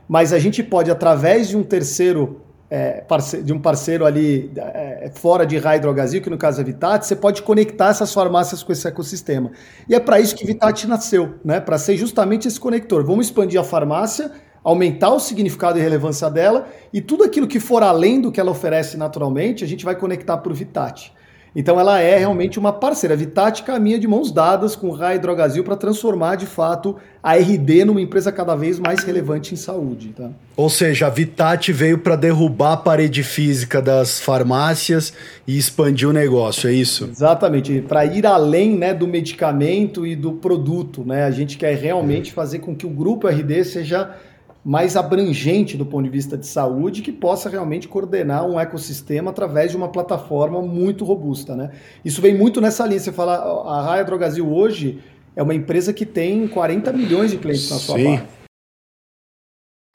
mas 0.08 0.32
a 0.32 0.38
gente 0.38 0.62
pode, 0.62 0.90
através 0.90 1.48
de 1.48 1.56
um 1.56 1.64
terceiro 1.64 2.40
é, 2.70 3.04
de 3.42 3.52
um 3.52 3.60
parceiro 3.60 4.06
ali 4.06 4.52
é, 4.56 5.10
fora 5.12 5.44
de 5.44 5.58
Raio 5.58 5.80
que 6.22 6.30
no 6.30 6.38
caso 6.38 6.60
é 6.60 6.64
Vitat, 6.64 7.04
você 7.04 7.16
pode 7.16 7.42
conectar 7.42 7.88
essas 7.88 8.14
farmácias 8.14 8.62
com 8.62 8.70
esse 8.70 8.86
ecossistema. 8.86 9.50
E 9.88 9.94
é 9.94 9.98
para 9.98 10.20
isso 10.20 10.36
que 10.36 10.46
Vitat 10.46 10.86
nasceu, 10.86 11.34
né? 11.44 11.58
para 11.58 11.76
ser 11.78 11.96
justamente 11.96 12.46
esse 12.46 12.60
conector. 12.60 13.04
Vamos 13.04 13.26
expandir 13.26 13.60
a 13.60 13.64
farmácia, 13.64 14.30
aumentar 14.62 15.10
o 15.10 15.18
significado 15.18 15.78
e 15.78 15.82
relevância 15.82 16.30
dela, 16.30 16.68
e 16.92 17.00
tudo 17.00 17.24
aquilo 17.24 17.48
que 17.48 17.58
for 17.58 17.82
além 17.82 18.20
do 18.20 18.30
que 18.30 18.38
ela 18.38 18.52
oferece 18.52 18.96
naturalmente, 18.96 19.64
a 19.64 19.66
gente 19.66 19.84
vai 19.84 19.96
conectar 19.96 20.36
para 20.38 20.52
o 20.52 20.54
Vitat. 20.54 21.12
Então 21.54 21.80
ela 21.80 22.00
é 22.00 22.16
realmente 22.16 22.58
uma 22.58 22.72
parceira. 22.72 23.14
A 23.14 23.16
Vitat 23.16 23.62
caminha 23.62 23.98
de 23.98 24.06
mãos 24.06 24.30
dadas 24.30 24.76
com 24.76 24.88
o 24.88 24.92
Rai 24.92 25.18
Drogazil 25.18 25.64
para 25.64 25.76
transformar 25.76 26.36
de 26.36 26.46
fato 26.46 26.96
a 27.22 27.34
RD 27.34 27.84
numa 27.84 28.00
empresa 28.00 28.32
cada 28.32 28.54
vez 28.54 28.78
mais 28.78 29.02
relevante 29.02 29.52
em 29.52 29.56
saúde. 29.56 30.14
Tá? 30.16 30.30
Ou 30.56 30.70
seja, 30.70 31.06
a 31.06 31.10
Vitat 31.10 31.72
veio 31.72 31.98
para 31.98 32.16
derrubar 32.16 32.72
a 32.72 32.76
parede 32.76 33.22
física 33.22 33.82
das 33.82 34.20
farmácias 34.20 35.12
e 35.46 35.58
expandir 35.58 36.08
o 36.08 36.12
negócio, 36.12 36.68
é 36.68 36.72
isso? 36.72 37.08
Exatamente, 37.10 37.80
para 37.86 38.04
ir 38.06 38.26
além 38.26 38.76
né, 38.76 38.94
do 38.94 39.06
medicamento 39.06 40.06
e 40.06 40.14
do 40.14 40.32
produto. 40.32 41.04
Né? 41.04 41.24
A 41.24 41.30
gente 41.30 41.58
quer 41.58 41.76
realmente 41.76 42.32
fazer 42.32 42.60
com 42.60 42.74
que 42.74 42.86
o 42.86 42.90
grupo 42.90 43.26
RD 43.28 43.64
seja 43.64 44.16
mais 44.64 44.96
abrangente 44.96 45.76
do 45.76 45.86
ponto 45.86 46.04
de 46.04 46.10
vista 46.10 46.36
de 46.36 46.46
saúde, 46.46 47.02
que 47.02 47.12
possa 47.12 47.48
realmente 47.48 47.88
coordenar 47.88 48.46
um 48.46 48.60
ecossistema 48.60 49.30
através 49.30 49.70
de 49.70 49.76
uma 49.76 49.88
plataforma 49.88 50.60
muito 50.60 51.04
robusta. 51.04 51.56
Né? 51.56 51.70
Isso 52.04 52.20
vem 52.20 52.36
muito 52.36 52.60
nessa 52.60 52.86
linha. 52.86 53.00
Você 53.00 53.12
fala, 53.12 53.36
a 53.36 53.82
Raia 53.82 54.04
Drogazil 54.04 54.52
hoje 54.52 54.98
é 55.34 55.42
uma 55.42 55.54
empresa 55.54 55.92
que 55.92 56.04
tem 56.04 56.46
40 56.46 56.92
milhões 56.92 57.30
de 57.30 57.38
clientes 57.38 57.70
na 57.70 57.76
sua 57.76 57.96
Sim. 57.96 58.20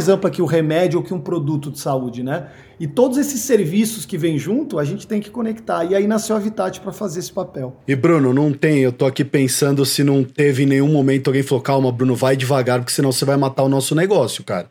Ampla 0.10 0.30
que 0.30 0.42
o 0.42 0.46
remédio 0.46 1.00
ou 1.00 1.06
que 1.06 1.14
um 1.14 1.20
produto 1.20 1.72
de 1.72 1.80
saúde, 1.80 2.24
né? 2.24 2.48
E 2.80 2.88
todos 2.88 3.18
esses 3.18 3.42
serviços 3.42 4.06
que 4.06 4.18
vêm 4.18 4.38
junto, 4.38 4.78
a 4.78 4.84
gente 4.84 5.08
tem 5.08 5.22
que 5.22 5.30
conectar. 5.30 5.86
E 5.86 5.96
aí 5.96 6.08
nasceu 6.08 6.36
a 6.36 6.40
Vitat 6.40 6.82
para 6.82 6.92
fazer 6.92 7.20
esse 7.20 7.32
papel. 7.32 7.78
E 7.88 7.96
Bruno, 7.96 8.34
não 8.34 8.52
tem, 8.52 8.80
eu 8.80 8.92
tô 8.92 9.06
aqui 9.06 9.24
pensando 9.24 9.86
se 9.86 10.04
não 10.04 10.24
teve 10.24 10.64
em 10.64 10.68
nenhum 10.68 10.92
momento 10.92 11.28
alguém 11.28 11.44
falou, 11.44 11.62
calma, 11.62 11.92
Bruno, 11.92 12.16
vai 12.16 12.36
devagar, 12.36 12.80
porque 12.80 12.92
senão 12.92 13.12
você 13.12 13.24
vai 13.24 13.38
matar 13.38 13.64
o 13.64 13.70
nosso 13.70 13.96
negócio, 13.96 14.44
cara. 14.44 14.68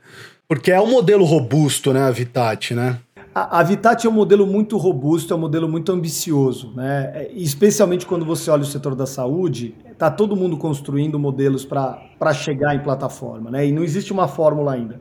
Porque 0.47 0.71
é 0.71 0.81
um 0.81 0.91
modelo 0.91 1.25
robusto, 1.25 1.93
né, 1.93 2.03
a 2.03 2.11
Vitat, 2.11 2.75
né? 2.75 2.99
A, 3.35 3.59
a 3.59 3.63
Vitat 3.65 4.07
é 4.07 4.11
um 4.11 4.13
modelo 4.13 4.47
muito 4.47 4.77
robusto, 4.77 5.35
é 5.35 5.37
um 5.37 5.41
modelo 5.41 5.69
muito 5.69 5.91
ambicioso, 5.91 6.73
né? 6.77 7.11
É, 7.15 7.31
especialmente 7.35 8.07
quando 8.07 8.25
você 8.25 8.49
olha 8.51 8.63
o 8.63 8.67
setor 8.67 8.95
da 8.95 9.07
saúde, 9.07 9.75
está 9.95 10.11
todo 10.11 10.37
mundo 10.37 10.57
construindo 10.57 11.19
modelos 11.19 11.65
para 11.65 12.35
chegar 12.35 12.75
em 12.75 12.81
plataforma, 12.81 13.51
né? 13.51 13.67
E 13.67 13.73
não 13.73 13.83
existe 13.83 14.13
uma 14.13 14.29
fórmula 14.29 14.73
ainda. 14.73 15.01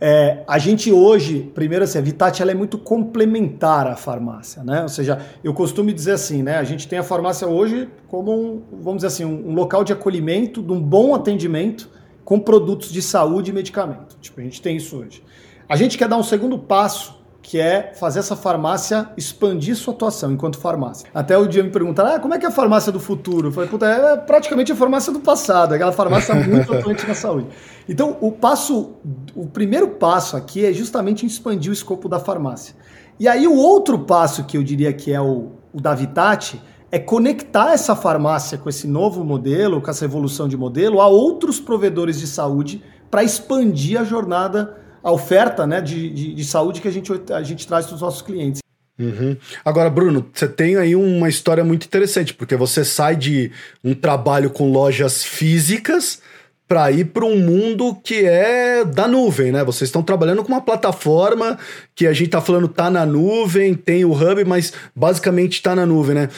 É, 0.00 0.42
a 0.46 0.58
gente 0.58 0.92
hoje, 0.92 1.50
primeiro 1.54 1.84
assim, 1.84 1.98
a 1.98 2.00
Vitat 2.02 2.42
ela 2.42 2.50
é 2.50 2.54
muito 2.54 2.76
complementar 2.76 3.86
à 3.86 3.96
farmácia, 3.96 4.62
né? 4.62 4.82
Ou 4.82 4.88
seja, 4.88 5.20
eu 5.42 5.54
costumo 5.54 5.92
dizer 5.92 6.12
assim, 6.12 6.42
né? 6.42 6.56
A 6.56 6.64
gente 6.64 6.86
tem 6.86 6.98
a 6.98 7.02
farmácia 7.02 7.48
hoje 7.48 7.88
como 8.08 8.32
um, 8.32 8.62
vamos 8.72 8.96
dizer 8.96 9.06
assim, 9.06 9.24
um, 9.24 9.50
um 9.50 9.54
local 9.54 9.84
de 9.84 9.92
acolhimento, 9.92 10.62
de 10.62 10.72
um 10.72 10.80
bom 10.80 11.14
atendimento 11.14 11.88
com 12.24 12.40
produtos 12.40 12.92
de 12.92 13.00
saúde 13.00 13.50
e 13.50 13.54
medicamento. 13.54 14.16
Tipo, 14.20 14.40
a 14.40 14.44
gente 14.44 14.60
tem 14.60 14.76
isso 14.76 14.96
hoje. 14.96 15.22
A 15.68 15.76
gente 15.76 15.96
quer 15.96 16.08
dar 16.08 16.16
um 16.16 16.22
segundo 16.22 16.58
passo 16.58 17.23
que 17.44 17.60
é 17.60 17.92
fazer 17.94 18.20
essa 18.20 18.34
farmácia 18.34 19.10
expandir 19.18 19.76
sua 19.76 19.92
atuação 19.92 20.32
enquanto 20.32 20.58
farmácia. 20.58 21.06
Até 21.14 21.36
o 21.36 21.46
dia 21.46 21.62
me 21.62 21.68
perguntaram, 21.68 22.14
ah, 22.14 22.18
como 22.18 22.32
é 22.32 22.38
que 22.38 22.46
é 22.46 22.48
a 22.48 22.50
farmácia 22.50 22.90
do 22.90 22.98
futuro? 22.98 23.48
Eu 23.48 23.52
falei, 23.52 23.68
puta, 23.68 23.84
é 23.84 24.16
praticamente 24.16 24.72
a 24.72 24.74
farmácia 24.74 25.12
do 25.12 25.20
passado, 25.20 25.74
aquela 25.74 25.92
farmácia 25.92 26.34
muito 26.42 26.72
atuante 26.72 27.06
na 27.06 27.12
saúde. 27.12 27.48
Então, 27.86 28.16
o 28.22 28.32
passo, 28.32 28.94
o 29.36 29.44
primeiro 29.44 29.88
passo 29.88 30.38
aqui 30.38 30.64
é 30.64 30.72
justamente 30.72 31.26
expandir 31.26 31.70
o 31.70 31.74
escopo 31.74 32.08
da 32.08 32.18
farmácia. 32.18 32.74
E 33.20 33.28
aí 33.28 33.46
o 33.46 33.54
outro 33.54 33.98
passo 33.98 34.44
que 34.44 34.56
eu 34.56 34.62
diria 34.62 34.92
que 34.94 35.12
é 35.12 35.20
o, 35.20 35.52
o 35.70 35.82
da 35.82 35.94
Vitat 35.94 36.58
é 36.90 36.98
conectar 36.98 37.74
essa 37.74 37.94
farmácia 37.94 38.56
com 38.56 38.70
esse 38.70 38.88
novo 38.88 39.22
modelo, 39.22 39.82
com 39.82 39.90
essa 39.90 40.06
evolução 40.06 40.48
de 40.48 40.56
modelo, 40.56 40.98
a 40.98 41.08
outros 41.08 41.60
provedores 41.60 42.18
de 42.18 42.26
saúde 42.26 42.82
para 43.10 43.22
expandir 43.22 44.00
a 44.00 44.04
jornada 44.04 44.82
a 45.04 45.12
oferta 45.12 45.66
né, 45.66 45.82
de, 45.82 46.08
de, 46.08 46.34
de 46.34 46.44
saúde 46.44 46.80
que 46.80 46.88
a 46.88 46.90
gente, 46.90 47.12
a 47.30 47.42
gente 47.42 47.66
traz 47.66 47.84
para 47.84 47.94
os 47.94 48.00
nossos 48.00 48.22
clientes. 48.22 48.62
Uhum. 48.98 49.36
Agora, 49.64 49.90
Bruno, 49.90 50.26
você 50.32 50.48
tem 50.48 50.76
aí 50.76 50.96
uma 50.96 51.28
história 51.28 51.62
muito 51.62 51.84
interessante, 51.84 52.32
porque 52.32 52.56
você 52.56 52.84
sai 52.84 53.14
de 53.14 53.52
um 53.82 53.92
trabalho 53.92 54.48
com 54.48 54.72
lojas 54.72 55.22
físicas 55.22 56.22
para 56.66 56.90
ir 56.90 57.06
para 57.06 57.24
um 57.24 57.38
mundo 57.38 57.94
que 58.02 58.24
é 58.24 58.84
da 58.84 59.06
nuvem, 59.06 59.52
né? 59.52 59.62
Vocês 59.62 59.88
estão 59.88 60.02
trabalhando 60.02 60.42
com 60.42 60.48
uma 60.48 60.62
plataforma 60.62 61.58
que 61.94 62.06
a 62.06 62.12
gente 62.12 62.30
tá 62.30 62.40
falando 62.40 62.68
tá 62.68 62.90
na 62.90 63.04
nuvem, 63.04 63.74
tem 63.74 64.04
o 64.04 64.12
hub, 64.12 64.44
mas 64.44 64.72
basicamente 64.96 65.54
está 65.54 65.74
na 65.74 65.84
nuvem, 65.84 66.14
né? 66.14 66.28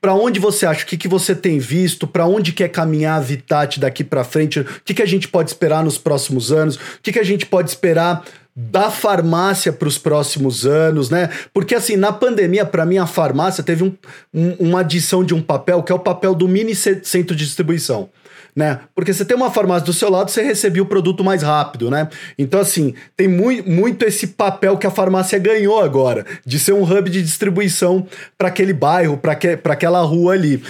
Para 0.00 0.14
onde 0.14 0.40
você 0.40 0.66
acha? 0.66 0.82
O 0.82 0.86
que, 0.86 0.96
que 0.96 1.06
você 1.06 1.34
tem 1.34 1.60
visto? 1.60 2.06
Para 2.06 2.26
onde 2.26 2.52
quer 2.52 2.68
caminhar 2.68 3.18
a 3.18 3.20
Vitat 3.20 3.78
daqui 3.78 4.02
para 4.02 4.24
frente? 4.24 4.60
O 4.60 4.66
que, 4.84 4.94
que 4.94 5.02
a 5.02 5.06
gente 5.06 5.28
pode 5.28 5.50
esperar 5.50 5.84
nos 5.84 5.96
próximos 5.96 6.50
anos? 6.50 6.74
O 6.74 7.00
que, 7.00 7.12
que 7.12 7.20
a 7.20 7.24
gente 7.24 7.46
pode 7.46 7.70
esperar 7.70 8.24
da 8.54 8.90
farmácia 8.90 9.72
para 9.72 9.88
os 9.88 9.96
próximos 9.96 10.66
anos, 10.66 11.08
né? 11.08 11.30
Porque 11.54 11.74
assim, 11.74 11.96
na 11.96 12.12
pandemia, 12.12 12.66
para 12.66 12.84
mim, 12.84 12.98
a 12.98 13.06
farmácia 13.06 13.62
teve 13.62 13.84
um, 13.84 13.94
um, 14.34 14.52
uma 14.58 14.80
adição 14.80 15.24
de 15.24 15.32
um 15.32 15.40
papel 15.40 15.82
que 15.82 15.92
é 15.92 15.94
o 15.94 16.00
papel 16.00 16.34
do 16.34 16.46
mini 16.46 16.74
centro 16.74 17.34
de 17.34 17.44
distribuição 17.44 18.10
né? 18.54 18.80
Porque 18.94 19.12
você 19.12 19.24
tem 19.24 19.36
uma 19.36 19.50
farmácia 19.50 19.86
do 19.86 19.92
seu 19.92 20.10
lado, 20.10 20.30
você 20.30 20.42
recebia 20.42 20.82
o 20.82 20.86
produto 20.86 21.24
mais 21.24 21.42
rápido, 21.42 21.90
né? 21.90 22.08
Então, 22.38 22.60
assim, 22.60 22.94
tem 23.16 23.26
muito, 23.26 23.68
muito 23.68 24.04
esse 24.04 24.28
papel 24.28 24.76
que 24.76 24.86
a 24.86 24.90
farmácia 24.90 25.38
ganhou 25.38 25.80
agora, 25.80 26.26
de 26.44 26.58
ser 26.58 26.72
um 26.72 26.82
hub 26.82 27.10
de 27.10 27.22
distribuição 27.22 28.06
para 28.36 28.48
aquele 28.48 28.72
bairro, 28.72 29.16
para 29.16 29.34
que, 29.34 29.58
aquela 29.64 30.00
rua 30.00 30.34
ali 30.34 30.62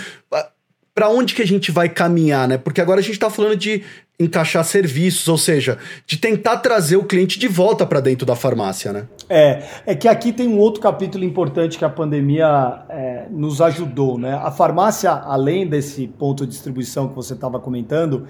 para 0.94 1.08
onde 1.08 1.34
que 1.34 1.42
a 1.42 1.46
gente 1.46 1.70
vai 1.70 1.88
caminhar, 1.88 2.46
né? 2.46 2.58
Porque 2.58 2.80
agora 2.80 3.00
a 3.00 3.02
gente 3.02 3.14
está 3.14 3.30
falando 3.30 3.56
de 3.56 3.82
encaixar 4.20 4.62
serviços, 4.64 5.26
ou 5.26 5.38
seja, 5.38 5.78
de 6.06 6.16
tentar 6.16 6.58
trazer 6.58 6.96
o 6.96 7.04
cliente 7.04 7.38
de 7.38 7.48
volta 7.48 7.84
para 7.86 7.98
dentro 7.98 8.26
da 8.26 8.36
farmácia, 8.36 8.92
né? 8.92 9.08
É, 9.28 9.64
é 9.86 9.94
que 9.94 10.06
aqui 10.06 10.32
tem 10.32 10.46
um 10.46 10.58
outro 10.58 10.80
capítulo 10.80 11.24
importante 11.24 11.78
que 11.78 11.84
a 11.84 11.88
pandemia 11.88 12.84
é, 12.88 13.26
nos 13.30 13.60
ajudou, 13.60 14.18
né? 14.18 14.34
A 14.34 14.50
farmácia, 14.50 15.10
além 15.10 15.66
desse 15.66 16.06
ponto 16.06 16.44
de 16.44 16.52
distribuição 16.52 17.08
que 17.08 17.14
você 17.14 17.32
estava 17.32 17.58
comentando, 17.58 18.26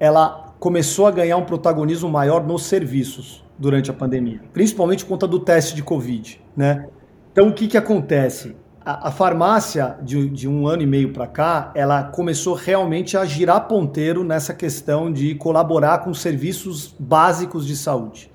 ela 0.00 0.54
começou 0.58 1.06
a 1.06 1.10
ganhar 1.10 1.36
um 1.36 1.44
protagonismo 1.44 2.08
maior 2.08 2.44
nos 2.44 2.64
serviços 2.64 3.44
durante 3.58 3.90
a 3.90 3.94
pandemia, 3.94 4.40
principalmente 4.52 5.04
por 5.04 5.10
conta 5.10 5.28
do 5.28 5.38
teste 5.38 5.74
de 5.74 5.82
Covid, 5.82 6.40
né? 6.56 6.88
Então, 7.30 7.48
o 7.48 7.52
que, 7.52 7.68
que 7.68 7.76
acontece? 7.76 8.56
A, 8.86 9.10
farmácia, 9.10 9.96
de, 10.00 10.28
de, 10.28 10.46
um 10.46 10.68
ano 10.68 10.80
e 10.80 10.86
meio 10.86 11.12
para 11.12 11.26
cá, 11.26 11.72
ela 11.74 12.04
começou 12.04 12.54
realmente 12.54 13.16
a 13.16 13.24
girar 13.24 13.66
ponteiro 13.66 14.22
nessa 14.22 14.54
questão 14.54 15.12
de 15.12 15.34
colaborar 15.34 15.98
com 15.98 16.14
serviços 16.14 16.94
básicos 16.96 17.66
de 17.66 17.76
saúde. 17.76 18.30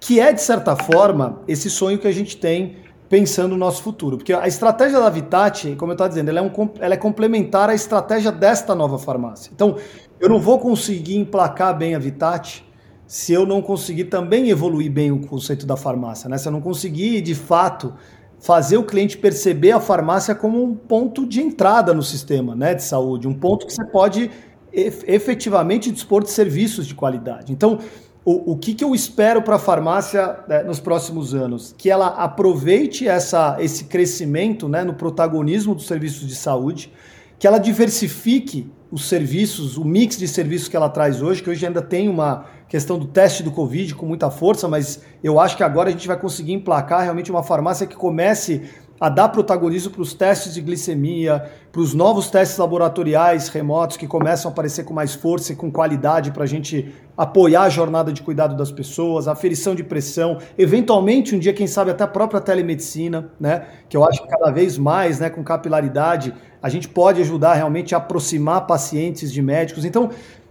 Que 0.00 0.20
é, 0.20 0.32
de 0.32 0.40
certa 0.40 0.76
forma, 0.76 1.40
esse 1.48 1.68
sonho 1.68 1.98
que 1.98 2.06
a 2.06 2.12
gente 2.12 2.36
tem 2.36 2.76
pensando 3.08 3.50
no 3.50 3.56
nosso 3.56 3.82
futuro. 3.82 4.16
Porque 4.16 4.32
a 4.32 4.46
estratégia 4.46 5.00
da 5.00 5.10
Vitat, 5.10 5.74
como 5.74 5.90
eu 5.90 5.94
estava 5.94 6.08
dizendo, 6.08 6.28
ela 6.28 6.38
é, 6.38 6.42
um, 6.42 6.70
ela 6.78 6.94
é 6.94 6.96
complementar 6.96 7.68
à 7.68 7.74
estratégia 7.74 8.30
desta 8.30 8.76
nova 8.76 8.98
farmácia. 9.00 9.50
Então, 9.52 9.76
eu 10.20 10.28
não 10.28 10.38
vou 10.38 10.60
conseguir 10.60 11.16
emplacar 11.16 11.76
bem 11.76 11.96
a 11.96 11.98
Vitat 11.98 12.64
se 13.08 13.32
eu 13.32 13.44
não 13.44 13.60
conseguir 13.60 14.04
também 14.04 14.50
evoluir 14.50 14.90
bem 14.90 15.10
o 15.10 15.20
conceito 15.20 15.66
da 15.66 15.76
farmácia, 15.76 16.28
né? 16.28 16.38
Se 16.38 16.46
eu 16.46 16.52
não 16.52 16.60
conseguir, 16.60 17.20
de 17.20 17.34
fato, 17.34 17.94
fazer 18.38 18.76
o 18.76 18.84
cliente 18.84 19.18
perceber 19.18 19.72
a 19.72 19.80
farmácia 19.80 20.34
como 20.34 20.62
um 20.62 20.74
ponto 20.74 21.26
de 21.26 21.40
entrada 21.40 21.92
no 21.92 22.02
sistema 22.02 22.54
né, 22.54 22.74
de 22.74 22.82
saúde, 22.82 23.26
um 23.26 23.34
ponto 23.34 23.66
que 23.66 23.72
você 23.72 23.84
pode 23.84 24.30
efetivamente 24.72 25.90
dispor 25.90 26.22
de 26.22 26.30
serviços 26.30 26.86
de 26.86 26.94
qualidade. 26.94 27.50
Então, 27.50 27.78
o, 28.24 28.52
o 28.52 28.56
que, 28.56 28.74
que 28.74 28.84
eu 28.84 28.94
espero 28.94 29.40
para 29.40 29.56
a 29.56 29.58
farmácia 29.58 30.40
né, 30.46 30.62
nos 30.64 30.80
próximos 30.80 31.34
anos? 31.34 31.74
Que 31.78 31.88
ela 31.88 32.08
aproveite 32.08 33.08
essa, 33.08 33.56
esse 33.58 33.84
crescimento 33.84 34.68
né, 34.68 34.84
no 34.84 34.94
protagonismo 34.94 35.74
dos 35.74 35.86
serviços 35.86 36.26
de 36.26 36.34
saúde, 36.34 36.92
que 37.38 37.46
ela 37.46 37.58
diversifique 37.58 38.70
os 38.96 39.10
serviços, 39.10 39.76
o 39.76 39.84
mix 39.84 40.16
de 40.16 40.26
serviços 40.26 40.68
que 40.68 40.76
ela 40.76 40.88
traz 40.88 41.20
hoje, 41.20 41.42
que 41.42 41.50
hoje 41.50 41.66
ainda 41.66 41.82
tem 41.82 42.08
uma 42.08 42.46
questão 42.66 42.98
do 42.98 43.04
teste 43.04 43.42
do 43.42 43.50
Covid 43.50 43.94
com 43.94 44.06
muita 44.06 44.30
força, 44.30 44.66
mas 44.66 45.02
eu 45.22 45.38
acho 45.38 45.54
que 45.54 45.62
agora 45.62 45.90
a 45.90 45.92
gente 45.92 46.08
vai 46.08 46.18
conseguir 46.18 46.54
emplacar 46.54 47.02
realmente 47.02 47.30
uma 47.30 47.42
farmácia 47.42 47.86
que 47.86 47.94
comece 47.94 48.62
a 49.00 49.08
dar 49.08 49.28
protagonismo 49.28 49.92
para 49.92 50.02
os 50.02 50.14
testes 50.14 50.54
de 50.54 50.60
glicemia, 50.60 51.50
para 51.70 51.80
os 51.80 51.92
novos 51.92 52.30
testes 52.30 52.56
laboratoriais 52.56 53.48
remotos 53.48 53.96
que 53.96 54.06
começam 54.06 54.50
a 54.50 54.52
aparecer 54.52 54.84
com 54.84 54.94
mais 54.94 55.14
força 55.14 55.52
e 55.52 55.56
com 55.56 55.70
qualidade 55.70 56.30
para 56.30 56.44
a 56.44 56.46
gente 56.46 56.94
apoiar 57.16 57.62
a 57.62 57.68
jornada 57.68 58.12
de 58.12 58.22
cuidado 58.22 58.56
das 58.56 58.70
pessoas, 58.70 59.28
a 59.28 59.32
aferição 59.32 59.74
de 59.74 59.84
pressão, 59.84 60.38
eventualmente 60.56 61.34
um 61.34 61.38
dia, 61.38 61.52
quem 61.52 61.66
sabe, 61.66 61.90
até 61.90 62.04
a 62.04 62.08
própria 62.08 62.40
telemedicina, 62.40 63.30
né? 63.38 63.66
Que 63.88 63.96
eu 63.96 64.04
acho 64.04 64.22
que 64.22 64.28
cada 64.28 64.50
vez 64.50 64.76
mais, 64.76 65.18
né, 65.18 65.30
com 65.30 65.42
capilaridade, 65.42 66.34
a 66.62 66.68
gente 66.68 66.88
pode 66.88 67.20
ajudar 67.20 67.54
realmente 67.54 67.94
a 67.94 67.98
aproximar 67.98 68.66
pacientes 68.66 69.32
de 69.32 69.40
médicos. 69.40 69.84
Então, 69.84 70.10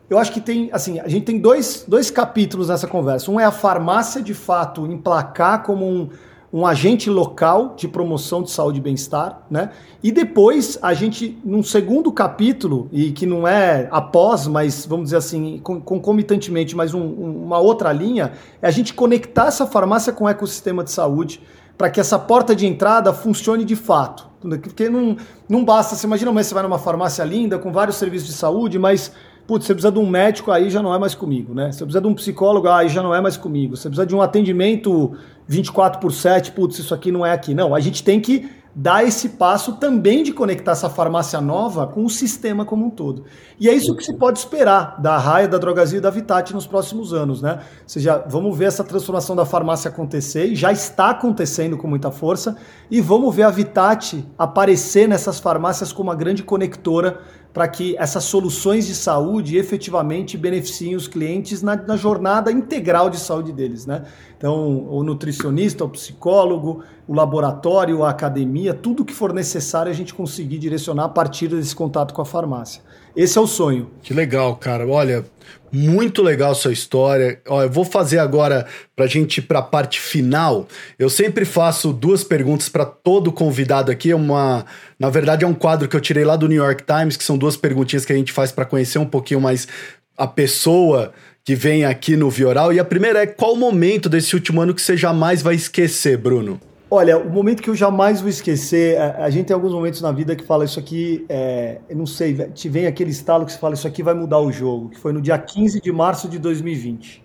eu 0.09 0.19
acho 0.19 0.31
que 0.31 0.39
tem, 0.39 0.69
assim, 0.71 0.99
a 0.99 1.07
gente 1.07 1.25
tem 1.25 1.39
dois, 1.39 1.83
dois 1.87 2.11
capítulos 2.11 2.69
nessa 2.69 2.87
conversa. 2.87 3.31
Um 3.31 3.39
é 3.39 3.45
a 3.45 3.51
farmácia, 3.51 4.21
de 4.21 4.35
fato, 4.35 4.85
emplacar 4.85 5.63
como 5.63 5.85
um, 5.85 6.09
um 6.55 6.65
agente 6.65 7.09
local 7.09 7.73
de 7.75 7.85
promoção 7.85 8.41
de 8.41 8.49
saúde 8.49 8.77
e 8.77 8.81
bem-estar, 8.81 9.41
né? 9.51 9.71
E 10.01 10.09
depois 10.09 10.79
a 10.81 10.93
gente, 10.93 11.37
num 11.43 11.61
segundo 11.61 12.09
capítulo, 12.13 12.87
e 12.93 13.11
que 13.11 13.25
não 13.25 13.45
é 13.45 13.89
após, 13.91 14.47
mas 14.47 14.85
vamos 14.85 15.07
dizer 15.07 15.17
assim, 15.17 15.59
concomitantemente, 15.61 16.73
mas 16.73 16.93
um, 16.93 17.03
uma 17.03 17.59
outra 17.59 17.91
linha, 17.91 18.31
é 18.61 18.67
a 18.69 18.71
gente 18.71 18.93
conectar 18.93 19.47
essa 19.47 19.67
farmácia 19.67 20.13
com 20.13 20.23
o 20.23 20.29
ecossistema 20.29 20.81
de 20.81 20.91
saúde 20.91 21.41
para 21.77 21.89
que 21.89 21.99
essa 21.99 22.17
porta 22.17 22.55
de 22.55 22.65
entrada 22.65 23.11
funcione 23.11 23.65
de 23.65 23.75
fato. 23.75 24.25
Porque 24.39 24.87
não, 24.87 25.17
não 25.49 25.65
basta, 25.65 25.93
você 25.93 26.07
imagina, 26.07 26.31
mas 26.31 26.47
você 26.47 26.53
vai 26.53 26.63
numa 26.63 26.79
farmácia 26.79 27.25
linda, 27.25 27.59
com 27.59 27.69
vários 27.69 27.97
serviços 27.97 28.29
de 28.29 28.33
saúde, 28.33 28.79
mas 28.79 29.11
Putz, 29.47 29.65
você 29.65 29.73
precisa 29.73 29.91
de 29.91 29.99
um 29.99 30.09
médico, 30.09 30.51
aí 30.51 30.69
já 30.69 30.81
não 30.81 30.93
é 30.93 30.97
mais 30.97 31.13
comigo, 31.13 31.53
né? 31.53 31.71
Você 31.71 31.83
precisa 31.83 32.01
de 32.01 32.07
um 32.07 32.15
psicólogo, 32.15 32.67
aí 32.67 32.89
já 32.89 33.03
não 33.03 33.13
é 33.13 33.21
mais 33.21 33.37
comigo. 33.37 33.77
Você 33.77 33.87
precisa 33.87 34.05
de 34.05 34.15
um 34.15 34.21
atendimento 34.21 35.15
24 35.47 35.99
por 35.99 36.11
7, 36.11 36.51
putz, 36.51 36.79
isso 36.79 36.93
aqui 36.93 37.11
não 37.11 37.25
é 37.25 37.31
aqui. 37.31 37.53
Não, 37.53 37.75
a 37.75 37.79
gente 37.79 38.03
tem 38.03 38.19
que 38.19 38.49
dar 38.77 39.05
esse 39.07 39.29
passo 39.29 39.73
também 39.73 40.21
de 40.21 40.33
conectar 40.33 40.73
essa 40.73 40.89
farmácia 40.89 41.39
nova 41.39 41.87
com 41.87 42.03
o 42.03 42.09
sistema 42.09 42.65
como 42.65 42.85
um 42.87 42.89
todo. 42.89 43.23
E 43.57 43.69
é 43.69 43.73
isso 43.73 43.95
que 43.95 44.03
se 44.03 44.13
pode 44.13 44.37
esperar 44.37 44.99
da 44.99 45.17
Raia, 45.17 45.47
da 45.47 45.57
Drogazil 45.57 45.99
e 45.99 46.01
da 46.01 46.09
Vitat 46.09 46.53
nos 46.53 46.67
próximos 46.67 47.13
anos, 47.13 47.41
né? 47.41 47.59
Ou 47.83 47.87
seja, 47.89 48.25
vamos 48.27 48.57
ver 48.57 48.65
essa 48.65 48.83
transformação 48.83 49.33
da 49.33 49.45
farmácia 49.45 49.87
acontecer, 49.87 50.47
e 50.47 50.55
já 50.55 50.73
está 50.73 51.11
acontecendo 51.11 51.77
com 51.77 51.87
muita 51.87 52.11
força, 52.11 52.57
e 52.91 52.99
vamos 52.99 53.33
ver 53.33 53.43
a 53.43 53.49
Vitat 53.49 54.25
aparecer 54.37 55.07
nessas 55.07 55.39
farmácias 55.39 55.93
como 55.93 56.09
uma 56.09 56.15
grande 56.15 56.43
conectora 56.43 57.21
para 57.55 57.69
que 57.69 57.95
essas 57.97 58.25
soluções 58.25 58.85
de 58.85 58.93
saúde 58.93 59.55
efetivamente 59.55 60.37
beneficiem 60.37 60.93
os 60.93 61.07
clientes 61.07 61.61
na, 61.61 61.77
na, 61.77 61.95
jornada 61.95 62.51
integral 62.51 63.09
de 63.09 63.17
saúde 63.17 63.53
deles, 63.53 63.85
né? 63.85 64.03
Então, 64.37 64.85
o 64.89 65.01
nutricionista, 65.05 65.85
o 65.85 65.89
psicólogo, 65.89 66.83
o 67.07 67.13
laboratório, 67.13 68.03
a 68.03 68.09
academia, 68.09 68.73
tudo 68.73 69.05
que 69.05 69.13
for 69.13 69.31
necessário 69.31 69.89
a 69.89 69.95
gente 69.95 70.13
conseguir 70.13 70.57
direcionar 70.57 71.05
a 71.05 71.09
partir 71.09 71.47
desse 71.47 71.73
contato 71.73 72.13
com 72.13 72.21
a 72.21 72.25
farmácia. 72.25 72.83
Esse 73.15 73.37
é 73.37 73.41
o 73.41 73.47
sonho. 73.47 73.89
Que 74.03 74.13
legal, 74.13 74.55
cara. 74.57 74.85
Olha, 74.85 75.25
muito 75.71 76.21
legal 76.21 76.53
sua 76.53 76.73
história. 76.73 77.39
Ó, 77.47 77.63
eu 77.63 77.69
vou 77.69 77.85
fazer 77.85 78.19
agora 78.19 78.65
para 78.95 79.05
a 79.05 79.07
gente 79.07 79.37
ir 79.37 79.43
para 79.43 79.59
a 79.59 79.63
parte 79.63 79.99
final. 79.99 80.67
Eu 80.99 81.09
sempre 81.09 81.45
faço 81.45 81.93
duas 81.93 82.23
perguntas 82.23 82.69
para 82.69 82.85
todo 82.85 83.31
convidado 83.31 83.91
aqui. 83.91 84.11
É 84.11 84.15
uma, 84.15 84.65
na 84.99 85.09
verdade, 85.09 85.45
é 85.45 85.47
um 85.47 85.53
quadro 85.53 85.87
que 85.87 85.95
eu 85.95 86.01
tirei 86.01 86.25
lá 86.25 86.35
do 86.35 86.47
New 86.47 86.63
York 86.63 86.83
Times, 86.83 87.15
que 87.15 87.23
são 87.23 87.37
duas 87.37 87.55
perguntinhas 87.55 88.05
que 88.05 88.13
a 88.13 88.15
gente 88.15 88.31
faz 88.31 88.51
para 88.51 88.65
conhecer 88.65 88.99
um 88.99 89.05
pouquinho 89.05 89.41
mais 89.41 89.67
a 90.17 90.27
pessoa 90.27 91.13
que 91.43 91.55
vem 91.55 91.85
aqui 91.85 92.15
no 92.15 92.29
Vioral. 92.29 92.73
E 92.73 92.79
a 92.79 92.85
primeira 92.85 93.21
é 93.21 93.27
qual 93.27 93.53
o 93.53 93.57
momento 93.57 94.09
desse 94.09 94.33
último 94.33 94.61
ano 94.61 94.73
que 94.73 94.81
você 94.81 94.97
jamais 94.97 95.41
vai 95.41 95.55
esquecer, 95.55 96.17
Bruno? 96.17 96.59
Olha, 96.97 97.17
o 97.17 97.29
momento 97.29 97.61
que 97.61 97.69
eu 97.69 97.75
jamais 97.75 98.21
vou 98.21 98.29
esquecer, 98.29 98.97
a, 98.97 99.25
a, 99.25 99.29
gente 99.29 99.47
tem 99.47 99.53
alguns 99.53 99.73
momentos 99.73 99.99
na 99.99 100.13
vida 100.13 100.33
que 100.33 100.45
fala 100.45 100.63
isso 100.63 100.79
aqui, 100.79 101.25
é, 101.27 101.79
eu 101.89 101.97
não 101.97 102.05
sei, 102.05 102.33
te 102.51 102.69
vem 102.69 102.87
aquele 102.87 103.09
estalo 103.11 103.45
que 103.45 103.51
você 103.51 103.57
fala 103.57 103.73
isso 103.73 103.85
aqui 103.85 104.01
vai 104.01 104.13
mudar 104.13 104.39
o 104.39 104.49
jogo, 104.49 104.87
que 104.87 104.97
foi 104.97 105.11
no 105.11 105.21
dia 105.21 105.37
15 105.37 105.81
de 105.81 105.91
março 105.91 106.29
de 106.29 106.39
2020, 106.39 107.21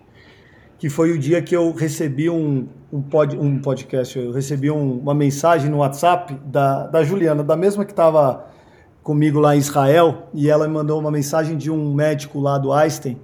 que 0.77 0.89
foi 0.89 1.11
o 1.11 1.17
dia 1.17 1.41
que 1.41 1.55
eu 1.55 1.71
recebi 1.71 2.29
um, 2.29 2.67
um, 2.91 3.01
pod, 3.01 3.37
um 3.37 3.61
podcast, 3.61 4.19
eu 4.19 4.33
recebi 4.33 4.69
um, 4.69 4.97
uma 4.97 5.13
mensagem 5.13 5.71
no 5.71 5.77
WhatsApp 5.77 6.37
da, 6.47 6.87
da 6.87 7.01
Juliana, 7.01 7.41
da 7.41 7.55
mesma 7.55 7.85
que 7.85 7.93
estava 7.93 8.45
comigo 9.01 9.39
lá 9.39 9.55
em 9.55 9.59
Israel, 9.59 10.27
e 10.33 10.49
ela 10.49 10.67
me 10.67 10.73
mandou 10.73 10.99
uma 10.99 11.11
mensagem 11.11 11.55
de 11.55 11.71
um 11.71 11.93
médico 11.93 12.41
lá 12.41 12.57
do 12.57 12.73
Einstein, 12.73 13.17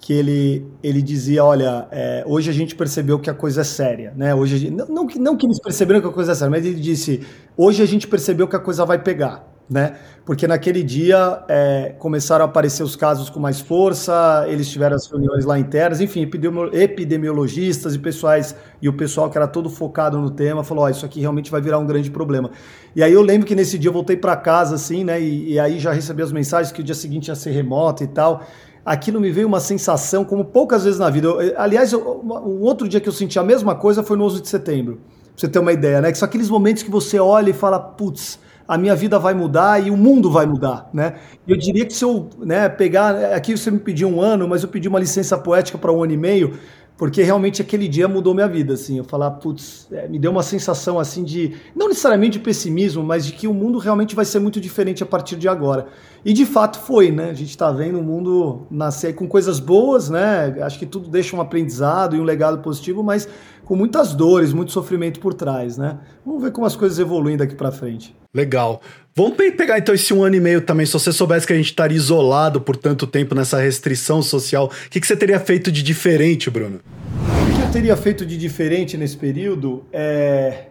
que 0.00 0.12
ele, 0.12 0.66
ele 0.82 1.02
dizia, 1.02 1.44
olha, 1.44 1.88
é, 1.90 2.22
hoje 2.26 2.48
a 2.48 2.52
gente 2.52 2.74
percebeu 2.74 3.18
que 3.18 3.28
a 3.28 3.34
coisa 3.34 3.62
é 3.62 3.64
séria, 3.64 4.12
né? 4.16 4.34
Hoje 4.34 4.56
gente, 4.56 4.72
não, 4.72 4.86
não, 4.86 5.06
não 5.06 5.36
que 5.36 5.44
eles 5.44 5.60
perceberam 5.60 6.00
que 6.00 6.06
a 6.06 6.12
coisa 6.12 6.32
é 6.32 6.34
séria, 6.34 6.50
mas 6.50 6.64
ele 6.64 6.80
disse, 6.80 7.26
hoje 7.56 7.82
a 7.82 7.86
gente 7.86 8.06
percebeu 8.06 8.46
que 8.46 8.54
a 8.54 8.60
coisa 8.60 8.86
vai 8.86 9.02
pegar, 9.02 9.44
né? 9.68 9.96
Porque 10.24 10.46
naquele 10.46 10.84
dia 10.84 11.42
é, 11.48 11.96
começaram 11.98 12.44
a 12.44 12.48
aparecer 12.48 12.84
os 12.84 12.94
casos 12.94 13.28
com 13.28 13.40
mais 13.40 13.60
força, 13.60 14.46
eles 14.48 14.70
tiveram 14.70 14.94
as 14.94 15.10
reuniões 15.10 15.44
lá 15.44 15.58
internas, 15.58 16.00
enfim, 16.00 16.30
epidemiologistas 16.72 17.96
e 17.96 17.98
pessoais 17.98 18.54
e 18.80 18.88
o 18.88 18.92
pessoal 18.92 19.28
que 19.28 19.36
era 19.36 19.48
todo 19.48 19.68
focado 19.68 20.16
no 20.16 20.30
tema 20.30 20.62
falou, 20.62 20.84
oh, 20.84 20.88
isso 20.88 21.04
aqui 21.04 21.18
realmente 21.20 21.50
vai 21.50 21.60
virar 21.60 21.78
um 21.78 21.86
grande 21.86 22.08
problema. 22.08 22.52
E 22.94 23.02
aí 23.02 23.12
eu 23.12 23.22
lembro 23.22 23.46
que 23.46 23.54
nesse 23.56 23.76
dia 23.76 23.88
eu 23.88 23.92
voltei 23.92 24.16
para 24.16 24.36
casa 24.36 24.76
assim, 24.76 25.02
né? 25.02 25.20
E, 25.20 25.54
e 25.54 25.58
aí 25.58 25.80
já 25.80 25.90
recebi 25.90 26.22
as 26.22 26.30
mensagens 26.30 26.70
que 26.70 26.82
o 26.82 26.84
dia 26.84 26.94
seguinte 26.94 27.28
ia 27.28 27.34
ser 27.34 27.50
remoto 27.50 28.04
e 28.04 28.06
tal 28.06 28.44
aquilo 28.88 29.20
me 29.20 29.30
veio 29.30 29.46
uma 29.46 29.60
sensação 29.60 30.24
como 30.24 30.44
poucas 30.44 30.84
vezes 30.84 30.98
na 30.98 31.10
vida. 31.10 31.28
Eu, 31.28 31.54
aliás, 31.60 31.92
eu, 31.92 32.22
um 32.24 32.62
outro 32.62 32.88
dia 32.88 33.00
que 33.00 33.08
eu 33.08 33.12
senti 33.12 33.38
a 33.38 33.44
mesma 33.44 33.74
coisa 33.74 34.02
foi 34.02 34.16
no 34.16 34.24
11 34.24 34.40
de 34.42 34.48
setembro. 34.48 34.94
Pra 34.94 35.32
você 35.36 35.48
ter 35.48 35.58
uma 35.58 35.72
ideia, 35.72 36.00
né? 36.00 36.10
Que 36.10 36.18
são 36.18 36.26
aqueles 36.26 36.48
momentos 36.48 36.82
que 36.82 36.90
você 36.90 37.20
olha 37.20 37.50
e 37.50 37.52
fala, 37.52 37.78
putz, 37.78 38.40
a 38.66 38.78
minha 38.78 38.96
vida 38.96 39.18
vai 39.18 39.34
mudar 39.34 39.84
e 39.86 39.90
o 39.90 39.96
mundo 39.96 40.30
vai 40.30 40.46
mudar, 40.46 40.88
né? 40.92 41.14
Eu 41.46 41.56
diria 41.56 41.84
que 41.84 41.92
se 41.92 42.04
eu 42.04 42.28
né, 42.38 42.68
pegar, 42.68 43.34
aqui 43.34 43.56
você 43.56 43.70
me 43.70 43.78
pediu 43.78 44.08
um 44.08 44.20
ano, 44.20 44.48
mas 44.48 44.62
eu 44.62 44.68
pedi 44.68 44.88
uma 44.88 44.98
licença 44.98 45.36
poética 45.38 45.78
para 45.78 45.92
um 45.92 46.02
ano 46.02 46.12
e 46.12 46.16
meio, 46.16 46.58
porque 46.98 47.22
realmente 47.22 47.62
aquele 47.62 47.86
dia 47.86 48.08
mudou 48.08 48.34
minha 48.34 48.48
vida, 48.48 48.74
assim, 48.74 48.98
eu 48.98 49.04
falar, 49.04 49.30
putz, 49.30 49.86
é, 49.92 50.08
me 50.08 50.18
deu 50.18 50.32
uma 50.32 50.42
sensação 50.42 50.98
assim 50.98 51.22
de, 51.22 51.54
não 51.74 51.86
necessariamente 51.86 52.38
de 52.38 52.40
pessimismo, 52.40 53.04
mas 53.04 53.24
de 53.24 53.32
que 53.32 53.46
o 53.46 53.54
mundo 53.54 53.78
realmente 53.78 54.16
vai 54.16 54.24
ser 54.24 54.40
muito 54.40 54.60
diferente 54.60 55.00
a 55.00 55.06
partir 55.06 55.36
de 55.36 55.48
agora. 55.48 55.86
E 56.24 56.32
de 56.32 56.44
fato 56.44 56.80
foi, 56.80 57.12
né? 57.12 57.30
A 57.30 57.34
gente 57.34 57.50
está 57.50 57.70
vendo 57.70 58.00
o 58.00 58.02
mundo 58.02 58.66
nascer 58.68 59.14
com 59.14 59.28
coisas 59.28 59.60
boas, 59.60 60.10
né? 60.10 60.56
Acho 60.60 60.76
que 60.76 60.86
tudo 60.86 61.08
deixa 61.08 61.36
um 61.36 61.40
aprendizado 61.40 62.16
e 62.16 62.20
um 62.20 62.24
legado 62.24 62.58
positivo, 62.58 63.00
mas 63.04 63.28
com 63.68 63.76
muitas 63.76 64.14
dores, 64.14 64.54
muito 64.54 64.72
sofrimento 64.72 65.20
por 65.20 65.34
trás, 65.34 65.76
né? 65.76 65.98
Vamos 66.24 66.42
ver 66.42 66.52
como 66.52 66.66
as 66.66 66.74
coisas 66.74 66.98
evoluem 66.98 67.36
daqui 67.36 67.54
para 67.54 67.70
frente. 67.70 68.16
Legal. 68.34 68.80
Vamos 69.14 69.36
pegar 69.36 69.78
então 69.78 69.94
esse 69.94 70.14
um 70.14 70.24
ano 70.24 70.36
e 70.36 70.40
meio 70.40 70.62
também. 70.62 70.86
Se 70.86 70.94
você 70.94 71.12
soubesse 71.12 71.46
que 71.46 71.52
a 71.52 71.56
gente 71.56 71.66
estaria 71.66 71.94
isolado 71.94 72.62
por 72.62 72.76
tanto 72.76 73.06
tempo 73.06 73.34
nessa 73.34 73.58
restrição 73.60 74.22
social, 74.22 74.72
o 74.86 74.90
que, 74.90 74.98
que 74.98 75.06
você 75.06 75.14
teria 75.14 75.38
feito 75.38 75.70
de 75.70 75.82
diferente, 75.82 76.48
Bruno? 76.48 76.80
O 76.80 77.56
que 77.56 77.62
eu 77.62 77.70
teria 77.70 77.94
feito 77.94 78.24
de 78.24 78.38
diferente 78.38 78.96
nesse 78.96 79.18
período 79.18 79.84
é. 79.92 80.64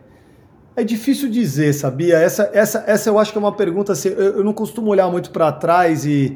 É 0.76 0.84
difícil 0.84 1.30
dizer, 1.30 1.74
sabia? 1.74 2.18
Essa, 2.18 2.50
essa, 2.52 2.84
essa 2.88 3.10
eu 3.10 3.20
acho 3.20 3.32
que 3.32 3.38
é 3.38 3.42
uma 3.42 3.56
pergunta 3.56 3.94
assim. 3.94 4.10
Eu, 4.10 4.38
eu 4.38 4.44
não 4.44 4.54
costumo 4.54 4.90
olhar 4.90 5.08
muito 5.10 5.30
para 5.30 5.52
trás 5.52 6.04
e, 6.04 6.36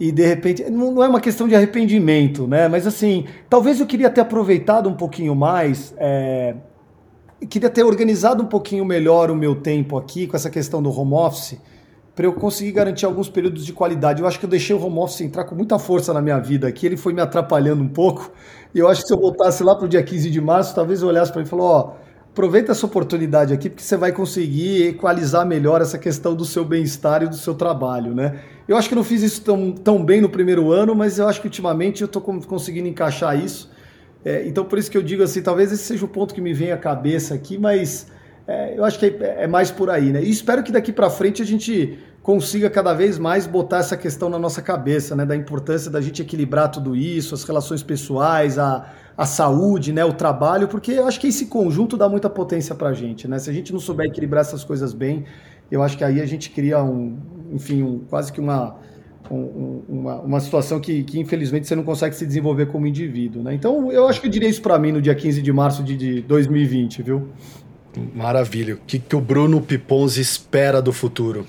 e 0.00 0.12
de 0.12 0.26
repente. 0.26 0.64
Não, 0.70 1.02
é 1.02 1.08
uma 1.08 1.20
questão 1.20 1.48
de 1.48 1.54
arrependimento, 1.54 2.46
né? 2.46 2.68
Mas 2.68 2.86
assim, 2.86 3.26
talvez 3.48 3.80
eu 3.80 3.86
queria 3.86 4.10
ter 4.10 4.20
aproveitado 4.20 4.88
um 4.88 4.94
pouquinho 4.94 5.34
mais. 5.34 5.94
É, 5.98 6.54
queria 7.48 7.70
ter 7.70 7.84
organizado 7.84 8.42
um 8.42 8.46
pouquinho 8.46 8.84
melhor 8.84 9.30
o 9.30 9.36
meu 9.36 9.54
tempo 9.54 9.96
aqui 9.96 10.26
com 10.26 10.36
essa 10.36 10.50
questão 10.50 10.82
do 10.82 10.90
home 10.90 11.14
office, 11.14 11.58
para 12.14 12.26
eu 12.26 12.32
conseguir 12.32 12.72
garantir 12.72 13.06
alguns 13.06 13.28
períodos 13.28 13.64
de 13.64 13.72
qualidade. 13.72 14.20
Eu 14.20 14.28
acho 14.28 14.38
que 14.38 14.44
eu 14.44 14.50
deixei 14.50 14.74
o 14.74 14.84
home 14.84 14.98
office 14.98 15.20
entrar 15.20 15.44
com 15.44 15.54
muita 15.54 15.78
força 15.78 16.12
na 16.12 16.20
minha 16.20 16.38
vida 16.38 16.66
aqui, 16.66 16.86
ele 16.86 16.96
foi 16.96 17.12
me 17.12 17.20
atrapalhando 17.20 17.82
um 17.82 17.88
pouco, 17.88 18.32
e 18.74 18.78
eu 18.78 18.88
acho 18.88 19.02
que 19.02 19.08
se 19.08 19.14
eu 19.14 19.18
voltasse 19.18 19.62
lá 19.62 19.74
para 19.76 19.84
o 19.84 19.88
dia 19.88 20.02
15 20.02 20.30
de 20.30 20.40
março, 20.40 20.74
talvez 20.74 21.02
eu 21.02 21.08
olhasse 21.08 21.30
para 21.30 21.40
ele 21.40 21.48
e 21.48 21.50
falasse, 21.50 21.68
ó, 21.68 22.07
aproveita 22.38 22.70
essa 22.70 22.86
oportunidade 22.86 23.52
aqui, 23.52 23.68
porque 23.68 23.82
você 23.82 23.96
vai 23.96 24.12
conseguir 24.12 24.88
equalizar 24.90 25.44
melhor 25.44 25.82
essa 25.82 25.98
questão 25.98 26.36
do 26.36 26.44
seu 26.44 26.64
bem-estar 26.64 27.24
e 27.24 27.26
do 27.26 27.34
seu 27.34 27.52
trabalho, 27.52 28.14
né? 28.14 28.40
Eu 28.68 28.76
acho 28.76 28.88
que 28.88 28.94
não 28.94 29.02
fiz 29.02 29.22
isso 29.22 29.42
tão, 29.42 29.72
tão 29.72 30.04
bem 30.04 30.20
no 30.20 30.28
primeiro 30.28 30.70
ano, 30.70 30.94
mas 30.94 31.18
eu 31.18 31.26
acho 31.26 31.40
que 31.40 31.48
ultimamente 31.48 32.00
eu 32.00 32.06
estou 32.06 32.22
conseguindo 32.22 32.86
encaixar 32.86 33.36
isso, 33.36 33.68
é, 34.24 34.46
então, 34.46 34.64
por 34.64 34.78
isso 34.78 34.90
que 34.90 34.98
eu 34.98 35.02
digo 35.02 35.22
assim, 35.22 35.42
talvez 35.42 35.72
esse 35.72 35.82
seja 35.84 36.04
o 36.04 36.08
ponto 36.08 36.34
que 36.34 36.40
me 36.40 36.52
vem 36.52 36.72
à 36.72 36.76
cabeça 36.76 37.34
aqui, 37.34 37.56
mas 37.56 38.06
é, 38.46 38.76
eu 38.76 38.84
acho 38.84 38.98
que 38.98 39.06
é, 39.06 39.44
é, 39.44 39.46
mais 39.46 39.70
por 39.70 39.90
aí, 39.90 40.12
né? 40.12 40.22
E 40.22 40.30
espero 40.30 40.62
que 40.62 40.72
daqui 40.72 40.92
para 40.92 41.08
frente 41.08 41.40
a 41.42 41.44
gente 41.44 41.98
consiga 42.22 42.68
cada 42.68 42.92
vez 42.92 43.18
mais 43.18 43.46
botar 43.46 43.78
essa 43.78 43.96
questão 43.96 44.28
na 44.28 44.38
nossa 44.38 44.60
cabeça, 44.60 45.16
né? 45.16 45.24
Da 45.24 45.36
importância 45.36 45.90
da 45.90 46.00
gente 46.00 46.20
equilibrar 46.20 46.70
tudo 46.70 46.94
isso, 46.94 47.34
as 47.34 47.44
relações 47.44 47.82
pessoais, 47.82 48.58
a, 48.58 48.86
a 49.18 49.26
saúde, 49.26 49.92
né? 49.92 50.04
O 50.04 50.12
trabalho, 50.12 50.68
porque 50.68 50.92
eu 50.92 51.04
acho 51.04 51.18
que 51.18 51.26
esse 51.26 51.46
conjunto 51.46 51.96
dá 51.96 52.08
muita 52.08 52.30
potência 52.30 52.72
para 52.72 52.90
a 52.90 52.94
gente, 52.94 53.26
né? 53.26 53.40
Se 53.40 53.50
a 53.50 53.52
gente 53.52 53.72
não 53.72 53.80
souber 53.80 54.06
equilibrar 54.06 54.42
essas 54.42 54.62
coisas 54.62 54.94
bem, 54.94 55.24
eu 55.72 55.82
acho 55.82 55.98
que 55.98 56.04
aí 56.04 56.20
a 56.20 56.26
gente 56.26 56.50
cria 56.50 56.80
um, 56.84 57.18
enfim, 57.52 57.82
um, 57.82 57.98
quase 58.08 58.32
que 58.32 58.40
uma 58.40 58.76
um, 59.28 59.82
uma, 59.88 60.14
uma 60.20 60.40
situação 60.40 60.80
que, 60.80 61.02
que, 61.02 61.18
infelizmente 61.18 61.66
você 61.66 61.74
não 61.74 61.82
consegue 61.82 62.14
se 62.14 62.24
desenvolver 62.24 62.66
como 62.66 62.86
indivíduo. 62.86 63.42
Né? 63.42 63.54
Então 63.54 63.90
eu 63.90 64.06
acho 64.06 64.20
que 64.20 64.28
eu 64.28 64.30
diria 64.30 64.48
isso 64.48 64.62
para 64.62 64.78
mim 64.78 64.92
no 64.92 65.02
dia 65.02 65.14
15 65.14 65.42
de 65.42 65.52
março 65.52 65.82
de, 65.82 65.96
de 65.96 66.22
2020, 66.22 67.02
viu? 67.02 67.28
Maravilha. 68.14 68.74
O 68.74 68.78
que, 68.86 69.00
que 69.00 69.16
o 69.16 69.20
Bruno 69.20 69.60
Pipons 69.60 70.16
espera 70.16 70.80
do 70.80 70.92
futuro? 70.92 71.44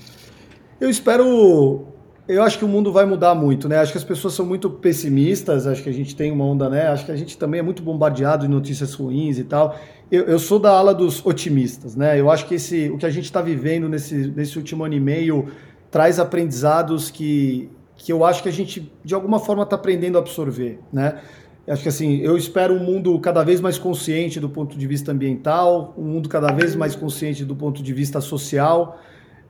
Eu 0.80 0.90
espero. 0.90 1.86
Eu 2.30 2.44
acho 2.44 2.56
que 2.56 2.64
o 2.64 2.68
mundo 2.68 2.92
vai 2.92 3.04
mudar 3.04 3.34
muito, 3.34 3.68
né? 3.68 3.78
Acho 3.78 3.90
que 3.90 3.98
as 3.98 4.04
pessoas 4.04 4.34
são 4.34 4.46
muito 4.46 4.70
pessimistas, 4.70 5.66
acho 5.66 5.82
que 5.82 5.88
a 5.88 5.92
gente 5.92 6.14
tem 6.14 6.30
uma 6.30 6.44
onda, 6.44 6.70
né? 6.70 6.86
Acho 6.86 7.04
que 7.04 7.10
a 7.10 7.16
gente 7.16 7.36
também 7.36 7.58
é 7.58 7.62
muito 7.62 7.82
bombardeado 7.82 8.46
de 8.46 8.48
notícias 8.48 8.94
ruins 8.94 9.36
e 9.36 9.42
tal. 9.42 9.76
Eu, 10.12 10.26
eu 10.26 10.38
sou 10.38 10.60
da 10.60 10.70
ala 10.70 10.94
dos 10.94 11.26
otimistas, 11.26 11.96
né? 11.96 12.20
Eu 12.20 12.30
acho 12.30 12.46
que 12.46 12.54
esse, 12.54 12.88
o 12.88 12.98
que 12.98 13.04
a 13.04 13.10
gente 13.10 13.24
está 13.24 13.42
vivendo 13.42 13.88
nesse, 13.88 14.14
nesse 14.14 14.56
último 14.56 14.84
ano 14.84 14.94
e 14.94 15.00
meio 15.00 15.48
traz 15.90 16.20
aprendizados 16.20 17.10
que, 17.10 17.68
que 17.96 18.12
eu 18.12 18.24
acho 18.24 18.44
que 18.44 18.48
a 18.48 18.52
gente, 18.52 18.92
de 19.04 19.12
alguma 19.12 19.40
forma, 19.40 19.64
está 19.64 19.74
aprendendo 19.74 20.16
a 20.16 20.20
absorver, 20.20 20.78
né? 20.92 21.18
Acho 21.66 21.82
que 21.82 21.88
assim, 21.88 22.18
eu 22.18 22.36
espero 22.36 22.74
um 22.74 22.84
mundo 22.84 23.18
cada 23.18 23.42
vez 23.42 23.60
mais 23.60 23.76
consciente 23.76 24.38
do 24.38 24.48
ponto 24.48 24.78
de 24.78 24.86
vista 24.86 25.10
ambiental, 25.10 25.92
um 25.98 26.04
mundo 26.04 26.28
cada 26.28 26.52
vez 26.52 26.76
mais 26.76 26.94
consciente 26.94 27.44
do 27.44 27.56
ponto 27.56 27.82
de 27.82 27.92
vista 27.92 28.20
social, 28.20 29.00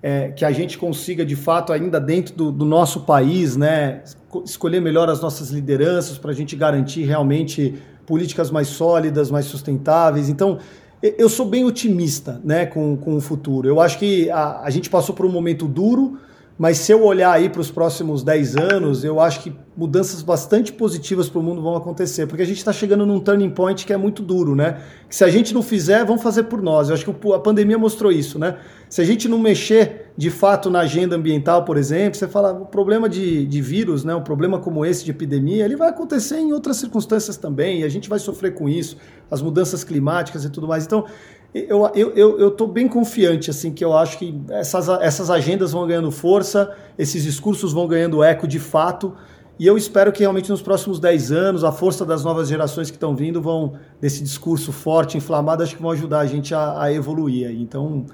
é, 0.03 0.29
que 0.29 0.45
a 0.45 0.51
gente 0.51 0.79
consiga, 0.79 1.25
de 1.25 1.37
fato, 1.37 1.73
ainda 1.73 2.01
dentro 2.01 2.35
do, 2.35 2.51
do 2.51 2.65
nosso 2.65 3.01
país, 3.01 3.57
né, 3.57 4.03
escolher 4.45 4.81
melhor 4.81 5.09
as 5.09 5.21
nossas 5.21 5.51
lideranças 5.51 6.17
para 6.17 6.31
a 6.31 6.35
gente 6.35 6.57
garantir 6.57 7.05
realmente 7.05 7.75
políticas 8.07 8.51
mais 8.51 8.69
sólidas, 8.69 9.31
mais 9.31 9.47
sustentáveis. 9.47 10.29
Então, 10.29 10.59
eu 11.03 11.29
sou 11.29 11.47
bem 11.47 11.65
otimista 11.65 12.41
né, 12.45 12.67
com, 12.67 12.97
com 12.97 13.17
o 13.17 13.21
futuro. 13.21 13.69
Eu 13.69 13.81
acho 13.81 13.99
que 13.99 14.31
a, 14.31 14.63
a 14.63 14.71
gente 14.71 14.91
passou 14.91 15.15
por 15.15 15.25
um 15.25 15.31
momento 15.31 15.67
duro, 15.67 16.19
mas 16.61 16.77
se 16.77 16.93
eu 16.93 17.03
olhar 17.03 17.33
aí 17.33 17.49
para 17.49 17.63
os 17.63 17.71
próximos 17.71 18.23
10 18.23 18.55
anos, 18.59 19.03
eu 19.03 19.19
acho 19.19 19.41
que 19.41 19.51
mudanças 19.75 20.21
bastante 20.21 20.71
positivas 20.71 21.27
para 21.27 21.39
o 21.39 21.43
mundo 21.43 21.63
vão 21.63 21.75
acontecer, 21.75 22.27
porque 22.27 22.43
a 22.43 22.47
gente 22.47 22.59
está 22.59 22.71
chegando 22.71 23.07
num 23.07 23.19
turning 23.19 23.49
point 23.49 23.87
que 23.87 23.95
é 23.95 23.97
muito 23.97 24.23
duro, 24.23 24.55
né? 24.55 24.83
Que 25.09 25.17
se 25.17 25.25
a 25.25 25.31
gente 25.31 25.55
não 25.55 25.63
fizer, 25.63 26.05
vão 26.05 26.19
fazer 26.19 26.43
por 26.43 26.61
nós. 26.61 26.91
Eu 26.91 26.95
acho 26.95 27.11
que 27.11 27.33
a 27.33 27.39
pandemia 27.39 27.79
mostrou 27.79 28.13
isso, 28.13 28.39
né? 28.39 28.59
Se 28.91 29.01
a 29.01 29.05
gente 29.07 29.27
não 29.27 29.39
mexer 29.39 30.13
de 30.19 30.29
fato 30.29 30.69
na 30.69 30.81
agenda 30.81 31.17
ambiental, 31.17 31.65
por 31.65 31.79
exemplo, 31.79 32.19
você 32.19 32.29
fala, 32.29 32.53
o 32.53 32.67
problema 32.67 33.09
de, 33.09 33.47
de 33.47 33.63
vírus, 33.63 34.05
né? 34.05 34.15
Um 34.15 34.23
problema 34.23 34.59
como 34.59 34.85
esse 34.85 35.03
de 35.03 35.13
epidemia, 35.13 35.65
ele 35.65 35.77
vai 35.77 35.89
acontecer 35.89 36.37
em 36.37 36.53
outras 36.53 36.77
circunstâncias 36.77 37.39
também, 37.39 37.81
e 37.81 37.85
a 37.85 37.89
gente 37.89 38.07
vai 38.07 38.19
sofrer 38.19 38.53
com 38.53 38.69
isso, 38.69 38.99
as 39.31 39.41
mudanças 39.41 39.83
climáticas 39.83 40.45
e 40.45 40.51
tudo 40.51 40.69
mais. 40.69 40.85
Então, 40.85 41.07
eu 41.55 41.91
eu, 41.95 42.11
eu, 42.17 42.39
eu 42.39 42.51
tô 42.51 42.67
bem 42.67 42.87
confiante, 42.87 43.51
assim, 43.51 43.73
que 43.73 43.85
eu 43.85 43.97
acho 43.97 44.19
que 44.19 44.41
essas, 44.51 44.89
essas 44.89 45.31
agendas 45.31 45.73
vão 45.73 45.87
ganhando 45.87 46.11
força, 46.11 46.75
esses 46.99 47.25
discursos 47.25 47.73
vão 47.73 47.89
ganhando 47.89 48.23
eco 48.23 48.47
de 48.47 48.59
fato, 48.59 49.15
e 49.61 49.67
eu 49.67 49.77
espero 49.77 50.11
que 50.11 50.21
realmente 50.21 50.49
nos 50.49 50.63
próximos 50.63 50.99
10 50.99 51.33
anos, 51.33 51.65
a 51.65 51.71
força 51.71 52.03
das 52.07 52.25
novas 52.25 52.49
gerações 52.49 52.91
que 52.91 52.97
estão 52.97 53.15
vindo 53.15 53.43
vão, 53.43 53.75
desse 54.01 54.23
discurso 54.23 54.73
forte, 54.73 55.19
inflamado, 55.19 55.63
acho 55.63 55.77
que 55.77 55.83
vão 55.83 55.91
ajudar 55.91 56.21
a 56.21 56.27
gente 56.27 56.55
a, 56.55 56.83
a 56.83 56.91
evoluir. 56.91 57.51
Então, 57.51 58.07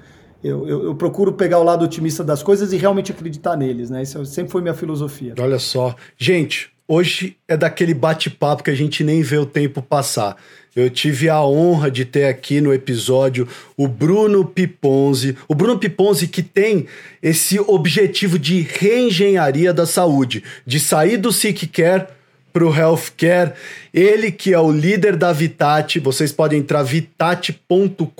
eu, 0.43 0.67
eu, 0.67 0.83
eu, 0.83 0.95
procuro 0.95 1.31
pegar 1.31 1.59
o 1.59 1.63
lado 1.63 1.85
otimista 1.85 2.21
das 2.21 2.43
coisas 2.43 2.73
e 2.73 2.77
realmente 2.77 3.13
acreditar 3.13 3.55
neles, 3.55 3.89
né? 3.89 4.03
Isso 4.03 4.25
sempre 4.25 4.51
foi 4.51 4.61
minha 4.61 4.73
filosofia. 4.73 5.35
Olha 5.39 5.57
só. 5.57 5.95
Gente, 6.17 6.69
hoje 6.85 7.37
é 7.47 7.55
daquele 7.55 7.93
bate-papo 7.93 8.61
que 8.61 8.69
a 8.69 8.75
gente 8.75 9.01
nem 9.01 9.21
vê 9.21 9.37
o 9.37 9.45
tempo 9.45 9.81
passar. 9.81 10.35
Eu 10.77 10.91
tive 10.91 11.27
a 11.27 11.43
honra 11.43 11.89
de 11.89 12.05
ter 12.05 12.25
aqui 12.25 12.61
no 12.61 12.71
episódio 12.71 13.47
o 13.75 13.87
Bruno 13.87 14.45
Piponzi. 14.45 15.35
O 15.47 15.55
Bruno 15.55 15.79
Piponzi 15.79 16.27
que 16.27 16.43
tem 16.43 16.85
esse 17.19 17.59
objetivo 17.59 18.37
de 18.37 18.61
reengenharia 18.61 19.73
da 19.73 19.87
saúde, 19.87 20.43
de 20.67 20.79
sair 20.79 21.17
do 21.17 21.31
sick 21.31 21.65
care 21.65 22.05
para 22.53 22.63
o 22.63 22.71
healthcare. 22.71 23.53
Ele 23.91 24.31
que 24.31 24.53
é 24.53 24.59
o 24.59 24.71
líder 24.71 25.15
da 25.15 25.33
Vitate, 25.33 25.99
vocês 25.99 26.31
podem 26.31 26.59
entrar 26.59 26.83
vitate.com.br, 26.83 28.11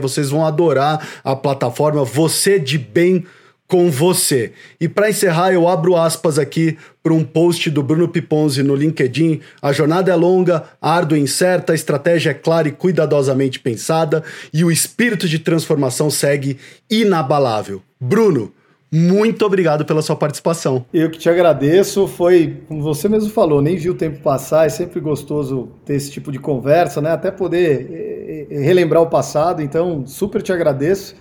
vocês 0.00 0.30
vão 0.30 0.44
adorar 0.44 1.06
a 1.22 1.36
plataforma. 1.36 2.04
Você 2.04 2.58
de 2.58 2.76
bem 2.76 3.24
com 3.72 3.90
você. 3.90 4.52
E 4.78 4.86
para 4.86 5.08
encerrar, 5.08 5.50
eu 5.50 5.66
abro 5.66 5.96
aspas 5.96 6.38
aqui 6.38 6.76
para 7.02 7.14
um 7.14 7.24
post 7.24 7.70
do 7.70 7.82
Bruno 7.82 8.06
Piponzi 8.06 8.62
no 8.62 8.76
LinkedIn. 8.76 9.40
A 9.62 9.72
jornada 9.72 10.12
é 10.12 10.14
longa, 10.14 10.64
árdua 10.78 11.16
e 11.16 11.22
incerta, 11.22 11.72
a 11.72 11.74
estratégia 11.74 12.32
é 12.32 12.34
clara 12.34 12.68
e 12.68 12.72
cuidadosamente 12.72 13.58
pensada 13.58 14.22
e 14.52 14.62
o 14.62 14.70
espírito 14.70 15.26
de 15.26 15.38
transformação 15.38 16.10
segue 16.10 16.58
inabalável. 16.90 17.80
Bruno, 17.98 18.52
muito 18.92 19.42
obrigado 19.46 19.86
pela 19.86 20.02
sua 20.02 20.16
participação. 20.16 20.84
Eu 20.92 21.10
que 21.10 21.18
te 21.18 21.30
agradeço. 21.30 22.06
Foi, 22.06 22.58
como 22.68 22.82
você 22.82 23.08
mesmo 23.08 23.30
falou, 23.30 23.62
nem 23.62 23.78
vi 23.78 23.88
o 23.88 23.94
tempo 23.94 24.20
passar. 24.20 24.66
É 24.66 24.68
sempre 24.68 25.00
gostoso 25.00 25.70
ter 25.86 25.94
esse 25.94 26.10
tipo 26.10 26.30
de 26.30 26.38
conversa, 26.38 27.00
né? 27.00 27.10
Até 27.10 27.30
poder 27.30 27.88
eh, 27.90 28.46
eh, 28.50 28.60
relembrar 28.60 29.00
o 29.00 29.06
passado. 29.06 29.62
Então, 29.62 30.06
super 30.06 30.42
te 30.42 30.52
agradeço. 30.52 31.16